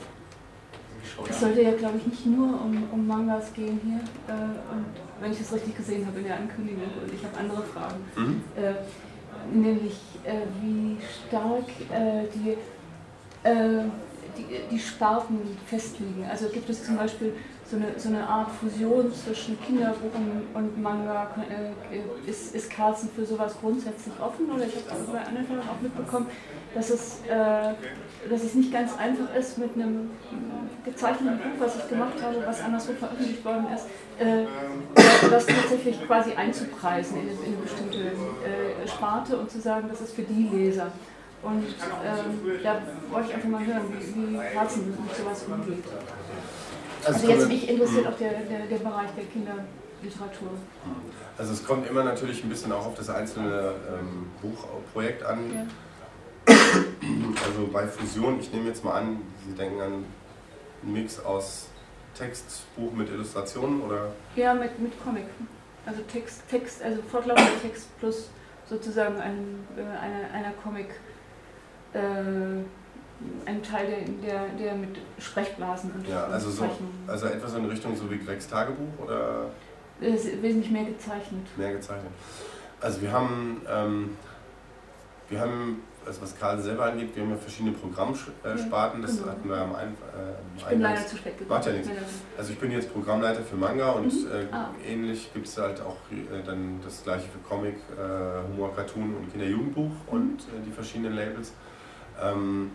Es 1.29 1.41
sollte 1.41 1.63
ja, 1.63 1.73
glaube 1.73 1.99
ich, 1.99 2.07
nicht 2.07 2.27
nur 2.27 2.61
um, 2.61 2.89
um 2.93 3.07
Mangas 3.07 3.53
gehen 3.55 3.81
hier. 3.83 4.01
Äh, 4.35 4.41
und 4.73 4.87
wenn 5.21 5.33
ich 5.33 5.41
es 5.41 5.53
richtig 5.53 5.77
gesehen 5.77 6.07
habe 6.07 6.19
in 6.19 6.25
der 6.25 6.37
Ankündigung, 6.37 6.83
und 7.03 7.13
ich 7.13 7.25
habe 7.25 7.37
andere 7.39 7.63
Fragen. 7.63 8.05
Mhm. 8.17 8.43
Äh, 8.57 8.75
nämlich, 9.53 9.97
äh, 10.25 10.43
wie 10.61 10.97
stark 11.27 11.69
äh, 11.91 12.27
die, 12.35 12.51
äh, 13.49 13.85
die, 14.37 14.47
die 14.71 14.79
Sparten 14.79 15.39
festliegen. 15.67 16.25
Also 16.29 16.49
gibt 16.49 16.69
es 16.69 16.85
zum 16.85 16.97
Beispiel 16.97 17.35
so 17.71 17.77
eine, 17.77 17.99
so 17.99 18.09
eine 18.09 18.27
Art 18.27 18.51
Fusion 18.51 19.13
zwischen 19.13 19.61
Kinderbuch 19.61 20.11
und, 20.55 20.83
Manga. 20.83 21.31
Äh, 21.51 22.29
ist, 22.29 22.55
ist 22.55 22.71
Carlsen 22.71 23.11
für 23.15 23.27
sowas 23.27 23.55
grundsätzlich 23.61 24.15
offen? 24.21 24.51
Oder 24.51 24.65
ich 24.65 24.77
habe 24.77 25.05
bei 25.13 25.19
anderen 25.19 25.61
auch 25.61 25.81
mitbekommen, 25.81 26.27
dass 26.75 26.91
es, 26.91 27.21
äh, 27.29 27.75
dass 28.29 28.43
es 28.43 28.55
nicht 28.55 28.73
ganz 28.73 28.97
einfach 28.97 29.35
ist, 29.35 29.59
mit 29.59 29.75
einem 29.75 30.11
gezeichneten 30.85 31.39
Buch, 31.39 31.61
was 31.61 31.77
ich 31.77 31.89
gemacht 31.89 32.23
habe, 32.23 32.43
was 32.47 32.63
anderswo 32.63 32.93
veröffentlicht 32.95 33.45
worden 33.45 33.67
ist, 33.75 33.87
äh, 34.19 34.45
das 35.31 35.47
tatsächlich 35.47 36.07
quasi 36.07 36.33
einzupreisen 36.33 37.19
in, 37.21 37.29
in 37.29 37.55
eine 37.55 37.63
bestimmte 37.63 37.99
äh, 37.99 38.89
Sparte 38.89 39.37
und 39.37 39.51
zu 39.51 39.61
sagen, 39.61 39.89
das 39.91 40.01
ist 40.01 40.15
für 40.15 40.23
die 40.23 40.49
Leser. 40.49 40.91
Und 41.43 41.63
ähm, 41.63 42.61
da 42.65 42.83
wollte 43.11 43.29
ich 43.29 43.35
einfach 43.35 43.49
mal 43.49 43.65
hören, 43.65 43.83
wie, 43.93 44.33
wie 44.33 44.55
Carlsen 44.55 44.91
mit 44.91 45.17
sowas 45.17 45.45
umgeht. 45.45 45.85
Also, 47.05 47.21
also 47.21 47.29
jetzt 47.29 47.49
mich 47.49 47.69
interessiert 47.69 48.07
auch 48.07 48.17
der, 48.19 48.33
der, 48.41 48.67
der 48.67 48.77
Bereich 48.77 49.11
der 49.17 49.25
Kinderliteratur. 49.25 50.51
Also 51.37 51.53
es 51.53 51.65
kommt 51.65 51.89
immer 51.89 52.05
natürlich 52.05 52.43
ein 52.45 52.49
bisschen 52.49 52.73
auch 52.73 52.87
auf 52.87 52.95
das 52.95 53.11
einzelne 53.11 53.75
ähm, 53.99 54.31
Buchprojekt 54.43 55.23
an. 55.23 55.39
Ja. 55.55 55.67
Also 57.45 57.69
bei 57.73 57.87
Fusion, 57.87 58.41
ich 58.41 58.53
nehme 58.53 58.69
jetzt 58.69 58.85
mal 58.85 58.93
an, 58.93 59.21
Sie 59.47 59.55
denken 59.55 59.81
an 59.81 60.05
einen 60.83 60.93
Mix 60.93 61.21
aus 61.21 61.69
Textbuch 62.15 62.93
mit 62.93 63.11
Illustrationen 63.11 63.83
oder? 63.83 64.13
Ja, 64.37 64.55
mit, 64.55 64.79
mit 64.79 64.93
Comic. 65.03 65.27
Also 65.87 66.03
Text, 66.03 66.43
Text, 66.51 66.83
also 66.83 67.01
fortlaufender 67.03 67.61
Text 67.63 67.97
plus 67.99 68.29
sozusagen 68.69 69.19
ein, 69.19 69.67
äh, 69.77 69.81
eine, 69.81 70.31
einer 70.33 70.53
Comic. 70.63 70.89
Äh, 71.95 72.63
ein 73.45 73.63
Teil, 73.63 73.87
der, 74.23 74.31
der, 74.31 74.49
der 74.59 74.75
mit 74.75 74.99
Sprechblasen 75.19 75.91
und 75.93 76.09
Ja, 76.09 76.25
also, 76.27 76.51
so, 76.51 76.69
also 77.07 77.27
etwas 77.27 77.55
in 77.55 77.65
Richtung 77.65 77.97
so 77.97 78.11
wie 78.11 78.19
Gregs 78.19 78.47
Tagebuch 78.47 79.05
oder? 79.05 79.47
Es 80.01 80.25
ist 80.25 80.43
wesentlich 80.43 80.71
mehr 80.71 80.85
gezeichnet. 80.85 81.45
Mehr 81.57 81.73
gezeichnet. 81.73 82.13
Also 82.81 83.03
wir 83.03 83.11
haben, 83.11 83.63
ähm, 83.69 84.17
wir 85.29 85.41
haben, 85.41 85.83
also 86.07 86.23
was 86.23 86.39
Karl 86.39 86.61
selber 86.61 86.85
angeht, 86.85 87.15
wir 87.17 87.25
haben 87.25 87.31
ja 87.31 87.37
verschiedene 87.37 87.73
Programmsparten, 87.73 89.03
das 89.03 89.17
genau. 89.17 89.33
hatten 89.33 89.49
wir 89.49 89.57
am 89.57 89.75
Ein, 89.75 89.89
äh, 89.89 90.57
Ich 90.57 90.65
bin 90.65 90.81
leider 90.81 91.05
zu 91.05 91.17
spät 91.17 91.37
gekommen. 91.37 91.59
Macht 91.59 91.67
ja 91.67 91.73
nichts. 91.73 91.91
Also 92.37 92.53
ich 92.53 92.59
bin 92.61 92.71
jetzt 92.71 92.93
Programmleiter 92.93 93.43
für 93.43 93.57
Manga 93.57 93.91
und 93.91 94.13
mhm. 94.13 94.31
äh, 94.31 94.55
ah. 94.55 94.71
ähnlich 94.87 95.33
gibt 95.35 95.49
es 95.49 95.59
halt 95.59 95.81
auch 95.81 95.97
äh, 96.13 96.41
dann 96.47 96.81
das 96.85 97.03
gleiche 97.03 97.27
für 97.29 97.39
Comic, 97.49 97.75
äh, 97.75 98.53
Humor, 98.53 98.73
Cartoon 98.77 99.17
und 99.17 99.33
Kinderjugendbuch 99.33 99.91
mhm. 99.91 100.09
und 100.09 100.41
äh, 100.43 100.65
die 100.65 100.71
verschiedenen 100.71 101.17
Labels. 101.17 101.53
Ähm, 102.23 102.71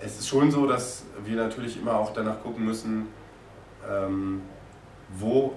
es 0.00 0.18
ist 0.18 0.28
schon 0.28 0.50
so, 0.50 0.66
dass 0.66 1.04
wir 1.24 1.36
natürlich 1.36 1.78
immer 1.78 1.96
auch 1.96 2.12
danach 2.12 2.42
gucken 2.42 2.64
müssen, 2.64 3.08
ähm, 3.88 4.42
wo 5.18 5.54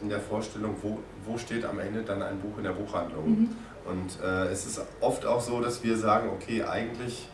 in 0.00 0.08
der 0.08 0.20
Vorstellung, 0.20 0.76
wo, 0.82 0.98
wo 1.24 1.38
steht 1.38 1.64
am 1.64 1.78
Ende 1.78 2.02
dann 2.02 2.22
ein 2.22 2.38
Buch 2.40 2.56
in 2.58 2.64
der 2.64 2.72
Buchhandlung. 2.72 3.28
Mhm. 3.28 3.48
Und 3.84 4.22
äh, 4.22 4.46
es 4.46 4.66
ist 4.66 4.80
oft 5.00 5.24
auch 5.26 5.40
so, 5.40 5.60
dass 5.60 5.82
wir 5.82 5.96
sagen, 5.96 6.30
okay, 6.30 6.62
eigentlich 6.62 7.28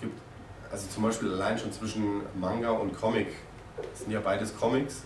gibt, 0.00 0.18
also 0.70 0.88
zum 0.88 1.02
Beispiel 1.02 1.32
allein 1.32 1.58
schon 1.58 1.72
zwischen 1.72 2.22
Manga 2.38 2.70
und 2.70 2.98
Comic, 2.98 3.28
das 3.90 4.00
sind 4.00 4.10
ja 4.10 4.20
beides 4.20 4.56
Comics, 4.56 5.04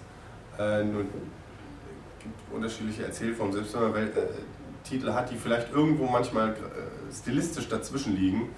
äh, 0.59 0.85
nur 0.85 1.03
gibt 1.03 2.53
unterschiedliche 2.53 3.05
Erzählformen, 3.05 3.53
selbst 3.53 3.75
wenn 3.75 3.91
man 3.91 3.95
äh, 3.95 4.11
Titel 4.85 5.13
hat, 5.13 5.31
die 5.31 5.37
vielleicht 5.37 5.73
irgendwo 5.73 6.07
manchmal 6.07 6.51
äh, 6.51 7.13
stilistisch 7.13 7.69
dazwischen 7.69 8.17
liegen, 8.17 8.51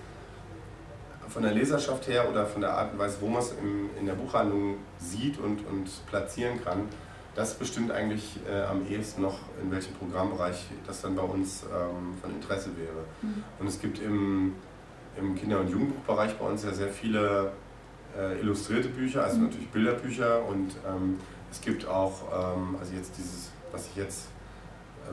von 1.33 1.43
der 1.43 1.53
Leserschaft 1.53 2.09
her 2.09 2.29
oder 2.29 2.45
von 2.45 2.61
der 2.61 2.75
Art 2.75 2.93
und 2.93 2.99
Weise, 2.99 3.17
wo 3.21 3.29
man 3.29 3.41
es 3.41 3.55
in 3.99 4.05
der 4.05 4.15
Buchhandlung 4.15 4.77
sieht 4.99 5.39
und, 5.39 5.67
und 5.67 5.89
platzieren 6.07 6.63
kann, 6.63 6.89
das 7.35 7.55
bestimmt 7.55 7.91
eigentlich 7.91 8.39
äh, 8.49 8.63
am 8.63 8.87
ehesten 8.87 9.23
noch, 9.23 9.39
in 9.63 9.71
welchem 9.71 9.95
Programmbereich 9.95 10.67
das 10.87 11.01
dann 11.01 11.17
bei 11.17 11.23
uns 11.23 11.63
ähm, 11.63 12.15
von 12.21 12.31
Interesse 12.35 12.71
wäre. 12.77 13.05
Mhm. 13.23 13.45
Und 13.59 13.67
es 13.67 13.81
gibt 13.81 13.99
im, 14.01 14.55
im 15.17 15.35
Kinder- 15.35 15.61
und 15.61 15.71
Jugendbuchbereich 15.71 16.35
bei 16.35 16.45
uns 16.45 16.65
ja 16.65 16.73
sehr 16.73 16.91
viele 16.91 17.53
äh, 18.19 18.39
illustrierte 18.41 18.89
Bücher, 18.89 19.25
also 19.25 19.39
mhm. 19.39 19.45
natürlich 19.45 19.69
Bilderbücher 19.71 20.45
und 20.45 20.77
ähm, 20.87 21.19
es 21.51 21.61
gibt 21.63 21.87
auch, 21.87 22.23
ähm, 22.31 22.77
also 22.79 22.95
jetzt 22.95 23.17
dieses, 23.17 23.51
was 23.73 23.89
ich 23.89 23.97
jetzt 23.97 24.27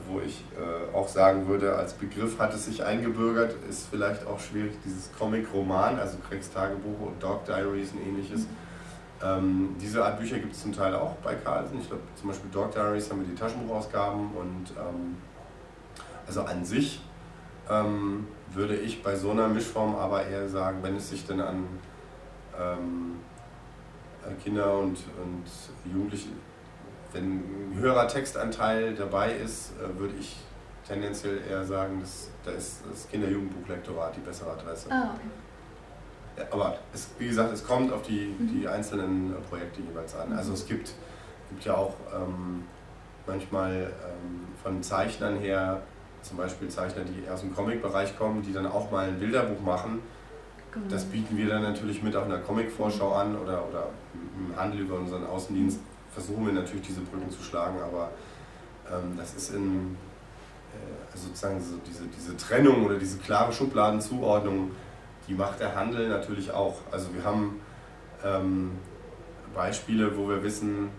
wo 0.07 0.19
ich 0.19 0.43
äh, 0.57 0.95
auch 0.95 1.07
sagen 1.07 1.47
würde, 1.47 1.75
als 1.75 1.93
Begriff 1.93 2.39
hat 2.39 2.53
es 2.53 2.65
sich 2.65 2.83
eingebürgert, 2.83 3.55
ist 3.69 3.87
vielleicht 3.89 4.25
auch 4.27 4.39
schwierig, 4.39 4.73
dieses 4.85 5.11
Comic-Roman, 5.17 5.99
also 5.99 6.17
Craigs 6.27 6.51
Tagebuch 6.51 7.07
und 7.07 7.21
Dog 7.21 7.45
Diaries 7.45 7.91
und 7.91 8.01
ähnliches. 8.01 8.45
Ähm, 9.21 9.75
diese 9.81 10.03
Art 10.03 10.19
Bücher 10.19 10.39
gibt 10.39 10.53
es 10.53 10.61
zum 10.61 10.71
Teil 10.71 10.95
auch 10.95 11.15
bei 11.17 11.35
Carlsen. 11.35 11.79
Ich 11.79 11.87
glaube, 11.87 12.03
zum 12.15 12.29
Beispiel 12.29 12.49
Dog 12.51 12.71
Diaries 12.71 13.09
haben 13.09 13.21
wir 13.21 13.27
die 13.27 13.35
Taschenbuchausgaben 13.35 14.31
und 14.31 14.71
ähm, 14.77 15.17
also 16.25 16.43
an 16.43 16.63
sich 16.63 17.01
ähm, 17.69 18.27
würde 18.51 18.75
ich 18.75 19.03
bei 19.03 19.15
so 19.15 19.31
einer 19.31 19.47
Mischform 19.47 19.95
aber 19.95 20.25
eher 20.25 20.47
sagen, 20.47 20.79
wenn 20.81 20.95
es 20.95 21.09
sich 21.09 21.25
denn 21.25 21.41
an 21.41 21.65
ähm, 22.57 23.15
Kinder 24.43 24.77
und, 24.77 24.97
und 25.21 25.45
Jugendliche 25.91 26.29
wenn 27.13 27.71
ein 27.71 27.77
höherer 27.79 28.07
Textanteil 28.07 28.95
dabei 28.95 29.33
ist, 29.33 29.71
äh, 29.77 29.99
würde 29.99 30.15
ich 30.19 30.37
tendenziell 30.87 31.39
eher 31.49 31.63
sagen, 31.65 31.99
dass, 31.99 32.29
da 32.43 32.51
ist 32.51 32.81
das 32.89 33.07
Kinder-Jugendbuchlektorat 33.09 34.15
die 34.15 34.21
bessere 34.21 34.51
Adresse. 34.51 34.91
Ah, 34.91 35.11
okay. 35.13 36.47
Aber 36.51 36.77
es, 36.93 37.09
wie 37.17 37.27
gesagt, 37.27 37.53
es 37.53 37.65
kommt 37.65 37.91
auf 37.91 38.03
die, 38.03 38.35
mhm. 38.37 38.47
die 38.47 38.67
einzelnen 38.67 39.33
äh, 39.33 39.35
Projekte 39.49 39.81
jeweils 39.81 40.15
an. 40.15 40.33
Also 40.33 40.53
es 40.53 40.65
gibt, 40.65 40.93
gibt 41.49 41.65
ja 41.65 41.75
auch 41.75 41.95
ähm, 42.13 42.63
manchmal 43.27 43.71
ähm, 43.71 44.47
von 44.63 44.81
Zeichnern 44.81 45.37
her, 45.37 45.81
zum 46.21 46.37
Beispiel 46.37 46.69
Zeichner, 46.69 47.03
die 47.03 47.29
aus 47.29 47.41
dem 47.41 47.55
Comic-Bereich 47.55 48.17
kommen, 48.17 48.41
die 48.41 48.53
dann 48.53 48.67
auch 48.67 48.91
mal 48.91 49.07
ein 49.07 49.19
Bilderbuch 49.19 49.61
machen. 49.61 50.01
Genau. 50.71 50.85
Das 50.89 51.05
bieten 51.05 51.37
wir 51.37 51.49
dann 51.49 51.63
natürlich 51.63 52.03
mit 52.03 52.15
auf 52.15 52.25
einer 52.25 52.39
Comic-Vorschau 52.39 53.13
an 53.13 53.37
oder, 53.37 53.67
oder 53.67 53.87
im 54.13 54.55
Handel 54.55 54.81
über 54.81 54.97
unseren 54.97 55.25
Außendienst 55.25 55.79
versuchen 56.13 56.45
wir 56.45 56.53
natürlich 56.53 56.87
diese 56.87 57.01
Brücken 57.01 57.29
zu 57.29 57.41
schlagen, 57.41 57.79
aber 57.81 58.11
ähm, 58.91 59.15
das 59.17 59.33
ist 59.35 59.53
in 59.53 59.95
äh, 60.73 61.11
also 61.11 61.27
sozusagen 61.27 61.61
so 61.61 61.77
diese, 61.85 62.03
diese 62.07 62.37
Trennung 62.37 62.85
oder 62.85 62.97
diese 62.97 63.17
klare 63.17 63.51
Schubladenzuordnung, 63.51 64.71
die 65.27 65.33
macht 65.33 65.59
der 65.59 65.75
Handel 65.75 66.09
natürlich 66.09 66.51
auch. 66.51 66.77
Also 66.91 67.13
wir 67.13 67.23
haben 67.23 67.59
ähm, 68.23 68.71
Beispiele, 69.53 70.15
wo 70.17 70.27
wir 70.29 70.43
wissen, 70.43 70.89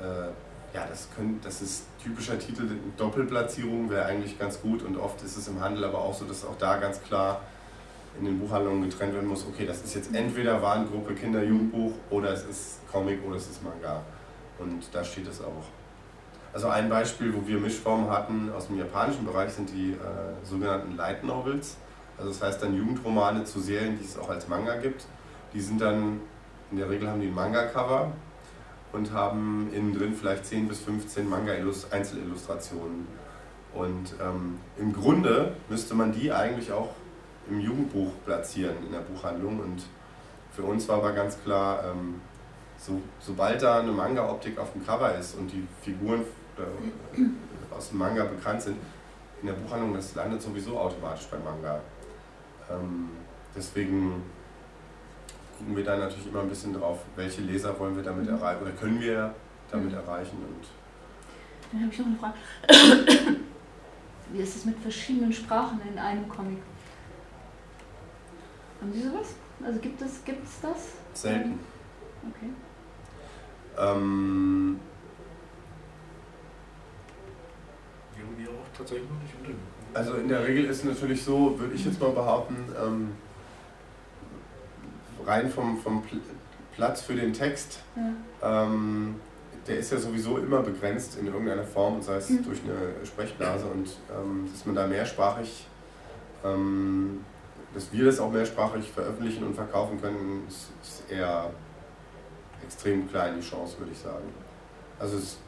äh, 0.00 0.28
ja, 0.74 0.86
das, 0.88 1.08
können, 1.16 1.40
das 1.42 1.62
ist 1.62 1.84
typischer 2.02 2.38
Titel, 2.38 2.68
Doppelplatzierung 2.96 3.88
wäre 3.90 4.04
eigentlich 4.04 4.38
ganz 4.38 4.60
gut 4.60 4.82
und 4.82 4.98
oft 4.98 5.22
ist 5.22 5.36
es 5.36 5.48
im 5.48 5.60
Handel 5.60 5.84
aber 5.84 5.98
auch 5.98 6.14
so, 6.14 6.26
dass 6.26 6.44
auch 6.44 6.58
da 6.58 6.76
ganz 6.76 7.02
klar 7.02 7.40
in 8.18 8.26
den 8.26 8.38
Buchhandlungen 8.38 8.88
getrennt 8.88 9.14
werden 9.14 9.28
muss, 9.28 9.46
okay, 9.46 9.64
das 9.64 9.82
ist 9.82 9.94
jetzt 9.94 10.14
entweder 10.14 10.60
Warengruppe 10.60 11.14
Kinder-Jugendbuch 11.14 11.92
oder 12.10 12.32
es 12.32 12.44
ist 12.44 12.80
Comic 12.90 13.24
oder 13.26 13.36
es 13.36 13.48
ist 13.48 13.62
Manga. 13.62 14.02
Und 14.58 14.82
da 14.92 15.04
steht 15.04 15.28
es 15.28 15.40
auch. 15.40 15.64
Also 16.52 16.68
ein 16.68 16.88
Beispiel, 16.88 17.34
wo 17.34 17.46
wir 17.46 17.58
Mischformen 17.58 18.10
hatten 18.10 18.50
aus 18.56 18.68
dem 18.68 18.78
japanischen 18.78 19.24
Bereich, 19.24 19.52
sind 19.52 19.70
die 19.70 19.92
äh, 19.92 20.44
sogenannten 20.44 20.96
Light 20.96 21.22
Novels. 21.22 21.76
Also 22.16 22.30
das 22.30 22.42
heißt 22.42 22.62
dann 22.62 22.74
Jugendromane 22.74 23.44
zu 23.44 23.60
Serien, 23.60 23.98
die 23.98 24.04
es 24.04 24.18
auch 24.18 24.30
als 24.30 24.48
Manga 24.48 24.76
gibt. 24.76 25.04
Die 25.52 25.60
sind 25.60 25.80
dann, 25.80 26.20
in 26.70 26.78
der 26.78 26.90
Regel 26.90 27.08
haben 27.08 27.20
die 27.20 27.28
ein 27.28 27.34
Manga-Cover 27.34 28.12
und 28.92 29.12
haben 29.12 29.70
innen 29.72 29.96
drin 29.96 30.14
vielleicht 30.14 30.46
10 30.46 30.68
bis 30.68 30.80
15 30.80 31.28
Manga-Einzelillustrationen. 31.28 33.06
Und 33.74 34.14
ähm, 34.20 34.58
im 34.78 34.92
Grunde 34.92 35.52
müsste 35.68 35.94
man 35.94 36.12
die 36.12 36.32
eigentlich 36.32 36.72
auch 36.72 36.90
im 37.48 37.60
Jugendbuch 37.60 38.10
platzieren, 38.24 38.76
in 38.84 38.92
der 38.92 39.00
Buchhandlung. 39.00 39.60
Und 39.60 39.82
für 40.50 40.62
uns 40.62 40.88
war 40.88 40.96
aber 40.96 41.12
ganz 41.12 41.40
klar, 41.42 41.84
ähm, 41.84 42.20
so, 42.78 43.02
sobald 43.20 43.60
da 43.60 43.80
eine 43.80 43.92
Manga-Optik 43.92 44.58
auf 44.58 44.72
dem 44.72 44.86
Cover 44.86 45.14
ist 45.14 45.36
und 45.36 45.50
die 45.50 45.66
Figuren 45.82 46.22
äh, 46.56 47.74
aus 47.74 47.90
dem 47.90 47.98
Manga 47.98 48.24
bekannt 48.24 48.62
sind, 48.62 48.76
in 49.40 49.48
der 49.48 49.54
Buchhandlung, 49.54 49.94
das 49.94 50.14
landet 50.14 50.40
sowieso 50.42 50.78
automatisch 50.78 51.26
beim 51.26 51.44
Manga. 51.44 51.80
Ähm, 52.70 53.10
deswegen 53.54 54.22
gucken 55.58 55.76
wir 55.76 55.84
da 55.84 55.96
natürlich 55.96 56.26
immer 56.28 56.42
ein 56.42 56.48
bisschen 56.48 56.72
drauf, 56.72 57.00
welche 57.16 57.42
Leser 57.42 57.78
wollen 57.78 57.96
wir 57.96 58.02
damit 58.02 58.24
mhm. 58.26 58.36
erreichen 58.36 58.62
oder 58.62 58.72
können 58.72 59.00
wir 59.00 59.34
damit 59.70 59.90
mhm. 59.90 59.98
erreichen. 59.98 60.36
Und 60.36 60.66
Dann 61.72 61.82
habe 61.82 61.92
ich 61.92 61.98
noch 61.98 62.06
eine 62.06 62.16
Frage. 62.16 63.36
Wie 64.32 64.38
ist 64.40 64.56
es 64.56 64.64
mit 64.64 64.78
verschiedenen 64.78 65.32
Sprachen 65.32 65.80
in 65.90 65.98
einem 65.98 66.28
Comic? 66.28 66.58
Haben 68.80 68.92
Sie 68.92 69.02
sowas? 69.02 69.34
Also 69.64 69.80
gibt 69.80 70.00
es, 70.00 70.24
gibt 70.24 70.46
es 70.46 70.60
das? 70.60 70.92
Selten. 71.14 71.58
Okay. 72.28 72.50
Ähm, 73.78 74.80
wir 78.38 78.48
auch 78.48 78.76
tatsächlich 78.76 79.08
noch 79.10 79.20
nicht 79.20 79.34
untergekommen. 79.34 79.78
Also 79.94 80.14
in 80.14 80.28
der 80.28 80.46
Regel 80.46 80.64
ist 80.64 80.78
es 80.78 80.84
natürlich 80.84 81.22
so, 81.22 81.58
würde 81.58 81.74
ich 81.74 81.84
jetzt 81.84 82.00
mal 82.00 82.10
behaupten, 82.10 82.56
ähm, 82.80 83.12
rein 85.26 85.50
vom, 85.50 85.78
vom 85.78 86.02
Platz 86.74 87.02
für 87.02 87.14
den 87.14 87.32
Text, 87.32 87.80
ja. 87.96 88.64
ähm, 88.64 89.16
der 89.66 89.78
ist 89.78 89.92
ja 89.92 89.98
sowieso 89.98 90.38
immer 90.38 90.62
begrenzt 90.62 91.18
in 91.18 91.26
irgendeiner 91.26 91.64
Form, 91.64 92.00
sei 92.00 92.16
es 92.16 92.30
mhm. 92.30 92.44
durch 92.44 92.60
eine 92.62 93.04
Sprechblase 93.04 93.66
und 93.66 93.88
ähm, 94.10 94.48
dass 94.50 94.64
man 94.64 94.74
da 94.74 94.86
mehrsprachig, 94.86 95.66
ähm, 96.44 97.24
dass 97.74 97.92
wir 97.92 98.06
das 98.06 98.20
auch 98.20 98.30
mehrsprachig 98.30 98.90
veröffentlichen 98.90 99.44
und 99.44 99.54
verkaufen 99.54 100.00
können, 100.00 100.44
ist, 100.48 100.70
ist 100.82 101.10
eher 101.10 101.50
extrem 102.68 103.08
klein 103.08 103.34
die 103.40 103.46
Chance, 103.46 103.78
würde 103.78 103.92
ich 103.92 103.98
sagen. 103.98 104.24
Also 104.98 105.16
es 105.16 105.22
ist 105.24 105.38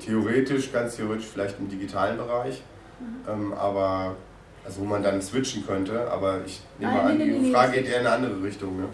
theoretisch, 0.00 0.72
ganz 0.72 0.96
theoretisch 0.96 1.26
vielleicht 1.26 1.58
im 1.58 1.68
digitalen 1.68 2.16
Bereich, 2.16 2.62
mhm. 2.98 3.30
ähm, 3.30 3.52
aber 3.52 4.16
also 4.64 4.80
wo 4.80 4.84
man 4.84 5.02
dann 5.02 5.20
switchen 5.20 5.66
könnte, 5.66 6.10
aber 6.10 6.44
ich 6.44 6.60
nehme 6.78 6.92
Nein, 6.92 7.06
an, 7.06 7.18
nee, 7.18 7.24
die 7.24 7.38
nee, 7.38 7.52
Frage 7.52 7.70
nee, 7.70 7.76
geht 7.78 7.86
eher 7.86 8.00
in 8.00 8.06
eine 8.06 8.16
andere 8.16 8.42
Richtung. 8.42 8.76
Ne? 8.78 8.88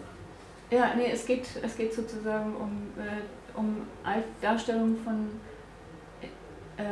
Ja, 0.71 0.95
nee, 0.97 1.11
es 1.13 1.25
geht, 1.25 1.47
es 1.63 1.77
geht 1.77 1.93
sozusagen 1.93 2.55
um, 2.57 2.93
äh, 2.99 3.59
um 3.59 3.87
Darstellung 4.41 4.97
von 5.05 5.31
äh, 6.77 6.83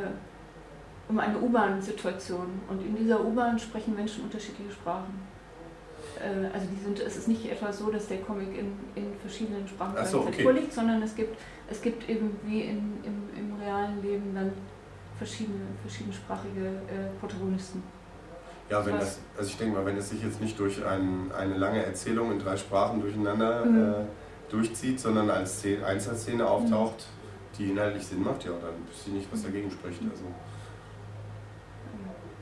um 1.09 1.19
eine 1.19 1.39
U-Bahn-Situation. 1.39 2.61
Und 2.69 2.81
in 2.85 2.97
dieser 2.97 3.21
U-Bahn 3.25 3.59
sprechen 3.59 3.95
Menschen 3.95 4.25
unterschiedliche 4.25 4.73
Sprachen. 4.73 5.32
Äh, 6.21 6.47
also 6.53 6.67
die 6.67 6.83
sind, 6.83 7.01
es 7.01 7.17
ist 7.17 7.29
nicht 7.29 7.51
etwa 7.51 7.73
so, 7.73 7.91
dass 7.91 8.09
der 8.09 8.19
Comic 8.19 8.49
in, 8.59 8.73
in 8.95 9.13
verschiedenen 9.21 9.67
Sprachen 9.67 10.05
so, 10.07 10.21
okay. 10.21 10.43
vorliegt, 10.43 10.73
sondern 10.73 11.03
es 11.03 11.15
gibt, 11.15 11.37
es 11.71 11.81
gibt 11.81 12.09
eben 12.09 12.37
wie 12.45 12.63
in, 12.63 12.99
im, 13.05 13.29
im 13.37 13.61
realen 13.61 14.03
Leben 14.03 14.35
dann 14.35 14.53
verschiedene, 15.19 15.61
verschiedensprachige 15.83 16.67
äh, 16.67 17.19
Protagonisten. 17.21 17.83
Ja, 18.69 18.85
wenn 18.87 18.99
das, 18.99 19.19
also 19.37 19.51
ich 19.51 19.57
denke 19.59 19.77
mal, 19.77 19.85
wenn 19.85 19.97
es 19.97 20.09
sich 20.09 20.23
jetzt 20.23 20.41
nicht 20.41 20.59
durch 20.59 20.85
ein, 20.85 21.31
eine 21.37 21.59
lange 21.59 21.85
Erzählung 21.85 22.33
in 22.33 22.39
drei 22.39 22.57
Sprachen 22.57 23.01
durcheinander 23.01 23.65
mhm. 23.65 23.93
äh, 23.93 23.95
durchzieht, 24.51 24.99
sondern 24.99 25.29
als 25.31 25.59
Szene, 25.59 25.85
Einzelszene 25.85 26.47
auftaucht, 26.47 27.07
mhm. 27.07 27.57
die 27.59 27.71
inhaltlich 27.71 28.07
Sinn 28.07 28.23
macht, 28.23 28.45
ja, 28.45 28.53
dann 28.53 28.75
wüsste 28.89 29.11
ich 29.11 29.17
nicht, 29.17 29.33
was 29.33 29.43
dagegen 29.43 29.71
spricht. 29.71 30.01
Also. 30.03 30.25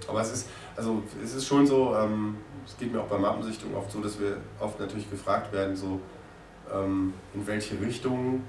Aber 0.08 0.20
es 0.20 0.32
ist, 0.32 0.48
also 0.76 1.02
es 1.22 1.34
ist 1.34 1.46
schon 1.46 1.66
so, 1.66 1.94
ähm, 1.96 2.36
es 2.70 2.78
geht 2.78 2.92
mir 2.92 3.00
auch 3.00 3.08
bei 3.08 3.18
Mappensichtung 3.18 3.74
oft 3.74 3.90
so, 3.90 4.00
dass 4.00 4.20
wir 4.20 4.36
oft 4.60 4.78
natürlich 4.78 5.10
gefragt 5.10 5.52
werden, 5.52 5.74
so 5.74 6.00
ähm, 6.72 7.12
in 7.34 7.44
welche 7.46 7.80
Richtung 7.80 8.44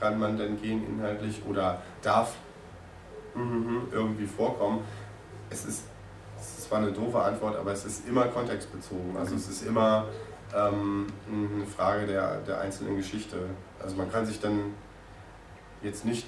kann 0.00 0.18
man 0.18 0.36
denn 0.36 0.60
gehen 0.60 0.84
inhaltlich 0.88 1.40
oder 1.48 1.80
darf 2.02 2.34
mm, 3.34 3.92
irgendwie 3.92 4.26
vorkommen. 4.26 4.80
Es 5.50 5.64
ist, 5.64 5.84
es 6.38 6.58
ist 6.58 6.68
zwar 6.68 6.78
eine 6.78 6.90
doofe 6.90 7.20
Antwort, 7.20 7.56
aber 7.56 7.72
es 7.72 7.84
ist 7.84 8.08
immer 8.08 8.26
kontextbezogen. 8.26 9.16
Also 9.16 9.36
es 9.36 9.48
ist 9.48 9.64
immer 9.66 10.06
ähm, 10.54 11.06
eine 11.30 11.66
Frage 11.66 12.06
der, 12.06 12.40
der 12.40 12.60
einzelnen 12.60 12.96
Geschichte. 12.96 13.36
Also 13.80 13.94
man 13.96 14.10
kann 14.10 14.26
sich 14.26 14.40
dann 14.40 14.74
jetzt 15.80 16.04
nicht 16.04 16.26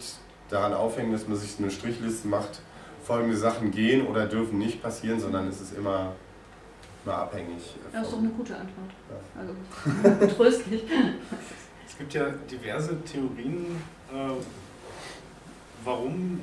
daran 0.49 0.75
aufhängen, 0.75 1.11
dass 1.11 1.27
man 1.27 1.37
sich 1.37 1.59
eine 1.59 1.73
Strichliste 1.73 2.29
macht, 2.29 2.63
folgende 3.03 3.37
Sachen 3.37 3.73
gehen 3.73 4.07
oder 4.07 4.27
dürfen 4.27 4.59
nicht 4.59 4.81
passieren, 4.81 5.19
sondern 5.19 5.49
es 5.49 5.61
ist 5.61 5.77
immer 5.77 6.13
mal 7.05 7.15
abhängig. 7.15 7.77
Das 7.93 8.07
ist 8.07 8.13
doch 8.13 8.19
eine 8.19 8.29
gute 8.29 8.57
Antwort. 8.57 8.91
Ja. 9.09 9.41
Also 9.41 10.35
tröstlich. 10.37 10.85
Es 11.87 11.99
gibt 11.99 12.15
ja 12.15 12.29
diverse 12.51 13.03
Theorien, 13.03 13.77
äh, 14.13 14.31
warum 15.85 16.41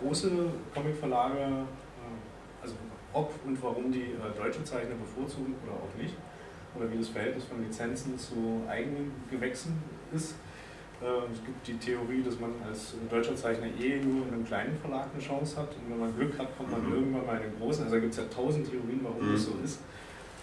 große 0.00 0.30
Comicverlage, 0.74 1.38
äh, 1.38 2.62
also 2.62 2.74
ob 3.12 3.32
und 3.46 3.62
warum 3.62 3.90
die 3.92 4.12
äh, 4.12 4.36
deutsche 4.36 4.64
Zeichner 4.64 4.94
bevorzugen 4.94 5.54
oder 5.64 5.74
auch 5.74 6.02
nicht, 6.02 6.14
oder 6.74 6.90
wie 6.92 6.98
das 6.98 7.08
Verhältnis 7.08 7.44
von 7.44 7.62
Lizenzen 7.62 8.18
zu 8.18 8.62
eigenen 8.68 9.12
Gewächsen 9.30 9.82
ist. 10.14 10.34
Äh, 11.00 11.32
es 11.32 11.44
gibt 11.44 11.66
die 11.66 11.78
Theorie, 11.78 12.22
dass 12.22 12.38
man 12.40 12.50
als 12.66 12.94
deutscher 13.08 13.36
Zeichner 13.36 13.66
eh 13.66 14.00
nur 14.00 14.26
in 14.26 14.34
einem 14.34 14.44
kleinen 14.44 14.76
Verlag 14.76 15.08
eine 15.12 15.22
Chance 15.22 15.56
hat 15.56 15.68
und 15.68 15.90
wenn 15.90 16.00
man 16.00 16.16
Glück 16.16 16.38
hat, 16.38 16.56
kommt 16.56 16.72
man 16.72 16.84
mhm. 16.86 16.94
irgendwann 16.94 17.26
mal 17.26 17.36
in 17.36 17.42
einen 17.44 17.58
großen. 17.58 17.84
Also 17.84 17.96
da 17.96 18.00
gibt 18.00 18.12
es 18.12 18.18
ja 18.18 18.24
tausend 18.24 18.68
Theorien, 18.68 19.00
warum 19.02 19.28
mhm. 19.28 19.32
das 19.32 19.44
so 19.44 19.52
ist. 19.62 19.80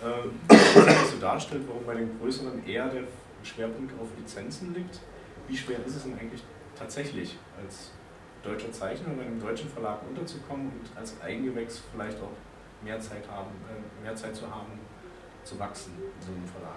Ähm, 0.06 0.40
das 0.48 1.12
so 1.12 1.18
darstellt, 1.20 1.64
warum 1.68 1.86
bei 1.86 1.96
den 1.96 2.20
größeren 2.20 2.66
eher 2.66 2.88
der 2.88 3.04
Schwerpunkt 3.44 3.92
auf 4.00 4.08
Lizenzen 4.18 4.74
liegt. 4.74 5.00
Wie 5.48 5.58
schwer 5.58 5.78
ist 5.86 5.96
es 5.96 6.04
denn 6.04 6.18
eigentlich 6.18 6.44
tatsächlich 6.78 7.38
als 7.62 7.92
deutscher 8.44 8.72
Zeichner 8.72 9.14
bei 9.16 9.24
einem 9.24 9.40
deutschen 9.40 9.70
Verlag 9.70 10.00
unterzukommen 10.08 10.68
und 10.68 10.98
als 10.98 11.20
Eigengewächs 11.22 11.82
vielleicht 11.92 12.20
auch 12.22 12.32
mehr 12.84 13.00
Zeit 13.00 13.28
haben, 13.30 13.50
äh, 13.70 14.04
mehr 14.04 14.16
Zeit 14.16 14.36
zu 14.36 14.46
haben, 14.46 14.80
zu 15.44 15.58
wachsen 15.60 15.94
in 15.98 16.26
so 16.26 16.32
einem 16.32 16.48
Verlag? 16.48 16.76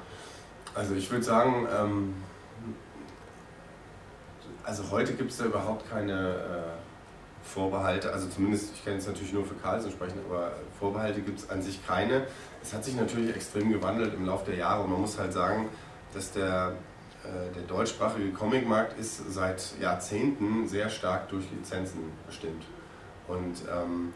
Also 0.74 0.94
ich 0.94 1.10
würde 1.10 1.24
sagen, 1.24 1.66
ähm, 1.76 2.14
also 4.64 4.90
heute 4.90 5.14
gibt 5.14 5.30
es 5.30 5.38
da 5.38 5.46
überhaupt 5.46 5.88
keine 5.90 6.34
äh, 6.34 6.87
Vorbehalte, 7.42 8.12
also 8.12 8.28
zumindest, 8.28 8.74
ich 8.74 8.84
kann 8.84 8.94
jetzt 8.94 9.06
natürlich 9.06 9.32
nur 9.32 9.44
für 9.44 9.54
Carlsen 9.54 9.90
sprechen, 9.90 10.20
aber 10.28 10.52
Vorbehalte 10.78 11.20
gibt 11.20 11.38
es 11.38 11.50
an 11.50 11.62
sich 11.62 11.84
keine. 11.86 12.26
Es 12.62 12.74
hat 12.74 12.84
sich 12.84 12.94
natürlich 12.94 13.34
extrem 13.34 13.72
gewandelt 13.72 14.14
im 14.14 14.26
Laufe 14.26 14.50
der 14.50 14.56
Jahre 14.56 14.82
und 14.82 14.90
man 14.90 15.00
muss 15.00 15.18
halt 15.18 15.32
sagen, 15.32 15.68
dass 16.12 16.32
der, 16.32 16.72
äh, 17.24 17.54
der 17.54 17.62
deutschsprachige 17.62 18.30
Comicmarkt 18.32 18.98
ist 18.98 19.32
seit 19.32 19.62
Jahrzehnten 19.80 20.68
sehr 20.68 20.90
stark 20.90 21.28
durch 21.28 21.44
Lizenzen 21.50 22.12
bestimmt. 22.26 22.64
Und 23.28 23.56
ähm, 23.70 24.12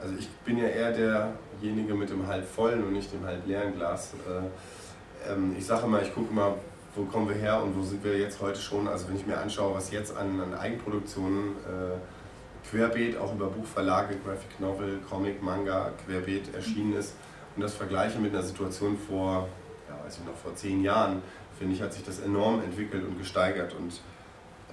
also 0.00 0.14
ich 0.18 0.28
bin 0.44 0.58
ja 0.58 0.66
eher 0.66 0.92
derjenige 0.92 1.94
mit 1.94 2.10
dem 2.10 2.26
halb 2.26 2.46
vollen 2.48 2.82
und 2.82 2.92
nicht 2.92 3.12
dem 3.12 3.24
halb 3.24 3.46
leeren 3.46 3.74
Glas. 3.76 4.14
Äh, 4.26 5.32
ähm, 5.32 5.54
ich 5.56 5.66
sage 5.66 5.86
mal, 5.86 6.02
ich 6.02 6.12
gucke 6.12 6.32
mal, 6.32 6.54
wo 6.94 7.04
kommen 7.04 7.28
wir 7.28 7.36
her 7.36 7.62
und 7.62 7.76
wo 7.76 7.82
sind 7.82 8.04
wir 8.04 8.18
jetzt 8.18 8.40
heute 8.40 8.60
schon. 8.60 8.88
Also 8.88 9.08
wenn 9.08 9.16
ich 9.16 9.26
mir 9.26 9.38
anschaue, 9.38 9.74
was 9.74 9.90
jetzt 9.90 10.16
an, 10.16 10.40
an 10.40 10.54
Eigenproduktionen 10.54 11.56
äh, 11.66 11.96
querbeet, 12.70 13.16
auch 13.16 13.34
über 13.34 13.46
Buchverlage, 13.46 14.16
Graphic 14.24 14.60
Novel, 14.60 15.00
Comic, 15.08 15.42
Manga, 15.42 15.90
querbeet 16.04 16.54
erschienen 16.54 16.96
ist 16.96 17.14
und 17.56 17.62
das 17.62 17.74
vergleiche 17.74 18.18
mit 18.18 18.32
einer 18.32 18.42
Situation 18.42 18.96
vor, 18.96 19.48
ja, 19.88 20.04
weiß 20.04 20.18
ich 20.18 20.24
noch, 20.24 20.36
vor 20.36 20.54
zehn 20.54 20.82
Jahren, 20.82 21.22
finde 21.58 21.74
ich, 21.74 21.82
hat 21.82 21.92
sich 21.92 22.04
das 22.04 22.20
enorm 22.20 22.62
entwickelt 22.62 23.04
und 23.04 23.18
gesteigert. 23.18 23.74
Und 23.74 24.00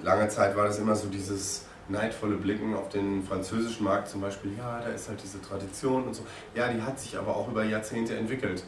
lange 0.01 0.27
Zeit 0.29 0.55
war 0.55 0.65
das 0.65 0.79
immer 0.79 0.95
so 0.95 1.07
dieses 1.07 1.65
neidvolle 1.89 2.35
Blicken 2.35 2.75
auf 2.75 2.89
den 2.89 3.23
französischen 3.23 3.83
Markt 3.83 4.07
zum 4.07 4.21
Beispiel, 4.21 4.51
ja, 4.57 4.79
da 4.79 4.89
ist 4.89 5.09
halt 5.09 5.21
diese 5.21 5.41
Tradition 5.41 6.05
und 6.05 6.15
so. 6.15 6.23
Ja, 6.53 6.71
die 6.71 6.81
hat 6.81 6.99
sich 6.99 7.17
aber 7.17 7.35
auch 7.35 7.49
über 7.49 7.63
Jahrzehnte 7.63 8.15
entwickelt. 8.15 8.63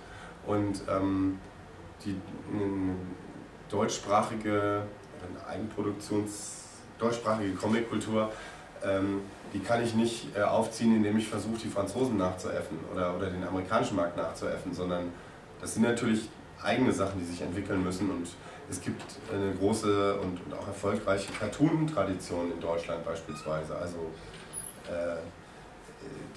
Und 0.45 0.81
ähm, 0.89 1.39
die 2.03 2.15
deutschsprachige, 3.69 4.83
Eigenproduktions, 5.47 6.63
deutschsprachige 6.97 7.53
Comickultur, 7.53 8.31
die 9.53 9.59
kann 9.59 9.83
ich 9.83 9.93
nicht 9.93 10.35
äh, 10.35 10.41
aufziehen, 10.41 10.95
indem 10.95 11.17
ich 11.17 11.27
versuche, 11.27 11.57
die 11.57 11.67
Franzosen 11.67 12.17
nachzuäffen 12.17 12.79
oder, 12.91 13.15
oder 13.15 13.29
den 13.29 13.43
amerikanischen 13.43 13.95
Markt 13.95 14.17
nachzuäffen, 14.17 14.73
sondern 14.73 15.11
das 15.59 15.73
sind 15.73 15.83
natürlich 15.83 16.29
eigene 16.63 16.91
Sachen, 16.91 17.19
die 17.19 17.25
sich 17.25 17.41
entwickeln 17.41 17.83
müssen 17.83 18.09
und 18.09 18.27
es 18.69 18.81
gibt 18.81 19.03
eine 19.33 19.53
große 19.53 20.15
und, 20.19 20.45
und 20.45 20.53
auch 20.53 20.67
erfolgreiche 20.67 21.31
Cartoon-Tradition 21.33 22.53
in 22.53 22.61
Deutschland 22.61 23.03
beispielsweise. 23.03 23.75
Also 23.75 23.97
äh, 24.87 25.17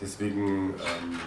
deswegen 0.01 0.71
ähm, 0.71 1.19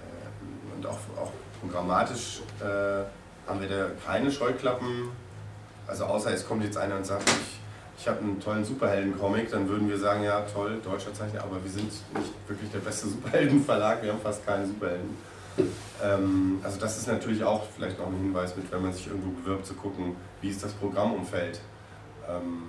äh, 0.00 0.76
und 0.76 0.86
auch, 0.86 0.98
auch 1.20 1.32
programmatisch 1.60 2.42
äh, 2.60 3.04
haben 3.48 3.60
wir 3.60 3.68
da 3.68 3.90
keine 4.06 4.30
Scheuklappen. 4.30 5.10
Also 5.86 6.04
außer 6.04 6.32
es 6.32 6.46
kommt 6.46 6.62
jetzt 6.62 6.76
einer 6.76 6.96
und 6.96 7.04
sagt, 7.04 7.28
ich, 7.28 7.58
ich 8.02 8.08
habe 8.08 8.18
einen 8.18 8.40
tollen 8.40 8.64
Superhelden-Comic, 8.64 9.52
dann 9.52 9.68
würden 9.68 9.88
wir 9.88 9.96
sagen, 9.96 10.24
ja 10.24 10.40
toll, 10.40 10.80
deutscher 10.82 11.14
Zeichner, 11.14 11.44
aber 11.44 11.62
wir 11.62 11.70
sind 11.70 11.84
nicht 11.84 12.48
wirklich 12.48 12.68
der 12.72 12.80
beste 12.80 13.06
Superhelden-Verlag, 13.08 14.02
wir 14.02 14.12
haben 14.12 14.20
fast 14.20 14.44
keinen 14.44 14.66
Superhelden. 14.66 15.16
Ähm, 16.02 16.58
also 16.64 16.80
das 16.80 16.98
ist 16.98 17.06
natürlich 17.06 17.44
auch 17.44 17.62
vielleicht 17.76 18.00
noch 18.00 18.08
ein 18.08 18.16
Hinweis 18.16 18.56
mit, 18.56 18.72
wenn 18.72 18.82
man 18.82 18.92
sich 18.92 19.06
irgendwo 19.06 19.30
bewirbt, 19.30 19.66
zu 19.66 19.74
gucken, 19.74 20.16
wie 20.40 20.48
ist 20.48 20.64
das 20.64 20.72
Programmumfeld 20.72 21.60
ähm, 22.28 22.62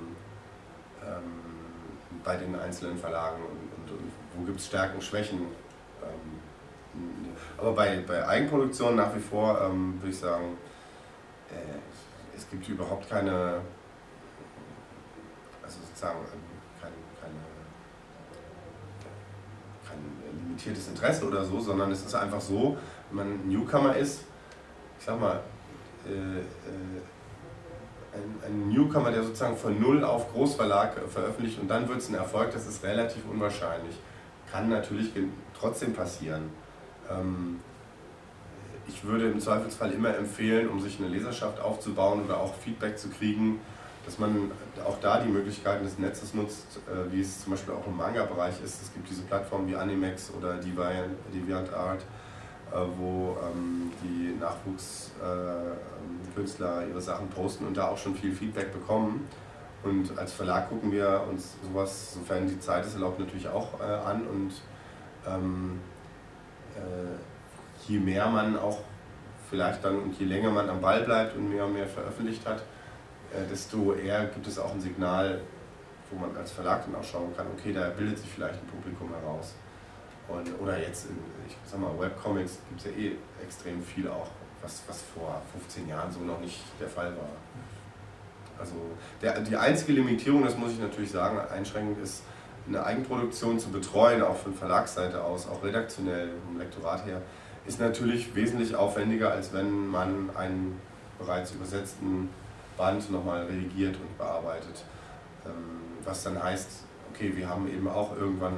ähm, 1.01 2.19
bei 2.23 2.35
den 2.35 2.55
einzelnen 2.55 2.99
Verlagen 2.99 3.41
und, 3.41 3.91
und, 3.91 3.99
und 3.99 4.11
wo 4.35 4.45
gibt 4.45 4.59
es 4.59 4.67
Stärken, 4.67 5.01
Schwächen. 5.01 5.39
Ähm, 6.03 7.33
aber 7.57 7.73
bei, 7.73 8.03
bei 8.05 8.27
Eigenproduktion 8.27 8.97
nach 8.97 9.15
wie 9.15 9.19
vor 9.19 9.59
ähm, 9.61 9.95
würde 9.99 10.11
ich 10.11 10.19
sagen, 10.19 10.57
äh, 11.49 12.37
es 12.37 12.47
gibt 12.51 12.69
überhaupt 12.69 13.09
keine, 13.09 13.61
sozusagen 16.03 16.43
keine, 16.81 16.93
keine, 17.21 17.39
kein 19.87 20.39
limitiertes 20.39 20.87
Interesse 20.89 21.25
oder 21.25 21.43
so, 21.45 21.59
sondern 21.59 21.91
es 21.91 22.05
ist 22.05 22.15
einfach 22.15 22.41
so, 22.41 22.77
wenn 23.11 23.17
man 23.17 23.47
Newcomer 23.47 23.95
ist, 23.95 24.23
ich 24.99 25.05
sag 25.05 25.19
mal, 25.19 25.39
äh, 26.05 26.11
äh, 26.11 26.43
ein, 28.13 28.51
ein, 28.51 28.69
Newcomer, 28.69 29.11
der 29.11 29.23
sozusagen 29.23 29.57
von 29.57 29.79
Null 29.79 30.03
auf 30.03 30.31
Großverlag 30.33 30.99
veröffentlicht 31.09 31.59
und 31.59 31.67
dann 31.67 31.87
wird 31.87 31.99
es 31.99 32.09
ein 32.09 32.15
Erfolg, 32.15 32.51
das 32.51 32.67
ist 32.67 32.83
relativ 32.83 33.23
unwahrscheinlich. 33.29 33.95
Kann 34.51 34.69
natürlich 34.69 35.11
trotzdem 35.57 35.93
passieren. 35.93 36.51
Ähm, 37.09 37.59
ich 38.87 39.03
würde 39.03 39.31
im 39.31 39.39
Zweifelsfall 39.39 39.91
immer 39.93 40.15
empfehlen, 40.15 40.67
um 40.67 40.79
sich 40.79 40.99
eine 40.99 41.07
Leserschaft 41.07 41.59
aufzubauen 41.59 42.25
oder 42.25 42.37
auch 42.39 42.53
Feedback 42.55 42.99
zu 42.99 43.09
kriegen, 43.09 43.61
dass 44.05 44.19
man 44.19 44.51
auch 44.85 44.99
da 44.99 45.21
die 45.21 45.29
Möglichkeiten 45.29 45.83
des 45.83 45.97
Netzes 45.97 46.33
nutzt, 46.33 46.79
äh, 46.87 47.11
wie 47.11 47.21
es 47.21 47.43
zum 47.43 47.51
Beispiel 47.51 47.73
auch 47.73 47.87
im 47.87 47.95
Manga-Bereich 47.97 48.61
ist. 48.63 48.81
Es 48.81 48.93
gibt 48.93 49.09
diese 49.09 49.23
Plattformen 49.23 49.67
wie 49.67 49.75
Animex 49.75 50.31
oder 50.37 50.53
DeviantArt, 50.55 52.01
äh, 52.01 52.05
wo 52.97 53.35
ähm, 53.41 53.91
die 54.03 54.35
Nachwuchskünstler 54.39 56.83
äh, 56.83 56.89
ihre 56.89 57.01
Sachen 57.01 57.29
posten 57.29 57.65
und 57.65 57.75
da 57.77 57.87
auch 57.87 57.97
schon 57.97 58.13
viel 58.15 58.33
Feedback 58.33 58.73
bekommen. 58.73 59.27
Und 59.83 60.17
als 60.17 60.33
Verlag 60.33 60.69
gucken 60.69 60.91
wir 60.91 61.23
uns 61.29 61.55
sowas, 61.61 62.13
sofern 62.13 62.47
die 62.47 62.59
Zeit 62.59 62.85
es 62.85 62.93
erlaubt, 62.93 63.19
natürlich 63.19 63.49
auch 63.49 63.81
an 63.81 64.25
und 64.27 64.53
ähm, 65.27 65.81
je 67.85 67.99
mehr 67.99 68.29
man 68.29 68.57
auch 68.57 68.79
vielleicht 69.49 69.83
dann 69.83 69.99
und 69.99 70.17
je 70.17 70.25
länger 70.25 70.51
man 70.51 70.69
am 70.69 70.79
Ball 70.79 71.01
bleibt 71.01 71.35
und 71.35 71.49
mehr 71.49 71.65
und 71.65 71.73
mehr 71.73 71.85
veröffentlicht 71.85 72.47
hat, 72.47 72.63
desto 73.49 73.93
eher 73.93 74.25
gibt 74.27 74.47
es 74.47 74.59
auch 74.59 74.71
ein 74.71 74.81
Signal, 74.81 75.41
wo 76.11 76.19
man 76.19 76.35
als 76.37 76.51
Verlag 76.51 76.85
dann 76.85 76.95
auch 76.95 77.03
schauen 77.03 77.35
kann, 77.35 77.47
okay, 77.57 77.73
da 77.73 77.89
bildet 77.89 78.19
sich 78.19 78.29
vielleicht 78.29 78.55
ein 78.55 78.67
Publikum 78.67 79.09
heraus. 79.09 79.53
Und, 80.27 80.49
oder 80.61 80.79
jetzt, 80.79 81.09
in, 81.09 81.17
ich 81.47 81.55
sag 81.65 81.79
mal, 81.79 81.91
Webcomics 81.99 82.59
gibt 82.69 82.79
es 82.81 82.85
ja 82.85 82.91
eh 82.91 83.15
extrem 83.43 83.83
viel 83.83 84.07
auch, 84.07 84.27
was, 84.61 84.83
was 84.87 85.01
vor 85.15 85.41
15 85.51 85.87
Jahren 85.87 86.11
so 86.11 86.19
noch 86.21 86.39
nicht 86.39 86.61
der 86.79 86.87
Fall 86.87 87.11
war. 87.17 87.29
Also 88.59 88.75
der, 89.21 89.41
die 89.41 89.57
einzige 89.57 89.93
Limitierung, 89.93 90.43
das 90.43 90.57
muss 90.57 90.71
ich 90.73 90.79
natürlich 90.79 91.11
sagen, 91.11 91.39
einschränkend 91.51 92.01
ist, 92.01 92.23
eine 92.67 92.85
Eigenproduktion 92.85 93.59
zu 93.59 93.69
betreuen, 93.69 94.21
auch 94.21 94.37
von 94.37 94.53
Verlagsseite 94.53 95.21
aus, 95.21 95.47
auch 95.49 95.63
redaktionell, 95.63 96.29
vom 96.45 96.57
Lektorat 96.59 97.05
her, 97.05 97.21
ist 97.65 97.79
natürlich 97.79 98.33
wesentlich 98.35 98.75
aufwendiger, 98.75 99.31
als 99.31 99.51
wenn 99.53 99.87
man 99.87 100.29
einen 100.35 100.79
bereits 101.19 101.51
übersetzten 101.51 102.29
Band 102.77 103.11
nochmal 103.11 103.45
redigiert 103.45 103.95
und 103.95 104.17
bearbeitet. 104.17 104.83
Ähm, 105.45 105.51
was 106.03 106.23
dann 106.23 106.41
heißt, 106.41 106.83
okay, 107.11 107.33
wir 107.35 107.49
haben 107.49 107.67
eben 107.67 107.87
auch 107.87 108.15
irgendwann 108.17 108.53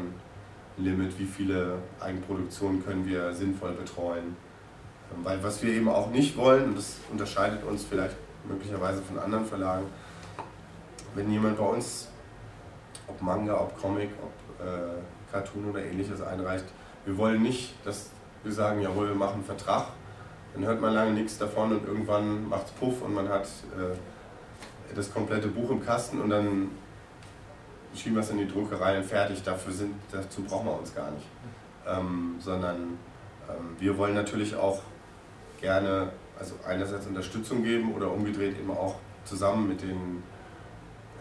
ein 0.78 0.84
Limit, 0.84 1.18
wie 1.20 1.26
viele 1.26 1.80
Eigenproduktionen 2.00 2.84
können 2.84 3.06
wir 3.06 3.34
sinnvoll 3.34 3.74
betreuen. 3.74 4.36
Ähm, 5.14 5.24
weil 5.24 5.44
was 5.44 5.62
wir 5.62 5.74
eben 5.74 5.90
auch 5.90 6.10
nicht 6.10 6.36
wollen, 6.38 6.66
und 6.66 6.78
das 6.78 6.98
unterscheidet 7.12 7.64
uns 7.64 7.84
vielleicht 7.84 8.16
möglicherweise 8.48 9.02
von 9.02 9.20
anderen 9.20 9.46
Verlagen, 9.46 9.86
wenn 11.16 11.32
jemand 11.32 11.58
bei 11.58 11.66
uns, 11.66 12.10
ob 13.08 13.22
Manga, 13.22 13.60
ob 13.60 13.80
Comic, 13.80 14.10
ob 14.22 14.66
äh, 14.66 15.32
Cartoon 15.32 15.70
oder 15.70 15.84
ähnliches 15.84 16.22
einreicht, 16.22 16.66
wir 17.06 17.18
wollen 17.18 17.42
nicht, 17.42 17.74
dass 17.86 18.10
wir 18.44 18.52
sagen, 18.52 18.82
jawohl, 18.82 19.10
wir 19.10 19.16
machen 19.16 19.36
einen 19.36 19.44
Vertrag, 19.44 19.88
dann 20.56 20.66
hört 20.66 20.82
man 20.82 20.94
lange 20.94 21.12
nichts 21.12 21.38
davon 21.38 21.74
und 21.74 21.86
irgendwann 21.86 22.48
macht 22.48 22.68
es 22.68 22.72
Puff 22.72 23.02
und 23.02 23.14
man 23.14 23.28
hat 23.28 23.44
äh, 23.44 23.96
das 24.96 25.14
komplette 25.14 25.50
Buch 25.50 25.70
im 25.70 25.86
Kasten 25.86 26.22
und 26.22 26.30
dann 26.30 26.72
schieben 27.94 28.16
wir 28.16 28.22
es 28.22 28.30
in 28.30 28.38
die 28.38 28.48
Druckerei 28.48 28.98
und 28.98 29.06
fertig. 29.06 29.44
Dafür 29.44 29.74
sind, 29.74 29.96
dazu 30.12 30.44
brauchen 30.44 30.68
wir 30.68 30.80
uns 30.80 30.96
gar 30.96 31.12
nicht. 31.12 31.26
Ähm, 31.88 32.36
sondern 32.40 32.98
ähm, 33.50 33.76
wir 33.80 33.98
wollen 33.98 34.16
natürlich 34.16 34.56
auch 34.56 34.82
gerne, 35.60 36.10
also 36.40 36.56
einerseits 36.66 37.06
Unterstützung 37.06 37.64
geben 37.64 37.94
oder 37.94 38.12
umgedreht 38.12 38.58
eben 38.58 38.72
auch 38.72 38.96
zusammen 39.26 39.68
mit 39.68 39.82
den 39.82 40.24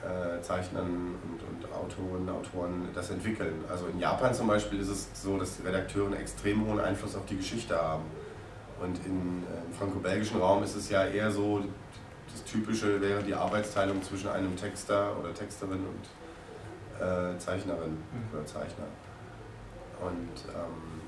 äh, 0.02 0.40
Zeichnern 0.42 1.16
und, 1.22 1.42
und 1.42 1.72
Autorinnen, 1.72 2.28
Autoren 2.28 2.88
das 2.94 3.10
entwickeln. 3.10 3.64
Also 3.68 3.86
in 3.86 3.98
Japan 3.98 4.32
zum 4.32 4.46
Beispiel 4.46 4.78
ist 4.78 4.88
es 4.88 5.08
so, 5.14 5.38
dass 5.38 5.56
die 5.56 5.66
Redakteure 5.66 6.06
einen 6.06 6.20
extrem 6.20 6.66
hohen 6.66 6.78
Einfluss 6.78 7.16
auf 7.16 7.26
die 7.26 7.36
Geschichte 7.36 7.76
haben. 7.76 8.04
Und 8.80 8.98
in, 9.06 9.44
äh, 9.44 9.66
im 9.66 9.72
franco-belgischen 9.72 10.40
Raum 10.40 10.62
ist 10.62 10.74
es 10.74 10.90
ja 10.90 11.04
eher 11.04 11.30
so, 11.30 11.62
das 12.30 12.44
Typische 12.44 13.00
wäre 13.00 13.22
die 13.22 13.34
Arbeitsteilung 13.34 14.02
zwischen 14.02 14.28
einem 14.28 14.56
Texter 14.56 15.16
oder 15.18 15.32
Texterin 15.32 15.80
und 15.80 17.00
äh, 17.00 17.38
Zeichnerin 17.38 17.92
mhm. 17.92 18.28
oder 18.32 18.44
Zeichner. 18.46 18.86
Und 20.00 20.50
ähm, 20.52 21.00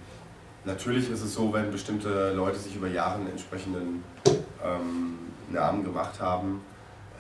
natürlich 0.64 1.11
ist 1.11 1.23
es 1.23 1.35
so, 1.35 1.53
wenn 1.53 1.71
bestimmte 1.71 2.33
Leute 2.33 2.59
sich 2.59 2.77
über 2.77 2.89
Jahre 2.89 3.17
einen 3.17 3.31
entsprechenden 3.31 4.05
ähm, 4.64 5.19
Namen 5.51 5.85
gemacht 5.85 6.21
haben, 6.21 6.62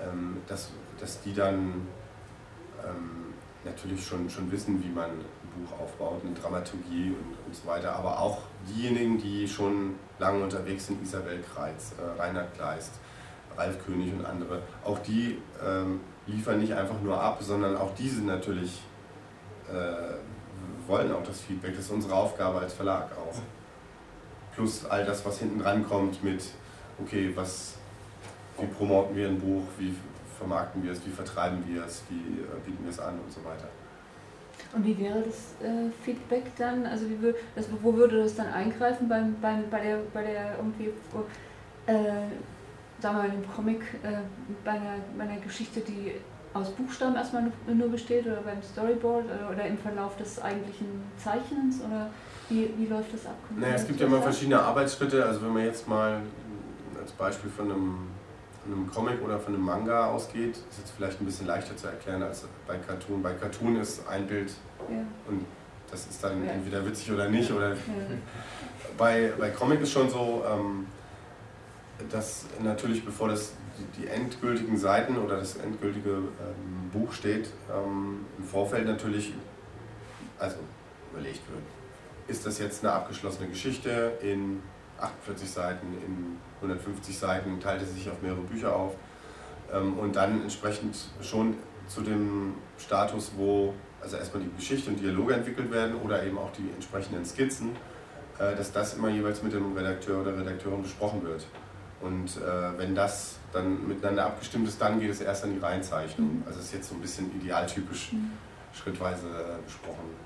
ähm, 0.00 0.38
dass 0.46 0.70
dass 1.00 1.20
die 1.22 1.34
dann 1.34 1.86
ähm, 2.84 3.34
natürlich 3.64 4.04
schon, 4.04 4.28
schon 4.30 4.50
wissen, 4.50 4.82
wie 4.82 4.88
man 4.88 5.10
ein 5.10 5.24
Buch 5.54 5.78
aufbaut, 5.80 6.22
eine 6.24 6.34
Dramaturgie 6.34 7.10
und, 7.10 7.46
und 7.46 7.54
so 7.54 7.66
weiter. 7.66 7.94
Aber 7.94 8.18
auch 8.18 8.42
diejenigen, 8.68 9.18
die 9.18 9.48
schon 9.48 9.94
lange 10.18 10.42
unterwegs 10.42 10.86
sind, 10.86 11.02
Isabel 11.02 11.42
Kreitz, 11.42 11.92
äh, 11.98 12.20
Reinhard 12.20 12.54
Kleist, 12.54 12.92
Ralf 13.56 13.84
König 13.84 14.12
und 14.12 14.24
andere, 14.24 14.62
auch 14.84 14.98
die 15.00 15.38
ähm, 15.64 16.00
liefern 16.26 16.60
nicht 16.60 16.72
einfach 16.72 17.00
nur 17.00 17.20
ab, 17.20 17.38
sondern 17.40 17.76
auch 17.76 17.94
diese 17.94 18.22
natürlich 18.22 18.82
äh, 19.68 20.88
wollen 20.88 21.12
auch 21.12 21.22
das 21.22 21.40
Feedback. 21.40 21.74
Das 21.74 21.86
ist 21.86 21.90
unsere 21.90 22.14
Aufgabe 22.14 22.58
als 22.58 22.74
Verlag 22.74 23.10
auch. 23.12 23.36
Plus 24.54 24.86
all 24.86 25.04
das, 25.04 25.24
was 25.24 25.38
hinten 25.38 25.60
dran 25.60 25.86
kommt 25.86 26.22
mit, 26.22 26.42
okay, 27.00 27.32
was, 27.34 27.74
wie 28.58 28.66
promoten 28.66 29.14
wir 29.14 29.28
ein 29.28 29.38
Buch, 29.38 29.64
wie 29.78 29.94
vermarkten 30.38 30.82
wir 30.82 30.92
es, 30.92 31.04
wie 31.04 31.10
vertreiben 31.10 31.62
wir 31.66 31.84
es, 31.84 32.02
wie 32.08 32.40
äh, 32.40 32.60
bieten 32.64 32.84
wir 32.84 32.90
es 32.90 32.98
an 32.98 33.18
und 33.18 33.32
so 33.32 33.44
weiter. 33.44 33.68
Und 34.76 34.84
wie 34.84 34.98
wäre 34.98 35.22
das 35.22 35.54
äh, 35.66 35.90
Feedback 36.04 36.44
dann? 36.58 36.84
Also 36.84 37.08
wie 37.08 37.20
würd, 37.22 37.36
das, 37.54 37.66
wo 37.82 37.94
würde 37.94 38.22
das 38.22 38.36
dann 38.36 38.48
eingreifen 38.48 39.08
beim, 39.08 39.34
beim, 39.40 39.64
bei 39.70 39.80
der, 39.80 39.98
bei 40.12 40.22
der 40.22 40.56
irgendwie, 40.58 40.90
äh, 41.86 41.94
sagen 43.00 43.16
wir 43.16 43.22
mal, 43.22 43.28
im 43.28 43.54
Comic, 43.54 43.80
äh, 44.02 44.18
bei, 44.62 44.72
einer, 44.72 44.96
bei 45.16 45.24
einer 45.24 45.40
Geschichte, 45.40 45.80
die 45.80 46.12
aus 46.52 46.70
Buchstaben 46.70 47.16
erstmal 47.16 47.50
nur 47.66 47.88
besteht 47.88 48.26
oder 48.26 48.42
beim 48.42 48.62
Storyboard 48.62 49.24
oder, 49.24 49.50
oder 49.50 49.66
im 49.66 49.78
Verlauf 49.78 50.16
des 50.18 50.40
eigentlichen 50.42 50.86
Zeichnens 51.16 51.80
oder 51.80 52.10
wie, 52.50 52.70
wie 52.76 52.86
läuft 52.86 53.14
das 53.14 53.26
ab? 53.26 53.36
Naja, 53.56 53.74
es 53.74 53.86
gibt 53.86 53.98
ja 53.98 54.06
immer 54.06 54.20
verschiedene 54.20 54.60
Arbeitsschritte. 54.60 55.24
Also 55.24 55.42
wenn 55.42 55.54
man 55.54 55.64
jetzt 55.64 55.88
mal 55.88 56.20
als 57.00 57.12
Beispiel 57.12 57.50
von 57.50 57.70
einem 57.70 57.98
von 58.66 58.74
einem 58.74 58.90
Comic 58.90 59.22
oder 59.22 59.38
von 59.38 59.54
einem 59.54 59.64
Manga 59.64 60.06
ausgeht, 60.06 60.56
ist 60.56 60.78
jetzt 60.78 60.92
vielleicht 60.96 61.20
ein 61.20 61.26
bisschen 61.26 61.46
leichter 61.46 61.76
zu 61.76 61.86
erklären 61.86 62.22
als 62.22 62.44
bei 62.66 62.76
Cartoon. 62.78 63.22
Bei 63.22 63.32
Cartoon 63.32 63.76
ist 63.76 64.06
ein 64.08 64.26
Bild 64.26 64.52
ja. 64.90 64.98
und 65.28 65.44
das 65.90 66.06
ist 66.06 66.22
dann 66.22 66.44
ja. 66.44 66.52
entweder 66.52 66.84
witzig 66.84 67.12
oder 67.12 67.28
nicht. 67.28 67.50
Oder 67.50 67.70
ja. 67.70 67.76
bei, 68.98 69.32
bei 69.38 69.50
Comic 69.50 69.80
ist 69.80 69.92
schon 69.92 70.10
so, 70.10 70.44
ähm, 70.50 70.86
dass 72.10 72.46
natürlich 72.62 73.04
bevor 73.04 73.28
das 73.28 73.52
die, 73.78 74.02
die, 74.02 74.08
endgültigen 74.08 74.76
Seiten 74.78 75.16
oder 75.18 75.36
das 75.36 75.56
endgültige 75.56 76.10
ähm, 76.10 76.90
Buch 76.92 77.12
steht, 77.12 77.50
ähm, 77.70 78.24
im 78.38 78.44
Vorfeld 78.44 78.86
natürlich 78.86 79.34
also 80.38 80.56
überlegt 81.12 81.42
wird. 81.50 81.62
Ist 82.28 82.44
das 82.46 82.58
jetzt 82.58 82.84
eine 82.84 82.92
abgeschlossene 82.92 83.48
Geschichte 83.48 84.18
in 84.22 84.62
48 85.00 85.50
Seiten 85.50 85.86
in 86.04 86.38
150 86.62 87.16
Seiten, 87.16 87.60
teilte 87.60 87.84
sich 87.84 88.08
auf 88.10 88.22
mehrere 88.22 88.42
Bücher 88.42 88.74
auf 88.74 88.94
ähm, 89.72 89.98
und 89.98 90.16
dann 90.16 90.42
entsprechend 90.42 90.96
schon 91.22 91.56
zu 91.88 92.02
dem 92.02 92.54
Status, 92.78 93.32
wo 93.36 93.74
also 94.00 94.16
erstmal 94.16 94.42
die 94.42 94.50
Geschichte 94.56 94.90
und 94.90 95.00
Dialoge 95.00 95.34
entwickelt 95.34 95.70
werden 95.70 95.96
oder 95.96 96.22
eben 96.24 96.38
auch 96.38 96.52
die 96.52 96.68
entsprechenden 96.74 97.24
Skizzen, 97.24 97.70
äh, 98.38 98.54
dass 98.54 98.72
das 98.72 98.94
immer 98.94 99.08
jeweils 99.08 99.42
mit 99.42 99.52
dem 99.52 99.76
Redakteur 99.76 100.20
oder 100.20 100.36
Redakteurin 100.38 100.82
besprochen 100.82 101.22
wird. 101.24 101.46
Und 102.00 102.36
äh, 102.36 102.78
wenn 102.78 102.94
das 102.94 103.36
dann 103.52 103.88
miteinander 103.88 104.26
abgestimmt 104.26 104.68
ist, 104.68 104.80
dann 104.80 105.00
geht 105.00 105.10
es 105.10 105.20
erst 105.20 105.44
an 105.44 105.54
die 105.54 105.58
Reihenzeichnung. 105.58 106.38
Mhm. 106.38 106.42
Also 106.46 106.58
es 106.60 106.66
ist 106.66 106.74
jetzt 106.74 106.88
so 106.90 106.94
ein 106.94 107.00
bisschen 107.00 107.34
idealtypisch 107.40 108.12
mhm. 108.12 108.32
schrittweise 108.72 109.26
äh, 109.28 109.64
besprochen. 109.64 110.25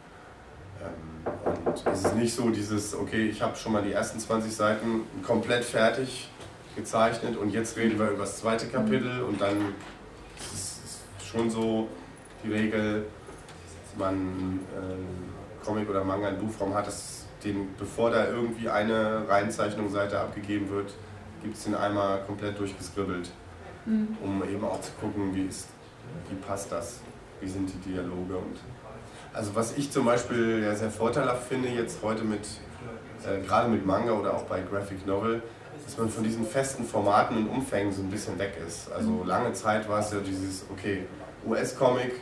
Ähm, 0.81 1.33
und 1.65 1.87
es 1.93 2.05
ist 2.05 2.17
nicht 2.17 2.35
so 2.35 2.51
dieses, 2.51 2.95
okay, 2.95 3.29
ich 3.29 3.43
habe 3.43 3.57
schon 3.57 3.73
mal 3.73 3.83
die 3.83 3.93
ersten 3.93 4.19
20 4.19 4.55
Seiten 4.55 5.03
komplett 5.23 5.65
fertig 5.65 6.29
gezeichnet 6.77 7.37
und 7.37 7.51
jetzt 7.51 7.77
reden 7.77 7.99
wir 7.99 8.11
über 8.11 8.21
das 8.21 8.39
zweite 8.39 8.67
Kapitel 8.67 9.23
und 9.23 9.41
dann 9.41 9.75
ist 10.39 10.81
es 11.19 11.27
schon 11.27 11.51
so 11.51 11.89
die 12.43 12.53
Regel, 12.53 13.07
man 13.99 14.61
äh, 14.75 15.65
Comic 15.65 15.91
oder 15.91 16.05
Manga 16.05 16.29
in 16.29 16.39
Buchform 16.39 16.75
hat, 16.75 16.87
dass 16.87 17.27
den, 17.45 17.75
bevor 17.79 18.11
da 18.11 18.29
irgendwie 18.29 18.69
eine 18.69 19.29
Reihenzeichnungsseite 19.29 20.19
abgegeben 20.19 20.71
wird, 20.71 20.93
gibt 21.43 21.57
es 21.57 21.65
den 21.65 21.75
einmal 21.75 22.23
komplett 22.23 22.59
durchgeskribbelt, 22.59 23.31
mhm. 23.87 24.17
um 24.23 24.43
eben 24.45 24.65
auch 24.65 24.81
zu 24.81 24.93
gucken, 25.01 25.35
wie, 25.35 25.45
ist, 25.45 25.69
wie 26.29 26.37
passt 26.37 26.71
das, 26.71 27.01
wie 27.41 27.49
sind 27.49 27.71
die 27.73 27.91
Dialoge 27.91 28.37
und 28.37 28.59
also 29.41 29.55
was 29.55 29.75
ich 29.79 29.91
zum 29.91 30.05
Beispiel 30.05 30.63
ja 30.63 30.75
sehr 30.75 30.91
vorteilhaft 30.91 31.49
finde 31.49 31.71
jetzt 31.71 32.03
heute 32.03 32.25
mit, 32.25 32.47
äh, 33.25 33.41
gerade 33.47 33.71
mit 33.71 33.87
Manga 33.87 34.13
oder 34.13 34.35
auch 34.35 34.43
bei 34.43 34.61
Graphic 34.61 35.07
Novel, 35.07 35.43
dass 35.83 35.97
man 35.97 36.11
von 36.11 36.23
diesen 36.23 36.47
festen 36.47 36.85
Formaten 36.85 37.39
und 37.39 37.49
Umfängen 37.49 37.91
so 37.91 38.03
ein 38.03 38.11
bisschen 38.11 38.39
weg 38.39 38.53
ist. 38.67 38.93
Also 38.93 39.09
mhm. 39.09 39.27
lange 39.27 39.55
Zeit 39.55 39.89
war 39.89 40.01
es 40.01 40.13
ja 40.13 40.19
dieses, 40.21 40.67
okay, 40.71 41.07
US-Comic, 41.47 42.21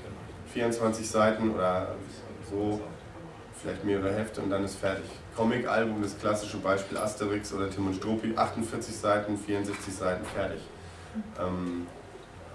24 0.52 1.10
Seiten 1.10 1.50
oder 1.50 1.96
so, 2.48 2.80
vielleicht 3.60 3.84
mehrere 3.84 4.14
Hefte 4.14 4.40
und 4.40 4.50
dann 4.50 4.64
ist 4.64 4.76
fertig. 4.76 5.06
Comic-Album, 5.36 6.00
das 6.00 6.16
klassische 6.16 6.58
Beispiel 6.58 6.98
Asterix 6.98 7.52
oder 7.52 7.68
Tim 7.68 7.88
und 7.88 7.96
Struppi, 7.96 8.32
48 8.36 8.96
Seiten, 8.96 9.36
64 9.36 9.92
Seiten, 9.92 10.24
fertig. 10.24 10.60
Ähm, 11.40 11.88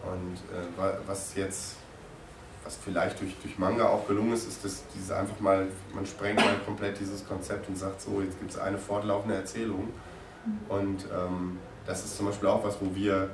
und 0.04 0.36
äh, 0.56 0.98
was 1.06 1.36
jetzt, 1.36 1.76
was 2.64 2.78
vielleicht 2.78 3.20
durch, 3.20 3.36
durch 3.42 3.58
Manga 3.58 3.88
auch 3.88 4.08
gelungen 4.08 4.34
ist, 4.34 4.48
ist, 4.48 4.64
dass 4.64 4.84
diese 4.96 5.16
einfach 5.16 5.40
mal, 5.40 5.68
man 5.94 6.06
sprengt 6.06 6.38
mal 6.38 6.56
komplett 6.66 7.00
dieses 7.00 7.28
Konzept 7.28 7.68
und 7.68 7.78
sagt, 7.78 8.02
so, 8.02 8.22
jetzt 8.22 8.40
gibt 8.40 8.52
es 8.52 8.58
eine 8.58 8.78
fortlaufende 8.78 9.36
Erzählung. 9.36 9.90
Und 10.70 11.06
ähm, 11.14 11.58
das 11.86 12.06
ist 12.06 12.18
zum 12.18 12.28
Beispiel 12.28 12.50
auch 12.50 12.64
was, 12.64 12.78
wo 12.80 12.96
wir, 12.96 13.30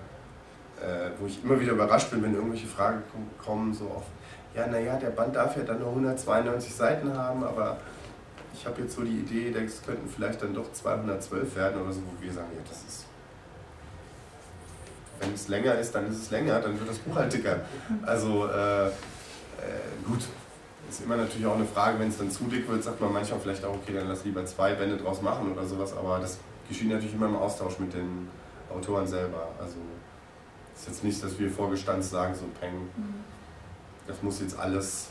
äh, 0.81 1.11
wo 1.19 1.27
ich 1.27 1.43
immer 1.43 1.59
wieder 1.59 1.73
überrascht 1.73 2.11
bin, 2.11 2.23
wenn 2.23 2.33
irgendwelche 2.33 2.67
Fragen 2.67 3.03
kommen, 3.43 3.73
so 3.73 3.85
oft 3.85 4.07
ja, 4.55 4.67
naja, 4.67 4.97
der 4.97 5.11
Band 5.11 5.35
darf 5.35 5.55
ja 5.57 5.63
dann 5.63 5.79
nur 5.79 5.89
192 5.89 6.73
Seiten 6.73 7.15
haben, 7.15 7.43
aber 7.43 7.77
ich 8.53 8.65
habe 8.65 8.81
jetzt 8.81 8.95
so 8.95 9.03
die 9.03 9.19
Idee, 9.19 9.51
das 9.51 9.81
könnten 9.85 10.09
vielleicht 10.09 10.41
dann 10.41 10.53
doch 10.53 10.71
212 10.71 11.55
werden 11.55 11.81
oder 11.81 11.93
so, 11.93 12.01
wo 12.01 12.23
wir 12.23 12.33
sagen, 12.33 12.49
ja, 12.55 12.61
das 12.67 12.83
ist. 12.83 13.05
Wenn 15.19 15.33
es 15.33 15.47
länger 15.49 15.75
ist, 15.75 15.93
dann 15.93 16.09
ist 16.09 16.17
es 16.17 16.31
länger, 16.31 16.59
dann 16.61 16.79
wird 16.79 16.89
das 16.89 16.97
Buch 16.99 17.15
halt 17.15 17.31
dicker. 17.31 17.57
Also, 18.05 18.47
äh, 18.47 18.87
äh, 18.87 18.91
gut, 20.05 20.19
ist 20.89 21.03
immer 21.03 21.17
natürlich 21.17 21.45
auch 21.45 21.55
eine 21.55 21.65
Frage, 21.65 21.99
wenn 21.99 22.09
es 22.09 22.17
dann 22.17 22.31
zu 22.31 22.45
dick 22.45 22.67
wird, 22.67 22.83
sagt 22.83 22.99
man 22.99 23.13
manchmal 23.13 23.39
vielleicht 23.39 23.63
auch, 23.63 23.75
okay, 23.75 23.93
dann 23.93 24.07
lass 24.07 24.25
lieber 24.25 24.45
zwei 24.45 24.73
Bände 24.73 24.97
draus 24.97 25.21
machen 25.21 25.51
oder 25.51 25.65
sowas, 25.65 25.95
aber 25.95 26.19
das 26.19 26.39
geschieht 26.67 26.89
natürlich 26.89 27.13
immer 27.13 27.27
im 27.27 27.35
Austausch 27.35 27.79
mit 27.79 27.93
den 27.93 28.27
Autoren 28.73 29.07
selber. 29.07 29.49
Also, 29.59 29.77
ist 30.75 30.87
jetzt 30.87 31.03
nicht, 31.03 31.23
dass 31.23 31.37
wir 31.37 31.49
vorgestanzt 31.51 32.11
sagen, 32.11 32.33
so 32.33 32.45
Peng. 32.59 32.73
Mhm 32.95 33.23
das 34.09 34.23
muss 34.23 34.41
jetzt 34.41 34.57
alles 34.57 35.09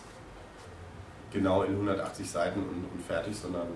genau 1.33 1.63
in 1.63 1.73
180 1.73 2.29
Seiten 2.29 2.61
und, 2.61 2.85
und 2.93 3.03
fertig, 3.07 3.37
sondern 3.37 3.69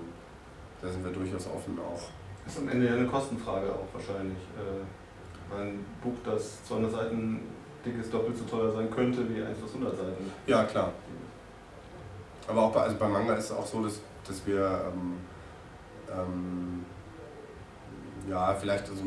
da 0.81 0.91
sind 0.91 1.05
wir 1.05 1.13
durchaus 1.13 1.47
offen 1.47 1.79
auch. 1.79 2.03
Das 2.45 2.55
ist 2.55 2.61
am 2.61 2.69
Ende 2.69 2.89
ja 2.89 2.95
eine 2.95 3.07
Kostenfrage 3.07 3.73
auch 3.73 3.87
wahrscheinlich. 3.93 4.39
Äh, 4.59 5.55
ein 5.55 5.85
Buch, 6.03 6.15
das 6.25 6.65
200 6.65 6.91
Seiten 6.91 7.41
dick 7.85 7.99
ist, 7.99 8.13
doppelt 8.13 8.37
so 8.37 8.45
teuer 8.45 8.73
sein 8.73 8.91
könnte 8.91 9.29
wie 9.29 9.43
eins, 9.43 9.59
das 9.61 9.75
100 9.75 9.97
Seiten. 9.97 10.31
Ja, 10.47 10.65
klar. 10.65 10.93
Aber 12.49 12.63
auch 12.63 12.73
bei, 12.73 12.81
also 12.81 12.97
bei 12.97 13.09
Manga 13.09 13.35
ist 13.35 13.47
es 13.47 13.53
auch 13.53 13.67
so, 13.67 13.83
dass, 13.83 14.01
dass 14.27 14.47
wir 14.47 14.93
ähm, 14.93 15.17
ähm, 16.11 16.85
ja, 18.29 18.55
vielleicht 18.55 18.89
also 18.89 19.03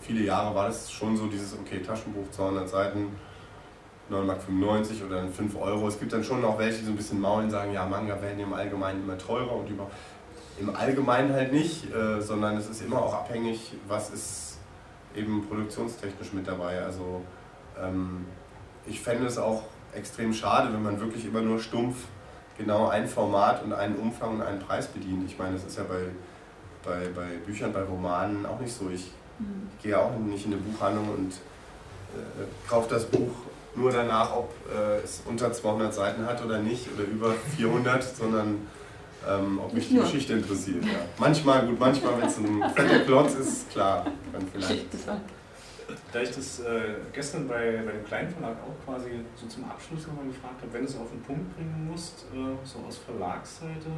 viele 0.00 0.24
Jahre 0.24 0.54
war 0.54 0.66
das 0.66 0.90
schon 0.90 1.16
so 1.16 1.26
dieses, 1.26 1.54
okay, 1.54 1.80
Taschenbuch, 1.80 2.30
200 2.30 2.68
Seiten, 2.68 3.16
9,95 4.10 4.22
Mark 4.22 4.80
oder 5.06 5.16
dann 5.16 5.32
5 5.32 5.56
Euro. 5.60 5.88
Es 5.88 5.98
gibt 5.98 6.12
dann 6.12 6.24
schon 6.24 6.44
auch 6.44 6.58
welche, 6.58 6.78
die 6.78 6.84
so 6.86 6.90
ein 6.92 6.96
bisschen 6.96 7.20
maulen, 7.20 7.50
sagen, 7.50 7.72
ja, 7.72 7.86
Manga 7.86 8.20
werden 8.20 8.40
im 8.40 8.52
Allgemeinen 8.52 9.04
immer 9.04 9.18
teurer 9.18 9.52
und 9.52 9.68
über, 9.68 9.90
im 10.58 10.74
Allgemeinen 10.74 11.32
halt 11.32 11.52
nicht, 11.52 11.94
äh, 11.94 12.20
sondern 12.20 12.56
es 12.56 12.68
ist 12.68 12.82
immer 12.82 13.02
auch 13.02 13.14
abhängig, 13.14 13.72
was 13.86 14.10
ist 14.10 14.58
eben 15.14 15.46
produktionstechnisch 15.46 16.32
mit 16.32 16.46
dabei. 16.46 16.82
Also 16.82 17.22
ich 18.86 19.00
fände 19.00 19.26
es 19.26 19.38
auch 19.38 19.64
extrem 19.94 20.32
schade, 20.32 20.72
wenn 20.72 20.82
man 20.82 21.00
wirklich 21.00 21.24
immer 21.24 21.40
nur 21.40 21.58
stumpf 21.58 21.96
genau 22.58 22.88
ein 22.88 23.06
Format 23.06 23.62
und 23.64 23.72
einen 23.72 23.96
Umfang 23.96 24.34
und 24.34 24.42
einen 24.42 24.58
Preis 24.58 24.88
bedient. 24.88 25.30
Ich 25.30 25.38
meine, 25.38 25.54
das 25.54 25.64
ist 25.64 25.78
ja 25.78 25.84
bei, 25.84 26.10
bei, 26.84 27.08
bei 27.14 27.36
Büchern, 27.46 27.72
bei 27.72 27.82
Romanen 27.82 28.44
auch 28.44 28.60
nicht 28.60 28.72
so. 28.72 28.90
Ich, 28.90 29.12
mhm. 29.38 29.68
gehe 29.80 29.92
ja 29.92 30.00
auch 30.00 30.18
nicht 30.18 30.44
in 30.44 30.52
eine 30.52 30.60
Buchhandlung 30.60 31.08
und 31.08 31.32
äh, 31.32 32.68
kaufe 32.68 32.90
das 32.90 33.06
Buch 33.06 33.30
nur 33.74 33.92
danach, 33.92 34.34
ob 34.34 34.52
äh, 34.74 35.04
es 35.04 35.22
unter 35.24 35.52
200 35.52 35.94
Seiten 35.94 36.26
hat 36.26 36.44
oder 36.44 36.58
nicht 36.58 36.88
oder 36.92 37.04
über 37.04 37.34
400, 37.56 38.02
sondern 38.02 38.66
ähm, 39.28 39.60
ob 39.64 39.72
mich 39.72 39.88
die 39.88 39.96
Geschichte 39.96 40.34
interessiert. 40.34 40.84
Ja. 40.84 40.98
Manchmal, 41.18 41.66
gut, 41.66 41.78
manchmal, 41.78 42.20
wenn 42.20 42.28
es 42.28 42.38
ein 42.38 42.62
fetter 42.74 43.00
Klotz 43.00 43.34
ist, 43.34 43.70
klar, 43.70 44.06
dann 44.32 44.42
vielleicht. 44.52 44.86
Da 46.12 46.20
ich 46.20 46.30
das 46.30 46.60
äh, 46.60 46.96
gestern 47.12 47.48
bei, 47.48 47.82
bei 47.84 47.92
dem 47.92 48.04
kleinen 48.04 48.28
Verlag 48.28 48.56
auch 48.62 48.84
quasi 48.84 49.10
so 49.34 49.46
zum 49.46 49.64
Abschluss 49.64 50.06
nochmal 50.06 50.26
gefragt 50.26 50.60
habe, 50.60 50.72
wenn 50.72 50.82
du 50.82 50.88
es 50.88 50.96
auf 50.96 51.10
den 51.10 51.22
Punkt 51.22 51.56
bringen 51.56 51.88
musst, 51.90 52.26
äh, 52.32 52.54
so 52.64 52.80
aus 52.86 52.98
Verlagsseite, 52.98 53.90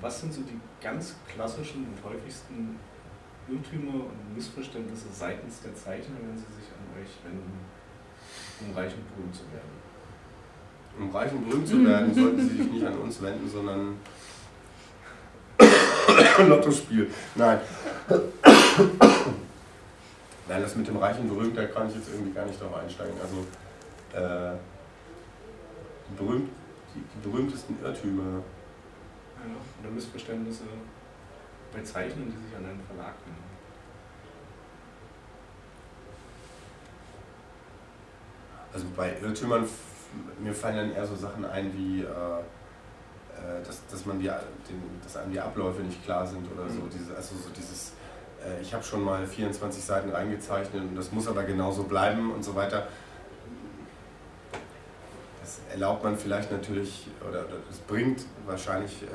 was 0.00 0.20
sind 0.20 0.32
so 0.32 0.42
die 0.42 0.58
ganz 0.82 1.16
klassischen 1.32 1.86
und 1.86 2.10
häufigsten 2.10 2.78
Irrtümer 3.48 4.06
und 4.06 4.34
Missverständnisse 4.34 5.06
seitens 5.12 5.62
der 5.62 5.74
Zeichner, 5.74 6.16
wenn 6.26 6.36
sie 6.36 6.44
sich 6.44 6.70
an 6.74 7.00
euch 7.00 7.10
wenden? 7.24 7.60
um 8.60 8.74
reich 8.74 8.92
und 8.94 9.14
berühmt 9.14 9.34
zu 9.34 9.42
werden. 9.52 9.70
Um 10.98 11.10
reich 11.10 11.32
und 11.32 11.48
berühmt 11.48 11.68
zu 11.68 11.84
werden, 11.84 12.14
sollten 12.14 12.48
Sie 12.48 12.56
sich 12.56 12.72
nicht 12.72 12.84
an 12.84 12.98
uns 12.98 13.22
wenden, 13.22 13.48
sondern 13.48 13.96
Lottospiel. 16.48 17.10
Nein. 17.34 17.60
Nein, 20.50 20.62
das 20.62 20.74
mit 20.74 20.88
dem 20.88 20.96
reichen 20.96 21.28
berühmt, 21.28 21.56
da 21.56 21.64
kann 21.66 21.88
ich 21.88 21.94
jetzt 21.94 22.08
irgendwie 22.12 22.32
gar 22.32 22.44
nicht 22.44 22.60
drauf 22.60 22.74
einsteigen. 22.74 23.14
Also 23.22 23.46
äh, 24.18 24.56
die, 26.08 26.14
berühmt, 26.16 26.50
die, 26.92 26.98
die, 26.98 27.28
berühmtesten 27.28 27.76
Irrtümer. 27.80 28.42
Ja, 29.38 29.54
oder 29.80 29.90
Missverständnisse 29.92 30.64
bei 31.72 31.80
Zeichnern, 31.82 32.34
die 32.34 32.48
sich 32.48 32.56
an 32.56 32.64
einen 32.64 32.80
Verlag 32.80 33.14
wenden. 33.24 33.44
Also 38.72 38.86
bei 38.96 39.20
Irrtümern, 39.22 39.68
mir 40.40 40.52
fallen 40.52 40.76
dann 40.76 40.92
eher 40.92 41.06
so 41.06 41.14
Sachen 41.14 41.44
ein 41.44 41.72
wie, 41.74 42.00
äh, 42.00 42.04
äh, 42.04 43.64
dass, 43.64 43.86
dass, 43.86 44.04
man 44.04 44.18
die, 44.18 44.26
den, 44.26 45.00
dass 45.00 45.16
einem 45.16 45.30
die 45.30 45.38
Abläufe 45.38 45.82
nicht 45.82 46.04
klar 46.04 46.26
sind 46.26 46.44
oder 46.50 46.68
so. 46.68 46.80
Mhm. 46.80 46.90
Diese, 46.90 47.14
also 47.14 47.36
so 47.36 47.50
dieses, 47.50 47.92
ich 48.62 48.72
habe 48.72 48.82
schon 48.82 49.02
mal 49.02 49.26
24 49.26 49.82
Seiten 49.82 50.10
reingezeichnet 50.10 50.82
und 50.82 50.96
das 50.96 51.12
muss 51.12 51.28
aber 51.28 51.42
genauso 51.44 51.84
bleiben 51.84 52.32
und 52.32 52.44
so 52.44 52.54
weiter. 52.54 52.86
Das 55.40 55.60
erlaubt 55.72 56.04
man 56.04 56.16
vielleicht 56.16 56.52
natürlich, 56.52 57.08
oder, 57.28 57.44
das 57.68 57.78
bringt 57.78 58.24
wahrscheinlich 58.46 59.02
äh, 59.02 59.06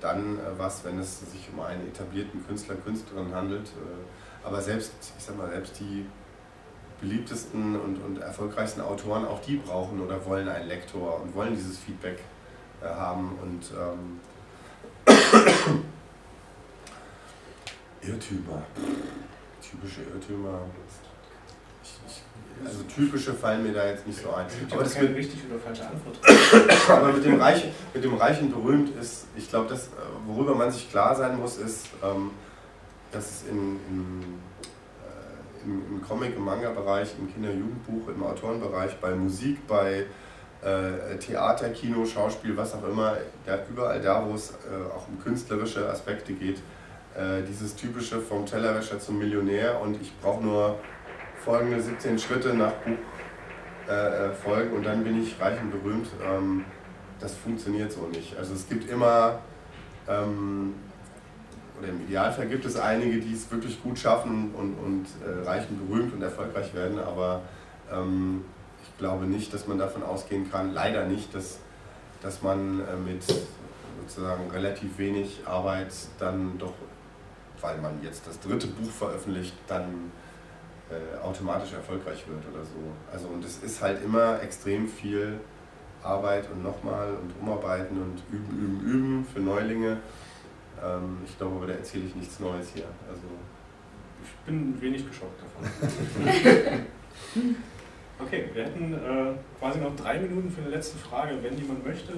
dann 0.00 0.36
äh, 0.36 0.58
was, 0.58 0.84
wenn 0.84 0.98
es 0.98 1.20
sich 1.20 1.48
um 1.52 1.60
einen 1.60 1.86
etablierten 1.86 2.44
Künstler, 2.46 2.74
Künstlerin 2.74 3.32
handelt. 3.34 3.68
Äh, 3.68 4.46
aber 4.46 4.60
selbst, 4.60 4.92
ich 5.16 5.24
sag 5.24 5.36
mal, 5.36 5.48
selbst 5.50 5.78
die 5.78 6.06
beliebtesten 7.00 7.78
und, 7.78 7.98
und 7.98 8.18
erfolgreichsten 8.18 8.80
Autoren, 8.80 9.26
auch 9.26 9.40
die 9.42 9.56
brauchen 9.56 10.00
oder 10.00 10.24
wollen 10.24 10.48
einen 10.48 10.66
Lektor 10.66 11.20
und 11.20 11.34
wollen 11.34 11.54
dieses 11.54 11.78
Feedback 11.78 12.18
äh, 12.82 12.86
haben. 12.86 13.38
Und 13.42 13.70
ähm, 13.78 14.20
Irrtümer, 18.02 18.62
typische 19.60 20.02
Irrtümer. 20.02 20.60
Ich, 21.82 21.90
ich, 22.06 22.22
also 22.66 22.82
typische 22.84 23.34
fallen 23.34 23.62
mir 23.62 23.72
da 23.72 23.86
jetzt 23.86 24.06
nicht 24.06 24.20
so 24.20 24.32
ein. 24.32 24.46
Aber 24.70 24.82
das 24.82 24.94
keine 24.94 25.14
richtig 25.14 25.40
oder 25.48 25.58
falsche 25.58 25.86
Antwort. 25.86 26.18
Aber 26.88 27.12
mit 27.12 27.24
dem 27.24 27.40
Reichen, 27.40 27.70
mit 27.92 28.04
dem 28.04 28.14
Reichen 28.14 28.50
berühmt 28.50 28.96
ist, 28.98 29.26
ich 29.36 29.48
glaube, 29.48 29.68
das, 29.68 29.88
äh, 29.88 29.90
worüber 30.26 30.54
man 30.54 30.70
sich 30.70 30.90
klar 30.90 31.14
sein 31.14 31.38
muss, 31.38 31.58
ist, 31.58 31.88
ähm, 32.02 32.30
dass 33.12 33.30
es 33.30 33.48
in, 33.50 33.78
in, 33.90 34.22
äh, 35.02 35.64
im, 35.64 35.96
im 35.96 36.02
Comic- 36.02 36.36
und 36.36 36.44
Manga-Bereich, 36.44 37.14
im 37.18 37.32
Kinder- 37.32 37.50
und 37.50 37.58
Jugendbuch, 37.58 38.08
im 38.08 38.22
Autorenbereich, 38.22 38.96
bei 39.00 39.14
Musik, 39.14 39.66
bei 39.66 40.06
äh, 40.62 41.16
Theater, 41.18 41.70
Kino, 41.70 42.04
Schauspiel, 42.04 42.56
was 42.56 42.74
auch 42.74 42.88
immer, 42.88 43.16
da, 43.44 43.58
überall 43.70 44.00
da, 44.00 44.26
wo 44.26 44.34
es 44.34 44.50
äh, 44.50 44.94
auch 44.94 45.06
um 45.08 45.22
künstlerische 45.22 45.88
Aspekte 45.88 46.32
geht, 46.32 46.58
äh, 47.16 47.42
dieses 47.42 47.74
typische 47.74 48.20
vom 48.20 48.44
Tellerwäscher 48.44 48.98
zum 48.98 49.18
Millionär 49.18 49.80
und 49.80 50.00
ich 50.00 50.12
brauche 50.20 50.42
nur 50.42 50.78
folgende 51.44 51.80
17 51.80 52.18
Schritte 52.18 52.54
nach 52.54 52.72
Buch 52.72 52.98
äh, 53.88 53.92
äh, 54.26 54.32
folgen 54.32 54.76
und 54.76 54.84
dann 54.84 55.04
bin 55.04 55.22
ich 55.22 55.40
reich 55.40 55.60
und 55.60 55.70
berühmt. 55.70 56.08
Ähm, 56.22 56.64
das 57.20 57.34
funktioniert 57.34 57.92
so 57.92 58.06
nicht. 58.08 58.36
Also 58.36 58.52
es 58.54 58.68
gibt 58.68 58.90
immer, 58.90 59.38
ähm, 60.08 60.74
oder 61.78 61.88
im 61.88 62.02
Idealfall 62.02 62.46
gibt 62.48 62.64
es 62.64 62.76
einige, 62.76 63.18
die 63.20 63.32
es 63.32 63.50
wirklich 63.50 63.82
gut 63.82 63.98
schaffen 63.98 64.54
und, 64.54 64.74
und 64.74 65.06
äh, 65.24 65.46
reich 65.46 65.64
und 65.70 65.88
berühmt 65.88 66.12
und 66.12 66.22
erfolgreich 66.22 66.74
werden, 66.74 66.98
aber 66.98 67.42
ähm, 67.90 68.44
ich 68.82 68.98
glaube 68.98 69.24
nicht, 69.26 69.54
dass 69.54 69.66
man 69.66 69.78
davon 69.78 70.02
ausgehen 70.02 70.50
kann, 70.50 70.74
leider 70.74 71.06
nicht, 71.06 71.34
dass, 71.34 71.58
dass 72.22 72.42
man 72.42 72.80
äh, 72.80 72.96
mit 72.96 73.22
sozusagen 74.00 74.50
relativ 74.50 74.98
wenig 74.98 75.42
Arbeit 75.46 75.92
dann 76.18 76.58
doch, 76.58 76.72
weil 77.66 77.78
man 77.78 78.00
jetzt 78.02 78.26
das 78.26 78.38
dritte 78.38 78.68
Buch 78.68 78.90
veröffentlicht, 78.90 79.54
dann 79.66 80.12
äh, 80.88 81.18
automatisch 81.20 81.72
erfolgreich 81.72 82.24
wird 82.28 82.42
oder 82.52 82.64
so. 82.64 82.78
Also 83.12 83.26
und 83.26 83.44
es 83.44 83.58
ist 83.58 83.82
halt 83.82 84.04
immer 84.04 84.40
extrem 84.40 84.86
viel 84.88 85.40
Arbeit 86.02 86.48
und 86.52 86.62
nochmal 86.62 87.08
und 87.10 87.32
umarbeiten 87.40 88.00
und 88.00 88.22
üben, 88.30 88.56
üben, 88.56 88.80
üben 88.86 89.26
für 89.32 89.40
Neulinge. 89.40 89.98
Ähm, 90.80 91.18
ich 91.26 91.36
glaube, 91.36 91.56
aber 91.56 91.66
da 91.66 91.72
erzähle 91.72 92.04
ich 92.04 92.14
nichts 92.14 92.38
Neues 92.38 92.68
hier. 92.72 92.86
Also 93.10 93.26
ich 94.22 94.30
bin 94.46 94.80
wenig 94.80 95.04
geschockt 95.08 95.40
davon. 95.42 95.66
okay, 98.24 98.48
wir 98.54 98.64
hätten 98.64 98.94
äh, 98.94 99.32
quasi 99.58 99.80
noch 99.80 99.96
drei 99.96 100.20
Minuten 100.20 100.50
für 100.52 100.60
eine 100.60 100.70
letzte 100.70 100.98
Frage, 100.98 101.42
wenn 101.42 101.58
jemand 101.58 101.84
möchte. 101.84 102.12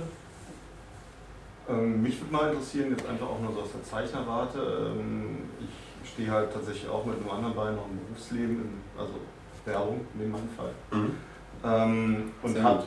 Ähm, 1.69 2.03
mich 2.03 2.21
würde 2.21 2.33
mal 2.33 2.51
interessieren, 2.51 2.91
jetzt 2.91 3.07
einfach 3.07 3.27
auch 3.27 3.41
nur 3.41 3.53
so 3.53 3.61
aus 3.61 3.73
der 3.73 3.83
Zeichnerwarte. 3.83 4.59
Ähm, 4.97 5.39
ich 5.61 6.09
stehe 6.11 6.31
halt 6.31 6.53
tatsächlich 6.53 6.89
auch 6.89 7.05
mit 7.05 7.16
einem 7.16 7.31
anderen 7.31 7.55
Bein 7.55 7.77
noch 7.77 7.87
im 7.87 7.99
Berufsleben, 8.07 8.57
in, 8.57 8.81
also 8.99 9.12
Werbung 9.64 10.01
in 10.19 10.31
meinem 10.31 10.49
Fall. 10.57 10.71
Mhm. 10.91 11.11
Ähm, 11.64 12.33
und 12.43 12.62
hat. 12.62 12.87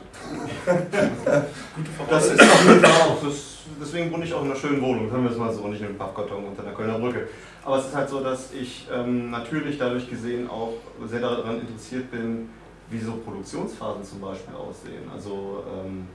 Gute 0.66 1.90
Das 2.08 2.26
ist 2.26 2.40
jeden 2.40 2.80
Fall 2.80 2.90
auch. 2.90 3.22
Das, 3.22 3.58
deswegen 3.80 4.10
wohne 4.10 4.24
ich 4.24 4.32
auch 4.34 4.42
in 4.42 4.50
einer 4.50 4.58
schönen 4.58 4.80
Wohnung, 4.80 5.10
sagen 5.10 5.24
wir 5.24 5.30
es 5.30 5.36
mal 5.36 5.52
so, 5.52 5.68
nicht 5.68 5.80
in 5.80 5.88
einem 5.88 5.98
Pappkarton 5.98 6.44
unter 6.44 6.62
der 6.62 6.72
Kölner 6.72 6.98
Brücke. 6.98 7.28
Aber 7.64 7.78
es 7.78 7.86
ist 7.86 7.94
halt 7.94 8.08
so, 8.08 8.20
dass 8.20 8.52
ich 8.52 8.88
ähm, 8.92 9.30
natürlich 9.30 9.78
dadurch 9.78 10.08
gesehen 10.08 10.48
auch 10.48 10.72
sehr 11.06 11.20
daran 11.20 11.60
interessiert 11.60 12.10
bin, 12.10 12.48
wie 12.90 12.98
so 12.98 13.12
Produktionsphasen 13.12 14.02
zum 14.02 14.20
Beispiel 14.20 14.54
aussehen. 14.54 15.04
Also 15.12 15.62
ähm, 15.68 16.08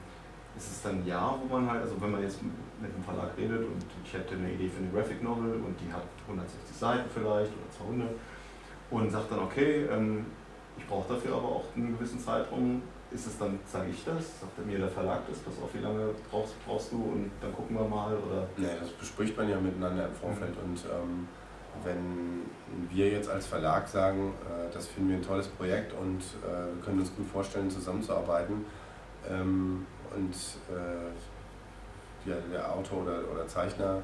ist 0.57 0.71
es 0.71 0.81
dann 0.81 1.01
ein 1.01 1.05
Jahr, 1.05 1.39
wo 1.39 1.55
man 1.55 1.69
halt, 1.69 1.83
also 1.83 2.01
wenn 2.01 2.11
man 2.11 2.21
jetzt 2.21 2.41
mit 2.41 2.91
einem 2.93 3.03
Verlag 3.03 3.29
redet 3.37 3.59
und 3.59 3.85
ich 4.03 4.13
hätte 4.13 4.35
eine 4.35 4.51
Idee 4.51 4.69
für 4.69 4.81
eine 4.81 4.91
Graphic 4.91 5.23
Novel 5.23 5.53
und 5.53 5.75
die 5.79 5.91
hat 5.93 6.03
160 6.27 6.75
Seiten 6.75 7.09
vielleicht 7.13 7.51
oder 7.51 7.69
200 7.85 8.09
und 8.89 9.11
sagt 9.11 9.31
dann, 9.31 9.39
okay, 9.39 9.85
ähm, 9.91 10.25
ich 10.77 10.85
brauche 10.87 11.13
dafür 11.13 11.35
aber 11.35 11.47
auch 11.47 11.65
einen 11.75 11.97
gewissen 11.97 12.19
Zeitraum. 12.19 12.81
Ist 13.09 13.25
es 13.25 13.37
dann, 13.37 13.57
sage 13.65 13.89
ich 13.89 14.03
das, 14.03 14.41
sagt 14.41 14.65
mir 14.65 14.79
der 14.79 14.89
Verlag 14.89 15.21
das, 15.29 15.39
pass 15.39 15.53
auf, 15.63 15.73
wie 15.73 15.79
lange 15.79 16.09
brauchst, 16.29 16.53
brauchst 16.65 16.91
du 16.91 16.97
und 16.97 17.31
dann 17.39 17.53
gucken 17.53 17.77
wir 17.77 17.87
mal? 17.87 18.13
Oder? 18.13 18.47
Nee, 18.57 18.67
das 18.79 18.89
bespricht 18.89 19.37
man 19.37 19.49
ja 19.49 19.57
miteinander 19.59 20.07
im 20.07 20.13
Vorfeld 20.13 20.55
mhm. 20.57 20.71
und 20.71 20.83
ähm, 20.85 21.27
wenn 21.83 22.41
wir 22.89 23.09
jetzt 23.09 23.29
als 23.29 23.45
Verlag 23.45 23.87
sagen, 23.87 24.33
äh, 24.43 24.73
das 24.73 24.87
finden 24.87 25.09
wir 25.11 25.17
ein 25.17 25.21
tolles 25.21 25.47
Projekt 25.47 25.93
und 25.93 26.19
äh, 26.19 26.83
können 26.83 26.99
uns 26.99 27.15
gut 27.15 27.27
vorstellen, 27.27 27.69
zusammenzuarbeiten 27.69 28.65
ähm, 29.29 29.85
und 30.17 30.33
äh, 30.75 32.29
ja, 32.29 32.35
der 32.51 32.73
Autor 32.73 33.03
oder, 33.03 33.19
oder 33.33 33.47
Zeichner 33.47 34.01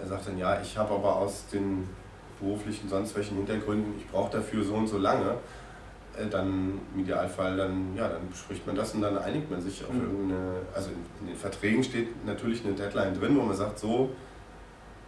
er 0.00 0.06
sagt 0.06 0.28
dann, 0.28 0.38
ja, 0.38 0.60
ich 0.60 0.76
habe 0.76 0.94
aber 0.94 1.16
aus 1.16 1.46
den 1.52 1.88
beruflichen, 2.40 2.88
sonst 2.88 3.14
welchen 3.16 3.36
Hintergründen, 3.36 3.94
ich 3.98 4.08
brauche 4.08 4.32
dafür 4.32 4.64
so 4.64 4.74
und 4.74 4.86
so 4.86 4.98
lange, 4.98 5.36
äh, 6.18 6.26
dann 6.28 6.80
im 6.94 7.00
Idealfall, 7.00 7.56
dann, 7.56 7.94
ja, 7.96 8.08
dann 8.08 8.28
bespricht 8.28 8.66
man 8.66 8.76
das 8.76 8.94
und 8.94 9.02
dann 9.02 9.16
einigt 9.18 9.50
man 9.50 9.60
sich 9.60 9.84
auf 9.84 9.92
mhm. 9.92 10.02
irgendeine, 10.02 10.52
also 10.74 10.90
in, 10.90 10.96
in, 11.20 11.26
den 11.28 11.36
Verträgen 11.36 11.84
steht 11.84 12.26
natürlich 12.26 12.64
eine 12.64 12.74
Deadline 12.74 13.18
drin, 13.18 13.36
wo 13.36 13.42
man 13.42 13.56
sagt, 13.56 13.78
so, 13.78 14.10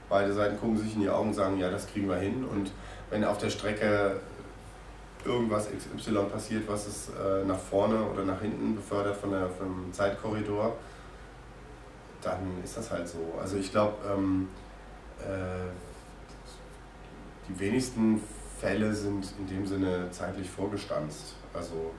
beide 0.09 0.33
Seiten 0.33 0.59
gucken 0.59 0.77
sich 0.77 0.95
in 0.95 1.01
die 1.01 1.11
Augen 1.11 1.29
und 1.29 1.35
sagen, 1.35 1.59
ja, 1.59 1.71
das 1.71 1.89
kriegen 1.89 2.09
wir 2.09 2.17
hin 2.17 2.45
und 2.45 2.71
wenn 3.11 3.25
auf 3.25 3.39
der 3.39 3.51
Strecke 3.51 4.21
irgendwas 5.27 5.69
XY 5.71 6.25
passiert, 6.33 6.69
was 6.69 6.87
es 6.87 7.09
äh, 7.09 7.45
nach 7.45 7.59
vorne 7.59 8.03
oder 8.03 8.25
nach 8.25 8.41
hinten 8.41 8.77
befördert 8.77 9.17
von 9.17 9.31
der, 9.31 9.49
vom 9.51 9.93
Zeitkorridor, 9.93 10.77
dann 12.23 12.63
ist 12.65 12.77
das 12.77 12.91
halt 12.91 13.09
so. 13.09 13.35
Also 13.41 13.57
ich 13.57 13.71
glaube, 13.71 13.95
ähm, 14.11 14.49
äh, 15.21 15.69
die 17.49 17.59
wenigsten 17.61 18.21
Fälle 18.59 18.95
sind 18.95 19.33
in 19.39 19.47
dem 19.47 19.67
Sinne 19.67 20.09
zeitlich 20.11 20.49
vorgestanzt. 20.49 21.35
Also 21.53 21.93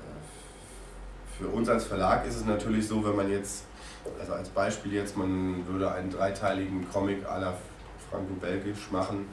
äh, 0.00 1.38
für 1.38 1.48
uns 1.48 1.68
als 1.68 1.84
Verlag 1.84 2.26
ist 2.26 2.36
es 2.36 2.44
natürlich 2.44 2.86
so, 2.86 3.04
wenn 3.04 3.16
man 3.16 3.30
jetzt, 3.30 3.64
also 4.18 4.32
als 4.32 4.48
Beispiel 4.48 4.94
jetzt, 4.94 5.16
man 5.16 5.66
würde 5.66 5.92
einen 5.92 6.10
dreiteiligen 6.10 6.90
Comic 6.90 7.26
à 7.26 7.38
la 7.38 7.54
Franco-Belgisch 8.10 8.90
machen, 8.90 9.26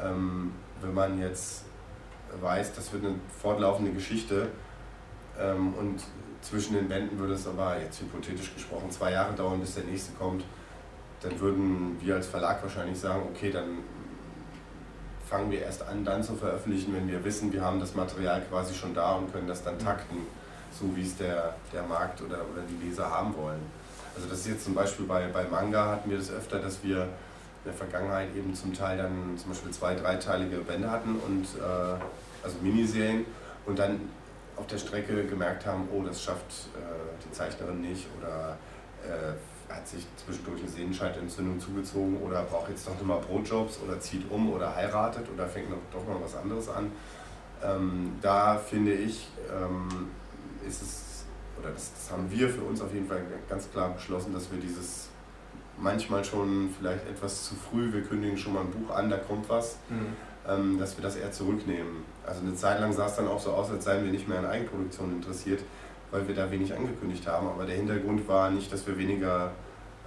ähm, 0.00 0.52
wenn 0.80 0.94
man 0.94 1.20
jetzt 1.20 1.64
weiß, 2.40 2.74
das 2.74 2.92
wird 2.92 3.04
eine 3.04 3.14
fortlaufende 3.40 3.92
Geschichte. 3.92 4.48
Ähm, 5.38 5.74
und 5.74 6.02
zwischen 6.42 6.74
den 6.74 6.88
Bänden 6.88 7.18
würde 7.18 7.34
es 7.34 7.46
aber 7.46 7.78
jetzt 7.80 8.00
hypothetisch 8.00 8.54
gesprochen 8.54 8.90
zwei 8.90 9.12
Jahre 9.12 9.32
dauern, 9.34 9.60
bis 9.60 9.74
der 9.74 9.84
nächste 9.84 10.12
kommt, 10.14 10.44
dann 11.22 11.38
würden 11.38 11.96
wir 12.00 12.16
als 12.16 12.26
Verlag 12.26 12.62
wahrscheinlich 12.62 12.98
sagen, 12.98 13.22
okay, 13.30 13.50
dann 13.50 13.78
fangen 15.28 15.50
wir 15.50 15.62
erst 15.62 15.86
an, 15.86 16.04
dann 16.04 16.22
zu 16.22 16.34
veröffentlichen, 16.34 16.94
wenn 16.94 17.08
wir 17.08 17.24
wissen, 17.24 17.52
wir 17.52 17.62
haben 17.62 17.80
das 17.80 17.94
Material 17.94 18.42
quasi 18.50 18.74
schon 18.74 18.92
da 18.92 19.14
und 19.14 19.32
können 19.32 19.46
das 19.46 19.62
dann 19.62 19.78
takten, 19.78 20.18
so 20.78 20.94
wie 20.96 21.02
es 21.02 21.16
der, 21.16 21.54
der 21.72 21.84
Markt 21.84 22.20
oder, 22.20 22.38
oder 22.52 22.62
die 22.68 22.86
Leser 22.86 23.08
haben 23.08 23.34
wollen. 23.36 23.60
Also 24.14 24.28
das 24.28 24.40
ist 24.40 24.48
jetzt 24.48 24.64
zum 24.64 24.74
Beispiel 24.74 25.06
bei, 25.06 25.28
bei 25.28 25.44
Manga 25.44 25.86
hatten 25.86 26.10
wir 26.10 26.18
das 26.18 26.30
öfter, 26.30 26.58
dass 26.58 26.82
wir 26.82 27.08
in 27.64 27.70
der 27.70 27.74
Vergangenheit 27.74 28.34
eben 28.36 28.54
zum 28.54 28.74
Teil 28.74 28.98
dann 28.98 29.36
zum 29.36 29.50
Beispiel 29.50 29.70
zwei, 29.70 29.94
dreiteilige 29.94 30.58
Bände 30.58 30.90
hatten 30.90 31.16
und 31.26 31.44
äh, 31.58 32.42
also 32.42 32.56
Miniserien 32.60 33.24
und 33.66 33.78
dann 33.78 34.00
auf 34.56 34.66
der 34.66 34.78
Strecke 34.78 35.24
gemerkt 35.24 35.64
haben, 35.66 35.88
oh, 35.92 36.02
das 36.02 36.22
schafft 36.22 36.68
äh, 36.74 37.24
die 37.24 37.32
Zeichnerin 37.32 37.80
nicht 37.80 38.06
oder 38.18 38.56
äh, 39.04 39.72
hat 39.72 39.88
sich 39.88 40.06
zwischendurch 40.16 40.60
eine 40.60 40.68
Sehnenscheidentzündung 40.68 41.58
zugezogen 41.58 42.18
oder 42.18 42.42
braucht 42.42 42.70
jetzt 42.70 42.88
noch 42.88 43.00
mal 43.02 43.20
Brotjobs 43.20 43.78
oder 43.86 43.98
zieht 44.00 44.30
um 44.30 44.52
oder 44.52 44.74
heiratet 44.74 45.26
oder 45.32 45.46
fängt 45.46 45.70
noch, 45.70 45.78
doch 45.92 46.06
noch 46.06 46.22
was 46.22 46.36
anderes 46.36 46.68
an. 46.68 46.92
Ähm, 47.64 48.12
da 48.20 48.56
finde 48.58 48.92
ich, 48.92 49.28
ähm, 49.50 49.88
ist 50.66 50.82
es, 50.82 51.24
oder 51.58 51.70
das, 51.70 51.92
das, 51.94 52.10
haben 52.10 52.30
wir 52.30 52.48
für 52.48 52.62
uns 52.62 52.82
auf 52.82 52.92
jeden 52.92 53.06
Fall 53.06 53.22
ganz 53.48 53.70
klar 53.70 53.90
beschlossen, 53.90 54.32
dass 54.32 54.50
wir 54.50 54.58
dieses 54.58 55.08
manchmal 55.82 56.24
schon 56.24 56.70
vielleicht 56.78 57.06
etwas 57.08 57.44
zu 57.44 57.54
früh, 57.54 57.92
wir 57.92 58.02
kündigen 58.02 58.38
schon 58.38 58.54
mal 58.54 58.60
ein 58.60 58.70
Buch 58.70 58.94
an, 58.94 59.10
da 59.10 59.16
kommt 59.16 59.48
was, 59.48 59.78
mhm. 59.88 60.16
ähm, 60.48 60.78
dass 60.78 60.96
wir 60.96 61.02
das 61.02 61.16
eher 61.16 61.32
zurücknehmen. 61.32 62.04
Also 62.26 62.40
eine 62.40 62.54
Zeit 62.54 62.80
lang 62.80 62.92
sah 62.92 63.06
es 63.06 63.16
dann 63.16 63.28
auch 63.28 63.40
so 63.40 63.50
aus, 63.50 63.70
als 63.70 63.84
seien 63.84 64.04
wir 64.04 64.12
nicht 64.12 64.28
mehr 64.28 64.38
an 64.38 64.46
Eigenproduktion 64.46 65.12
interessiert 65.12 65.60
weil 66.12 66.28
wir 66.28 66.34
da 66.34 66.48
wenig 66.50 66.72
angekündigt 66.76 67.26
haben. 67.26 67.48
Aber 67.48 67.66
der 67.66 67.74
Hintergrund 67.74 68.28
war 68.28 68.50
nicht, 68.50 68.72
dass 68.72 68.86
wir 68.86 68.96
weniger 68.96 69.50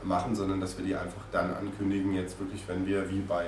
machen, 0.04 0.36
sondern 0.36 0.62
dass 0.62 0.78
wir 0.78 0.86
die 0.86 0.96
einfach 0.96 1.24
dann 1.32 1.54
ankündigen, 1.54 2.14
jetzt 2.14 2.40
wirklich, 2.40 2.64
wenn 2.68 2.86
wir 2.86 3.10
wie 3.10 3.22
bei 3.22 3.48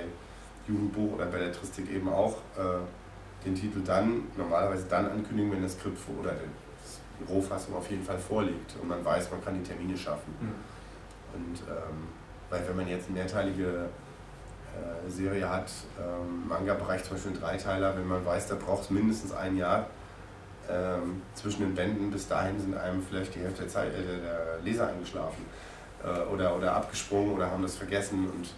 Jugendbuch 0.68 1.14
oder 1.14 1.28
Belletristik 1.28 1.90
eben 1.90 2.10
auch 2.10 2.38
äh, 2.58 3.46
den 3.46 3.56
Titel 3.56 3.82
dann, 3.86 4.24
normalerweise 4.36 4.86
dann 4.90 5.06
ankündigen, 5.06 5.52
wenn 5.52 5.62
das 5.62 5.74
Skript 5.74 6.00
oder 6.20 6.32
die 6.32 7.32
Rohfassung 7.32 7.76
auf 7.76 7.90
jeden 7.90 8.04
Fall 8.04 8.18
vorliegt 8.18 8.76
und 8.82 8.90
man 8.90 9.06
weiß, 9.06 9.32
man 9.32 9.44
kann 9.44 9.54
die 9.54 9.64
Termine 9.64 9.96
schaffen. 9.96 10.34
Mhm. 10.42 10.56
Und 11.36 11.60
ähm, 11.70 12.08
weil 12.50 12.62
wenn 12.68 12.76
man 12.76 12.88
jetzt 12.88 13.08
eine 13.08 13.20
mehrteilige 13.20 13.66
äh, 13.66 15.10
Serie 15.10 15.50
hat, 15.50 15.72
ähm, 16.00 16.48
Manga-Bereich 16.48 17.04
zum 17.04 17.16
Beispiel 17.16 17.34
ein 17.34 17.40
Dreiteiler, 17.40 17.96
wenn 17.96 18.08
man 18.08 18.26
weiß, 18.26 18.48
da 18.48 18.56
braucht 18.56 18.84
es 18.84 18.90
mindestens 18.90 19.34
ein 19.34 19.58
Jahr, 19.58 19.88
ähm, 20.70 21.22
zwischen 21.34 21.62
den 21.62 21.76
Bänden. 21.76 22.12
Bis 22.12 22.28
dahin 22.28 22.60
sind 22.60 22.76
einem 22.78 23.02
vielleicht 23.02 23.36
die 23.36 23.40
Hälfte 23.40 23.62
der, 23.62 23.70
Zeit, 23.70 23.88
äh, 23.88 24.22
der 24.22 24.60
Leser 24.64 24.88
eingeschlafen 24.88 25.46
äh, 26.04 26.34
oder, 26.34 26.56
oder 26.56 26.74
abgesprungen 26.76 27.36
oder 27.36 27.50
haben 27.50 27.64
das 27.64 27.76
vergessen. 27.76 28.30
Und 28.30 28.50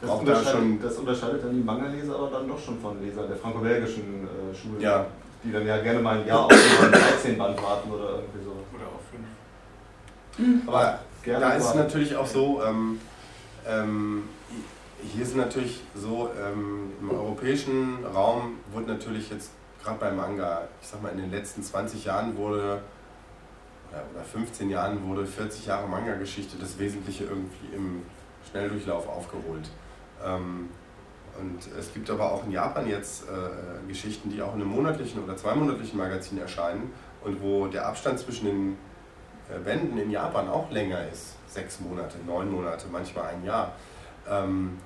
das, 0.00 0.10
unterscheidet, 0.10 0.46
da 0.46 0.50
schon 0.50 0.82
das 0.82 0.96
unterscheidet 0.96 1.44
dann 1.44 1.54
die 1.54 1.62
Manga-Leser 1.62 2.14
aber 2.14 2.30
dann 2.30 2.48
doch 2.48 2.58
schon 2.58 2.80
von 2.80 3.02
Lesern 3.02 3.28
der 3.28 3.36
franco-belgischen 3.36 4.24
äh, 4.24 4.54
Schule, 4.54 4.80
ja. 4.80 5.06
die 5.44 5.52
dann 5.52 5.66
ja 5.66 5.78
gerne 5.78 6.00
mal 6.00 6.20
ein 6.20 6.26
Jahr 6.26 6.46
auf 6.46 6.52
einen 6.52 6.92
13 6.92 7.38
Band 7.38 7.62
warten 7.62 7.90
oder 7.90 8.10
irgendwie 8.10 8.44
so. 8.44 8.50
Oder 8.50 8.86
auf 8.86 9.02
5. 10.36 10.38
Mhm. 10.38 10.62
Aber 10.66 11.00
da 11.26 11.52
ist 11.52 11.64
es 11.66 11.74
natürlich 11.74 12.16
auch 12.16 12.26
so, 12.26 12.62
ähm, 12.64 12.98
ähm, 13.66 14.24
hier 15.02 15.22
ist 15.22 15.36
natürlich 15.36 15.80
so, 15.94 16.30
ähm, 16.38 16.92
im 17.00 17.10
europäischen 17.10 18.04
Raum 18.04 18.58
wurde 18.72 18.88
natürlich 18.92 19.30
jetzt 19.30 19.50
gerade 19.82 19.98
beim 19.98 20.16
Manga, 20.16 20.68
ich 20.80 20.88
sag 20.88 21.02
mal 21.02 21.10
in 21.10 21.18
den 21.18 21.30
letzten 21.30 21.62
20 21.62 22.04
Jahren 22.04 22.36
wurde 22.36 22.82
oder 24.14 24.24
15 24.24 24.70
Jahren 24.70 25.04
wurde 25.08 25.26
40 25.26 25.66
Jahre 25.66 25.88
Manga-Geschichte 25.88 26.56
das 26.60 26.78
Wesentliche 26.78 27.24
irgendwie 27.24 27.74
im 27.74 28.02
Schnelldurchlauf 28.48 29.08
aufgeholt. 29.08 29.68
Ähm, 30.24 30.68
und 31.40 31.58
es 31.78 31.92
gibt 31.94 32.10
aber 32.10 32.32
auch 32.32 32.44
in 32.44 32.52
Japan 32.52 32.88
jetzt 32.88 33.24
äh, 33.24 33.88
Geschichten, 33.88 34.30
die 34.30 34.42
auch 34.42 34.54
in 34.54 34.60
einem 34.60 34.70
monatlichen 34.70 35.22
oder 35.24 35.36
zweimonatlichen 35.36 35.98
Magazin 35.98 36.38
erscheinen 36.38 36.92
und 37.24 37.40
wo 37.40 37.66
der 37.66 37.86
Abstand 37.86 38.18
zwischen 38.18 38.46
den 38.46 38.76
äh, 39.48 39.58
Bänden 39.58 39.98
in 39.98 40.10
Japan 40.10 40.48
auch 40.48 40.70
länger 40.70 41.08
ist. 41.08 41.36
Sechs 41.50 41.80
Monate, 41.80 42.16
neun 42.26 42.50
Monate, 42.50 42.86
manchmal 42.90 43.26
ein 43.34 43.44
Jahr. 43.44 43.72
Ähm, 44.28 44.78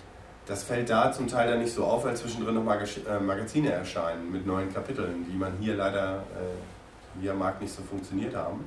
das 0.47 0.63
fällt 0.63 0.91
da 0.91 1.13
zum 1.13 1.29
Teil 1.29 1.51
dann 1.51 1.61
nicht 1.61 1.75
so 1.75 1.85
auf, 1.85 2.05
weil 2.05 2.17
zwischendrin 2.17 2.55
noch 2.55 2.65
Mag 2.65 2.83
äh, 2.83 3.21
Magazine 3.21 3.71
erscheinen 3.73 4.31
mit 4.31 4.47
neuen 4.47 4.73
Kapiteln, 4.73 5.27
die 5.31 5.37
man 5.37 5.53
hier 5.59 5.75
leider 5.75 6.17
äh, 6.17 7.21
hier 7.21 7.33
am 7.33 7.39
Markt 7.39 7.61
nicht 7.61 7.75
so 7.75 7.83
funktioniert 7.83 8.35
haben. 8.35 8.65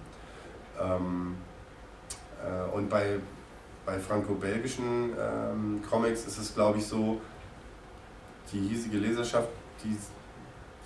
Ähm, 0.79 1.37
äh, 2.43 2.75
und 2.75 2.89
bei, 2.89 3.19
bei 3.85 3.99
franco-belgischen 3.99 5.13
ähm, 5.19 5.81
Comics 5.87 6.25
ist 6.25 6.37
es, 6.37 6.53
glaube 6.53 6.77
ich, 6.77 6.85
so, 6.85 7.19
die 8.51 8.59
hiesige 8.59 8.97
Leserschaft, 8.97 9.49
die 9.83 9.97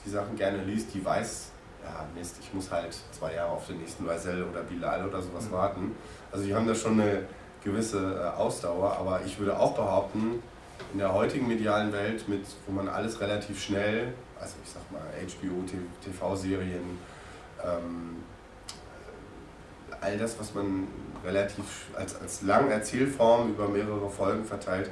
die 0.05 0.09
Sachen 0.09 0.36
gerne 0.36 0.64
liest, 0.64 0.93
die 0.93 1.03
weiß, 1.03 1.51
ja 1.84 2.05
Mist, 2.16 2.38
ich 2.39 2.53
muss 2.53 2.72
halt 2.72 2.95
zwei 3.12 3.36
Jahre 3.36 3.51
auf 3.51 3.68
den 3.68 3.80
nächsten 3.80 4.05
Vaisel 4.05 4.43
oder 4.43 4.62
Bilal 4.62 5.07
oder 5.07 5.22
sowas 5.22 5.45
mhm. 5.45 5.51
warten. 5.51 5.95
Also 6.32 6.46
die 6.46 6.56
haben 6.56 6.68
da 6.68 6.76
schon 6.76 7.00
eine 7.00 7.24
gewisse 7.64 8.00
äh, 8.00 8.40
Ausdauer, 8.40 8.98
aber 8.98 9.22
ich 9.26 9.38
würde 9.38 9.58
auch 9.58 9.76
behaupten, 9.76 10.42
in 10.94 11.00
der 11.00 11.14
heutigen 11.14 11.48
medialen 11.48 11.92
Welt, 11.94 12.28
mit, 12.28 12.46
wo 12.66 12.74
man 12.74 12.88
alles 12.88 13.20
relativ 13.22 13.62
schnell, 13.62 14.14
also 14.40 14.56
ich 14.64 14.72
sag 14.72 14.92
mal 14.92 15.02
HBO, 15.02 15.64
TV-Serien, 16.04 16.98
ähm, 17.64 18.18
all 20.00 20.18
das, 20.18 20.40
was 20.40 20.54
man 20.54 20.88
relativ 21.24 21.88
als, 21.96 22.20
als 22.20 22.42
lange 22.42 22.74
Erzählform 22.74 23.52
über 23.52 23.68
mehrere 23.68 24.10
Folgen 24.10 24.44
verteilt, 24.44 24.90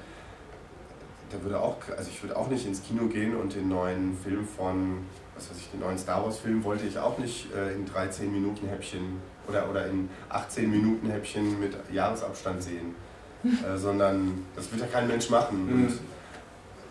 da 1.31 1.41
würde 1.43 1.59
auch, 1.59 1.77
also 1.95 2.09
ich 2.09 2.21
würde 2.21 2.35
auch 2.35 2.47
nicht 2.47 2.65
ins 2.65 2.83
Kino 2.83 3.07
gehen 3.07 3.35
und 3.35 3.55
den 3.55 3.69
neuen 3.69 4.17
Film 4.17 4.47
von, 4.47 4.99
was 5.35 5.49
weiß 5.49 5.57
ich, 5.57 5.71
den 5.71 5.79
neuen 5.79 5.97
Star 5.97 6.23
Wars 6.23 6.39
Film 6.39 6.63
wollte 6.63 6.85
ich 6.85 6.97
auch 6.97 7.17
nicht 7.17 7.53
äh, 7.53 7.73
in 7.73 7.85
13 7.85 8.31
Minuten 8.31 8.67
Häppchen 8.67 9.19
oder, 9.49 9.69
oder 9.69 9.87
in 9.87 10.09
18 10.29 10.69
Minuten 10.69 11.09
Häppchen 11.09 11.59
mit 11.59 11.75
Jahresabstand 11.91 12.63
sehen, 12.63 12.95
äh, 13.43 13.77
sondern 13.77 14.45
das 14.55 14.71
wird 14.71 14.81
ja 14.81 14.87
kein 14.87 15.07
Mensch 15.07 15.29
machen. 15.29 15.65
Mhm. 15.65 15.85
Und 15.85 15.99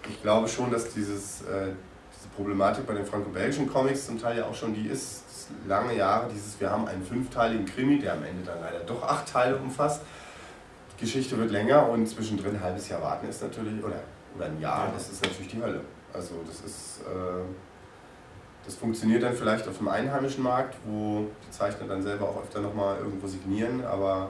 ich 0.09 0.23
glaube 0.23 0.49
schon, 0.49 0.71
dass 0.71 0.93
dieses, 0.93 1.43
äh, 1.43 1.73
diese 2.17 2.29
Problematik 2.37 2.87
bei 2.87 2.95
den 2.95 3.07
franco-belgischen 3.07 3.69
Comics 3.71 4.07
zum 4.07 4.21
Teil 4.21 4.39
ja 4.39 4.45
auch 4.47 4.55
schon 4.55 4.75
die 4.75 4.89
ist, 4.89 5.25
lange 5.67 5.97
Jahre 5.97 6.29
dieses, 6.33 6.61
wir 6.61 6.71
haben 6.71 6.87
einen 6.87 7.03
fünfteiligen 7.03 7.65
Krimi, 7.67 7.99
der 7.99 8.15
am 8.15 8.25
Ende 8.25 8.45
dann 8.45 8.61
leider 8.61 8.81
doch 8.81 9.03
acht 9.03 9.31
Teile 9.31 9.57
umfasst. 9.57 10.03
Die 10.97 11.05
Geschichte 11.05 11.39
wird 11.39 11.51
länger 11.51 11.89
und 11.89 12.07
zwischendrin 12.07 12.57
ein 12.57 12.63
halbes 12.63 12.89
Jahr 12.89 13.01
warten 13.03 13.29
ist 13.29 13.43
natürlich, 13.43 13.83
oder, 13.83 14.01
oder 14.37 14.47
ein 14.47 14.61
Jahr, 14.61 14.91
das 14.93 15.11
ist 15.11 15.23
natürlich 15.23 15.49
die 15.49 15.63
Hölle. 15.63 15.81
Also 16.13 16.35
das 16.47 16.61
ist, 16.61 17.01
äh, 17.03 17.45
das 18.69 18.77
funktioniert 18.77 19.23
dann 19.23 19.33
vielleicht 19.33 19.67
auf 19.67 19.79
dem 19.79 19.89
einheimischen 19.89 20.45
Markt, 20.45 20.77
wo 20.85 21.27
die 21.47 21.51
Zeichner 21.51 21.87
dann 21.87 22.03
selber 22.03 22.29
auch 22.29 22.43
öfter 22.43 22.61
nochmal 22.61 22.99
irgendwo 22.99 23.27
signieren, 23.27 23.83
aber 23.83 24.29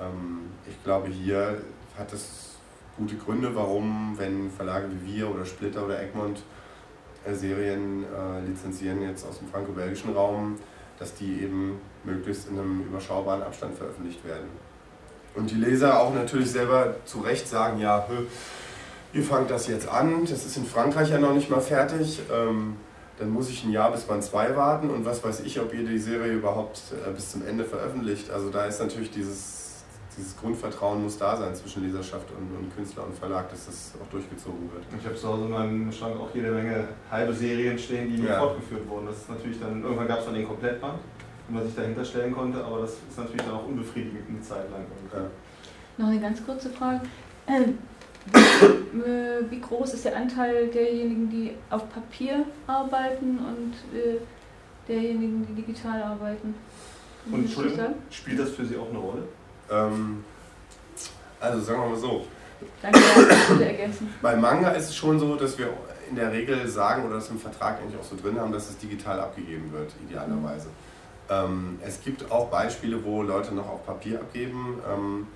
ähm, 0.00 0.50
ich 0.68 0.84
glaube, 0.84 1.08
hier 1.08 1.60
hat 1.98 2.12
es 2.12 2.54
gute 2.96 3.16
Gründe, 3.16 3.56
warum, 3.56 4.14
wenn 4.18 4.52
Verlage 4.52 4.86
wie 4.92 5.16
wir 5.16 5.34
oder 5.34 5.44
Splitter 5.44 5.84
oder 5.84 6.00
Egmont 6.00 6.44
äh, 7.26 7.34
Serien 7.34 8.04
äh, 8.04 8.46
lizenzieren 8.46 9.02
jetzt 9.02 9.26
aus 9.26 9.40
dem 9.40 9.48
franco-belgischen 9.48 10.14
Raum, 10.14 10.60
dass 11.00 11.14
die 11.14 11.42
eben 11.42 11.80
möglichst 12.04 12.48
in 12.48 12.60
einem 12.60 12.82
überschaubaren 12.82 13.42
Abstand 13.42 13.76
veröffentlicht 13.76 14.24
werden. 14.24 14.46
Und 15.34 15.50
die 15.50 15.56
Leser 15.56 16.00
auch 16.00 16.14
natürlich 16.14 16.52
selber 16.52 16.94
zu 17.04 17.18
Recht 17.18 17.48
sagen, 17.48 17.80
ja, 17.80 18.06
ihr 19.12 19.22
fangt 19.24 19.50
das 19.50 19.66
jetzt 19.66 19.88
an, 19.88 20.20
das 20.20 20.46
ist 20.46 20.56
in 20.56 20.64
Frankreich 20.64 21.10
ja 21.10 21.18
noch 21.18 21.34
nicht 21.34 21.50
mal 21.50 21.60
fertig, 21.60 22.20
ähm, 22.32 22.76
dann 23.18 23.30
muss 23.30 23.48
ich 23.48 23.64
ein 23.64 23.70
Jahr 23.70 23.90
bis 23.92 24.02
Band 24.02 24.22
2 24.22 24.56
warten 24.56 24.90
und 24.90 25.04
was 25.04 25.24
weiß 25.24 25.40
ich, 25.40 25.60
ob 25.60 25.72
ihr 25.72 25.86
die 25.86 25.98
Serie 25.98 26.32
überhaupt 26.32 26.80
äh, 26.92 27.10
bis 27.12 27.32
zum 27.32 27.46
Ende 27.46 27.64
veröffentlicht. 27.64 28.30
Also 28.30 28.50
da 28.50 28.66
ist 28.66 28.80
natürlich 28.80 29.10
dieses 29.10 29.66
dieses 30.16 30.36
Grundvertrauen 30.36 31.02
muss 31.02 31.18
da 31.18 31.36
sein 31.36 31.54
zwischen 31.54 31.84
Leserschaft 31.84 32.30
und, 32.30 32.56
und, 32.56 32.74
Künstler 32.74 33.04
und 33.04 33.14
Verlag, 33.14 33.50
dass 33.50 33.66
das 33.66 33.92
auch 34.02 34.10
durchgezogen 34.10 34.70
wird. 34.72 34.84
Ich 34.98 35.04
habe 35.04 35.14
zu 35.14 35.28
Hause 35.28 35.44
in 35.44 35.50
meinem 35.50 35.92
Schrank 35.92 36.18
auch 36.18 36.34
jede 36.34 36.50
Menge 36.52 36.88
halbe 37.10 37.34
Serien 37.34 37.78
stehen, 37.78 38.08
die 38.08 38.22
nie 38.22 38.28
ja. 38.28 38.38
fortgeführt 38.38 38.88
wurden. 38.88 39.06
Das 39.06 39.18
ist 39.18 39.28
natürlich 39.28 39.60
dann, 39.60 39.82
irgendwann 39.82 40.08
gab 40.08 40.20
es 40.20 40.24
dann 40.24 40.34
den 40.34 40.46
Komplettband, 40.46 40.98
den 41.48 41.54
man 41.54 41.66
sich 41.66 41.74
dahinter 41.74 42.04
stellen 42.04 42.34
konnte, 42.34 42.64
aber 42.64 42.80
das 42.80 42.92
ist 42.92 43.18
natürlich 43.18 43.42
dann 43.42 43.52
auch 43.52 43.66
unbefriedigend 43.66 44.28
eine 44.28 44.40
Zeit 44.40 44.70
lang. 44.70 44.86
Ja. 45.12 45.28
Noch 45.98 46.10
eine 46.10 46.20
ganz 46.20 46.44
kurze 46.44 46.70
Frage. 46.70 47.02
Ähm, 48.34 49.50
wie 49.50 49.60
groß 49.60 49.94
ist 49.94 50.04
der 50.04 50.16
Anteil 50.16 50.68
derjenigen, 50.68 51.28
die 51.30 51.52
auf 51.70 51.88
Papier 51.90 52.44
arbeiten 52.66 53.38
und 53.38 53.74
äh, 53.94 54.18
derjenigen, 54.88 55.46
die 55.46 55.62
digital 55.62 56.02
arbeiten? 56.02 56.54
Und 57.30 57.44
Entschuldigung, 57.44 57.94
spielt 58.10 58.38
das 58.38 58.50
für 58.50 58.64
Sie 58.64 58.76
auch 58.76 58.88
eine 58.88 58.98
Rolle? 58.98 59.22
Ähm, 59.70 60.24
also 61.40 61.60
sagen 61.60 61.82
wir 61.82 61.88
mal 61.90 61.96
so. 61.98 62.26
Danke, 62.80 63.00
bitte 63.50 63.64
ergänzen. 63.64 64.14
Bei 64.22 64.36
Manga 64.36 64.70
ist 64.70 64.88
es 64.88 64.96
schon 64.96 65.18
so, 65.18 65.36
dass 65.36 65.58
wir 65.58 65.68
in 66.08 66.16
der 66.16 66.32
Regel 66.32 66.66
sagen 66.68 67.04
oder 67.04 67.16
das 67.16 67.28
im 67.28 67.38
Vertrag 67.38 67.80
eigentlich 67.80 68.00
auch 68.00 68.04
so 68.04 68.16
drin 68.16 68.40
haben, 68.40 68.52
dass 68.52 68.70
es 68.70 68.78
digital 68.78 69.20
abgegeben 69.20 69.72
wird, 69.72 69.92
idealerweise. 70.08 70.68
Ähm, 71.28 71.78
es 71.84 72.00
gibt 72.02 72.30
auch 72.30 72.48
Beispiele, 72.48 73.04
wo 73.04 73.22
Leute 73.22 73.54
noch 73.54 73.68
auf 73.68 73.84
Papier 73.84 74.20
abgeben, 74.20 74.78
ähm, 74.88 75.26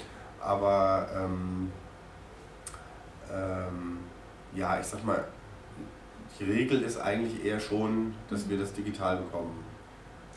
aber 0.41 1.09
ähm, 1.14 1.72
ähm 3.33 3.99
ja, 4.55 4.78
ich 4.81 4.87
sag 4.87 5.05
mal, 5.05 5.24
die 6.39 6.45
Regel 6.45 6.83
ist 6.83 6.99
eigentlich 6.99 7.45
eher 7.45 7.61
schon, 7.61 8.14
dass 8.28 8.49
wir 8.49 8.59
das 8.59 8.72
digital 8.72 9.16
bekommen. 9.18 9.64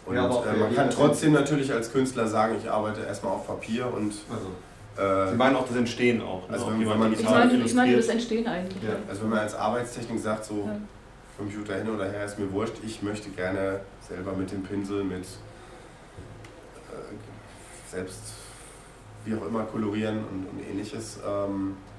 Und 0.06 0.16
ja, 0.16 0.26
äh, 0.26 0.58
man 0.58 0.76
kann 0.76 0.90
trotzdem 0.90 1.32
natürlich 1.32 1.72
als 1.72 1.92
Künstler 1.92 2.28
sagen, 2.28 2.56
ich 2.62 2.70
arbeite 2.70 3.02
erstmal 3.02 3.34
auf 3.34 3.48
Papier 3.48 3.92
und. 3.92 4.14
Also. 4.30 4.52
Äh, 4.96 5.32
Sie 5.32 5.38
meinen 5.38 5.56
auch 5.56 5.68
das 5.68 5.78
Entstehen 5.78 6.22
auch. 6.22 6.48
Ne? 6.48 6.54
Also 6.54 6.68
wenn, 6.68 6.80
wenn 6.88 7.00
man 7.00 7.14
ich, 7.14 7.24
meine, 7.24 7.54
ich 7.54 7.74
meine 7.74 7.96
das 7.96 8.10
Entstehen 8.10 8.46
eigentlich. 8.46 8.84
Ja. 8.84 8.96
Also 9.10 9.24
wenn 9.24 9.30
man 9.30 9.40
als 9.40 9.56
Arbeitstechnik 9.56 10.20
sagt, 10.20 10.46
so 10.46 10.68
ja. 10.68 10.76
Computer 11.38 11.76
hin 11.76 11.90
oder 11.90 12.06
her 12.06 12.26
ist 12.26 12.38
mir 12.38 12.52
wurscht, 12.52 12.76
ich 12.86 13.02
möchte 13.02 13.30
gerne 13.30 13.80
selber 14.08 14.34
mit 14.34 14.52
dem 14.52 14.62
Pinsel, 14.62 15.04
mit 15.04 15.24
äh, 15.24 15.26
selbst 17.90 18.22
wie 19.26 19.34
auch 19.36 19.48
immer 19.48 19.64
kolorieren 19.64 20.18
und, 20.18 20.48
und 20.52 20.70
ähnliches. 20.70 21.18
Ähm, 21.26 21.76
äh, 21.76 21.93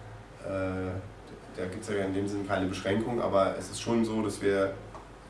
da 0.45 1.64
gibt 1.66 1.82
es 1.82 1.88
ja 1.88 2.05
in 2.05 2.14
dem 2.14 2.28
Sinne 2.28 2.45
keine 2.45 2.66
Beschränkung, 2.66 3.20
aber 3.20 3.57
es 3.59 3.70
ist 3.70 3.80
schon 3.80 4.05
so, 4.05 4.22
dass 4.22 4.40
wir 4.42 4.74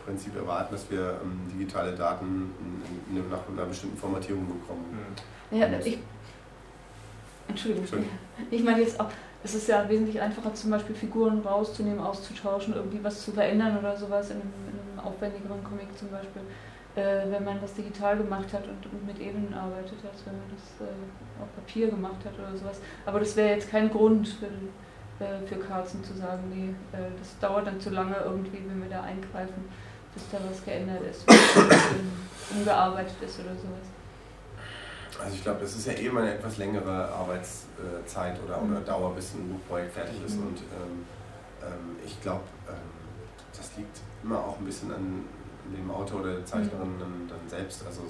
Prinzip 0.04 0.36
erwarten, 0.36 0.74
dass 0.74 0.90
wir 0.90 1.18
ähm, 1.22 1.40
digitale 1.52 1.92
Daten 1.92 2.52
in, 2.60 3.16
in, 3.16 3.30
nach 3.30 3.48
einer 3.48 3.66
bestimmten 3.66 3.96
Formatierung 3.96 4.46
bekommen. 4.46 4.84
Mhm. 5.50 5.58
Ja, 5.58 5.66
ich, 5.82 5.98
Entschuldigung, 7.48 7.84
Entschuldigung, 7.84 8.18
ich 8.50 8.62
meine 8.62 8.80
jetzt 8.80 9.00
auch, 9.00 9.08
es 9.42 9.54
ist 9.54 9.68
ja 9.68 9.88
wesentlich 9.88 10.20
einfacher, 10.20 10.54
zum 10.54 10.70
Beispiel 10.70 10.94
Figuren 10.94 11.40
rauszunehmen, 11.40 12.00
auszutauschen, 12.00 12.74
irgendwie 12.74 13.02
was 13.02 13.24
zu 13.24 13.32
verändern 13.32 13.78
oder 13.78 13.96
sowas 13.96 14.30
in 14.30 14.36
einem, 14.36 14.52
in 14.68 14.98
einem 14.98 15.06
aufwendigeren 15.06 15.62
Comic 15.62 15.86
zum 15.98 16.08
Beispiel, 16.08 16.42
äh, 16.96 17.30
wenn 17.30 17.44
man 17.44 17.60
das 17.60 17.74
digital 17.74 18.16
gemacht 18.16 18.52
hat 18.52 18.64
und, 18.66 18.86
und, 18.92 19.06
mit 19.06 19.18
Ebenen 19.20 19.52
arbeitet, 19.52 19.98
als 20.10 20.24
wenn 20.26 20.34
man 20.34 20.48
das 20.50 20.86
äh, 20.86 21.42
auf 21.42 21.54
Papier 21.54 21.88
gemacht 21.88 22.24
hat 22.24 22.38
oder 22.38 22.56
sowas. 22.56 22.80
Aber 23.04 23.20
das 23.20 23.36
wäre 23.36 23.50
jetzt 23.50 23.70
kein 23.70 23.90
Grund 23.90 24.28
für, 24.28 24.46
äh, 24.46 24.48
für 25.46 25.56
Carlsen 25.56 26.02
zu 26.04 26.14
sagen, 26.14 26.42
nee, 26.50 26.96
äh, 26.96 27.10
das 27.18 27.38
dauert 27.40 27.66
dann 27.66 27.80
zu 27.80 27.90
lange 27.90 28.16
irgendwie, 28.24 28.62
wenn 28.66 28.82
wir 28.82 28.90
da 28.90 29.02
eingreifen 29.02 29.64
bis 30.14 30.22
da 30.30 30.38
was 30.48 30.64
geändert 30.64 31.02
ist, 31.02 31.24
umgearbeitet 32.50 33.16
ist 33.20 33.40
oder 33.40 33.50
sowas. 33.50 35.20
Also 35.22 35.34
ich 35.34 35.42
glaube, 35.42 35.60
das 35.60 35.74
ist 35.76 35.86
ja 35.86 35.92
eh 35.92 36.08
mal 36.08 36.22
eine 36.22 36.34
etwas 36.34 36.56
längere 36.56 37.08
Arbeitszeit 37.08 38.38
oder, 38.44 38.60
mhm. 38.60 38.72
oder 38.72 38.80
Dauer, 38.80 39.14
bis 39.14 39.34
ein 39.34 39.48
Buchprojekt 39.48 39.92
fertig 39.92 40.24
ist. 40.24 40.36
Mhm. 40.36 40.46
Und 40.46 40.58
ähm, 40.58 41.06
ähm, 41.62 41.96
ich 42.04 42.20
glaube, 42.20 42.42
ähm, 42.68 42.74
das 43.56 43.76
liegt 43.76 44.00
immer 44.22 44.38
auch 44.38 44.58
ein 44.58 44.64
bisschen 44.64 44.92
an 44.92 45.24
dem 45.76 45.90
Autor 45.90 46.20
oder 46.20 46.34
der 46.34 46.46
Zeichnerin 46.46 46.96
mhm. 46.96 47.00
dann, 47.00 47.28
dann, 47.28 47.48
selbst. 47.48 47.86
Also 47.86 48.02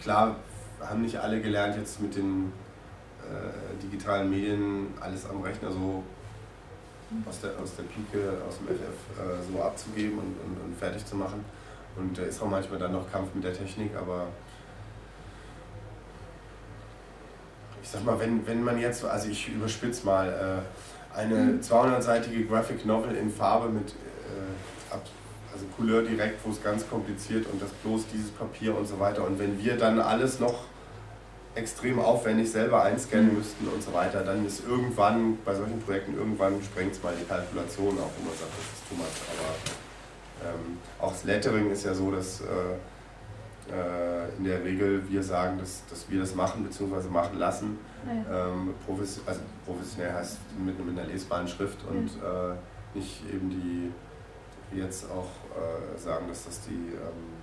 klar 0.00 0.36
haben 0.80 1.02
nicht 1.02 1.18
alle 1.18 1.40
gelernt, 1.40 1.76
jetzt 1.76 2.00
mit 2.00 2.14
den 2.16 2.52
äh, 3.30 3.82
digitalen 3.82 4.30
Medien 4.30 4.88
alles 5.00 5.28
am 5.28 5.42
Rechner 5.42 5.70
so 5.70 6.02
aus 7.28 7.40
der, 7.40 7.50
aus 7.62 7.76
der 7.76 7.84
Pike, 7.84 8.42
aus 8.48 8.58
dem 8.58 8.68
FF 8.68 8.80
äh, 8.80 9.52
so 9.52 9.62
abzugeben 9.62 10.18
und, 10.18 10.36
und, 10.44 10.64
und, 10.64 10.76
fertig 10.76 11.04
zu 11.06 11.16
machen. 11.16 11.44
Und 11.96 12.16
da 12.18 12.22
ist 12.22 12.42
auch 12.42 12.48
manchmal 12.48 12.78
dann 12.78 12.92
noch 12.92 13.10
Kampf 13.10 13.34
mit 13.34 13.44
der 13.44 13.54
Technik, 13.54 13.96
aber 13.96 14.26
ich 17.82 17.88
sag 17.88 18.04
mal, 18.04 18.18
wenn, 18.18 18.46
wenn 18.46 18.64
man 18.64 18.78
jetzt, 18.78 19.04
also 19.04 19.28
ich 19.28 19.48
überspitze 19.48 20.04
mal, 20.04 20.28
äh, 20.28 21.16
eine 21.16 21.60
200-seitige 21.62 22.46
Graphic 22.46 22.84
Novel 22.84 23.14
in 23.16 23.30
Farbe 23.30 23.68
mit 23.68 23.90
äh, 23.90 24.94
also 25.52 25.64
Couleur 25.74 26.02
direkt, 26.02 26.44
wo 26.44 26.50
es 26.50 26.62
ganz 26.62 26.88
kompliziert 26.88 27.46
und 27.50 27.62
das 27.62 27.70
bloß 27.70 28.04
dieses 28.12 28.30
Papier 28.30 28.76
und 28.76 28.86
so 28.86 29.00
weiter. 29.00 29.24
Und 29.24 29.38
wenn 29.38 29.58
wir 29.58 29.78
dann 29.78 30.00
alles 30.00 30.38
noch 30.38 30.64
extrem 31.56 31.98
aufwendig 31.98 32.50
selber 32.50 32.82
einscannen 32.82 33.30
mhm. 33.30 33.38
müssten 33.38 33.66
und 33.66 33.82
so 33.82 33.92
weiter, 33.92 34.22
dann 34.22 34.46
ist 34.46 34.64
irgendwann 34.66 35.38
bei 35.44 35.54
solchen 35.54 35.80
Projekten 35.80 36.14
irgendwann 36.16 36.62
sprengt 36.62 36.92
es 36.92 37.02
mal 37.02 37.14
die 37.18 37.24
Kalkulation 37.24 37.98
auch, 37.98 38.10
wo 38.18 38.28
man 38.28 38.36
sagt, 38.38 38.52
das 38.56 38.78
ist 38.78 38.88
too 38.88 38.94
much. 38.96 39.06
Aber 39.32 40.50
ähm, 40.50 40.78
auch 41.00 41.12
das 41.12 41.24
Lettering 41.24 41.70
ist 41.70 41.84
ja 41.84 41.94
so, 41.94 42.10
dass 42.10 42.42
äh, 42.42 42.44
äh, 43.72 44.36
in 44.38 44.44
der 44.44 44.62
Regel 44.62 45.02
wir 45.08 45.22
sagen, 45.22 45.58
dass, 45.58 45.82
dass 45.90 46.08
wir 46.08 46.20
das 46.20 46.34
machen 46.34 46.64
bzw. 46.64 47.08
machen 47.08 47.38
lassen. 47.38 47.78
Ja. 48.06 48.48
Ähm, 48.48 48.74
profes 48.86 49.20
also 49.26 49.40
professionell 49.64 50.12
heißt 50.12 50.38
mit, 50.64 50.78
mit 50.84 50.98
einer 50.98 51.08
lesbaren 51.08 51.48
Schrift 51.48 51.78
und 51.88 52.10
ja. 52.22 52.52
äh, 52.52 52.54
nicht 52.94 53.22
eben 53.32 53.50
die 53.50 53.92
jetzt 54.78 55.06
auch 55.10 55.30
äh, 55.56 55.98
sagen, 55.98 56.26
dass 56.28 56.44
das 56.44 56.60
die 56.62 56.92
ähm, 56.94 57.36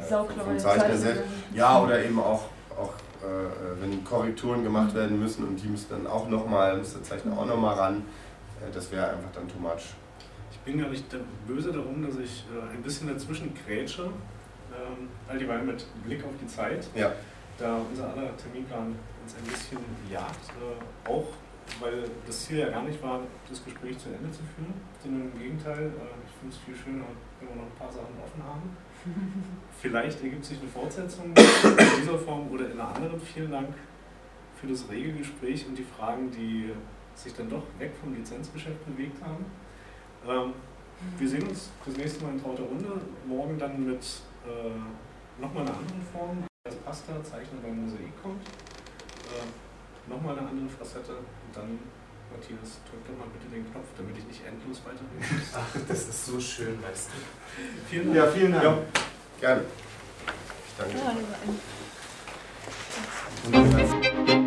äh, 0.00 0.44
vom 0.44 0.58
Zeichner 0.58 0.96
selbst. 0.96 1.24
Ja, 1.54 1.80
oder 1.80 2.02
eben 2.02 2.18
auch, 2.18 2.44
auch 2.78 2.94
äh, 3.22 3.80
wenn 3.80 4.04
Korrekturen 4.04 4.62
gemacht 4.62 4.94
werden 4.94 5.18
müssen 5.18 5.46
und 5.46 5.56
die 5.56 5.68
müssen 5.68 5.88
dann 5.90 6.06
auch 6.06 6.28
nochmal, 6.28 6.76
muss 6.78 6.94
der 6.94 7.02
Zeichner 7.02 7.36
auch 7.38 7.46
nochmal 7.46 7.74
ran. 7.76 8.04
Äh, 8.60 8.72
das 8.72 8.90
wäre 8.90 9.10
einfach 9.10 9.30
dann 9.34 9.48
too 9.48 9.58
much. 9.58 9.94
Ich 10.50 10.58
bin 10.60 10.78
gar 10.78 10.88
nicht 10.88 11.04
böse 11.46 11.72
darum, 11.72 12.02
dass 12.04 12.16
ich 12.18 12.44
äh, 12.52 12.74
ein 12.74 12.82
bisschen 12.82 13.08
dazwischen 13.08 13.52
grätsche, 13.54 14.04
ähm, 14.04 15.08
all 15.28 15.38
die 15.38 15.48
Weile 15.48 15.62
mit 15.62 15.84
Blick 16.04 16.24
auf 16.24 16.32
die 16.40 16.46
Zeit. 16.46 16.86
Ja. 16.94 17.12
Da 17.58 17.78
unser 17.90 18.08
aller 18.08 18.36
Terminplan 18.36 18.94
uns 19.22 19.34
ein 19.36 19.44
bisschen 19.44 19.78
jagt, 20.10 20.50
äh, 20.50 21.08
auch 21.10 21.26
weil 21.80 22.04
das 22.26 22.44
Ziel 22.44 22.58
ja 22.58 22.70
gar 22.70 22.82
nicht 22.82 23.02
war, 23.02 23.20
das 23.48 23.64
Gespräch 23.64 23.98
zu 23.98 24.08
Ende 24.08 24.30
zu 24.30 24.42
führen, 24.54 24.74
sondern 25.02 25.32
im 25.32 25.38
Gegenteil, 25.38 25.86
äh, 25.86 26.14
ich 26.26 26.34
finde 26.38 26.54
es 26.54 26.58
viel 26.58 26.76
schöner, 26.76 27.06
wenn 27.38 27.48
wir 27.48 27.56
noch 27.56 27.70
ein 27.70 27.78
paar 27.78 27.92
Sachen 27.92 28.14
offen 28.22 28.42
haben. 28.42 28.76
Vielleicht 29.80 30.22
ergibt 30.22 30.44
sich 30.44 30.60
eine 30.60 30.68
Fortsetzung 30.68 31.26
in 31.26 32.00
dieser 32.00 32.18
Form 32.18 32.50
oder 32.50 32.66
in 32.66 32.72
einer 32.72 32.94
anderen. 32.94 33.20
Vielen 33.20 33.50
Dank 33.50 33.74
für 34.60 34.68
das 34.68 34.88
rege 34.88 35.12
Gespräch 35.14 35.66
und 35.66 35.76
die 35.76 35.84
Fragen, 35.84 36.30
die 36.30 36.70
sich 37.14 37.34
dann 37.34 37.50
doch 37.50 37.64
weg 37.78 37.92
vom 38.00 38.14
Lizenzgeschäft 38.14 38.86
bewegt 38.86 39.22
haben. 39.22 39.44
Ähm, 40.26 40.52
wir 41.18 41.28
sehen 41.28 41.46
uns 41.48 41.70
das 41.84 41.96
nächste 41.96 42.24
Mal 42.24 42.32
in 42.32 42.42
trauter 42.42 42.62
Runde. 42.62 43.00
Morgen 43.26 43.58
dann 43.58 43.84
mit 43.84 44.02
äh, 44.46 45.40
nochmal 45.40 45.62
einer 45.62 45.76
anderen 45.76 46.02
Form. 46.12 46.44
Das 46.64 46.76
Pasta, 46.76 47.22
Zeichner 47.24 47.58
beim 47.60 47.82
Mosaik 47.82 48.22
kommt. 48.22 48.46
Äh, 48.46 50.10
nochmal 50.10 50.38
eine 50.38 50.48
andere 50.48 50.68
Facette 50.68 51.16
und 51.16 51.54
dann, 51.56 51.78
Matthias, 52.32 52.80
drück 52.88 53.04
doch 53.06 53.16
mal 53.18 53.28
bitte 53.32 53.48
den 53.54 53.70
Knopf, 53.70 53.88
damit 53.96 54.16
ich 54.18 54.26
nicht 54.26 54.44
endlos 54.46 54.80
weiterreden 54.84 55.20
muss. 55.20 55.52
Ach, 55.54 55.76
das 55.88 56.08
ist 56.08 56.26
so 56.26 56.40
schön, 56.40 56.82
weißt 56.82 57.08
du. 57.08 57.16
Vielen 57.88 58.14
Dank. 58.14 58.16
Ja, 58.16 58.26
vielen 58.30 58.52
Dank. 58.52 58.64
Ja, 58.64 58.78
gerne. 59.40 59.64
Ich 60.66 60.74
danke. 60.78 60.96
Ja, 60.98 61.14
dir. 64.26 64.38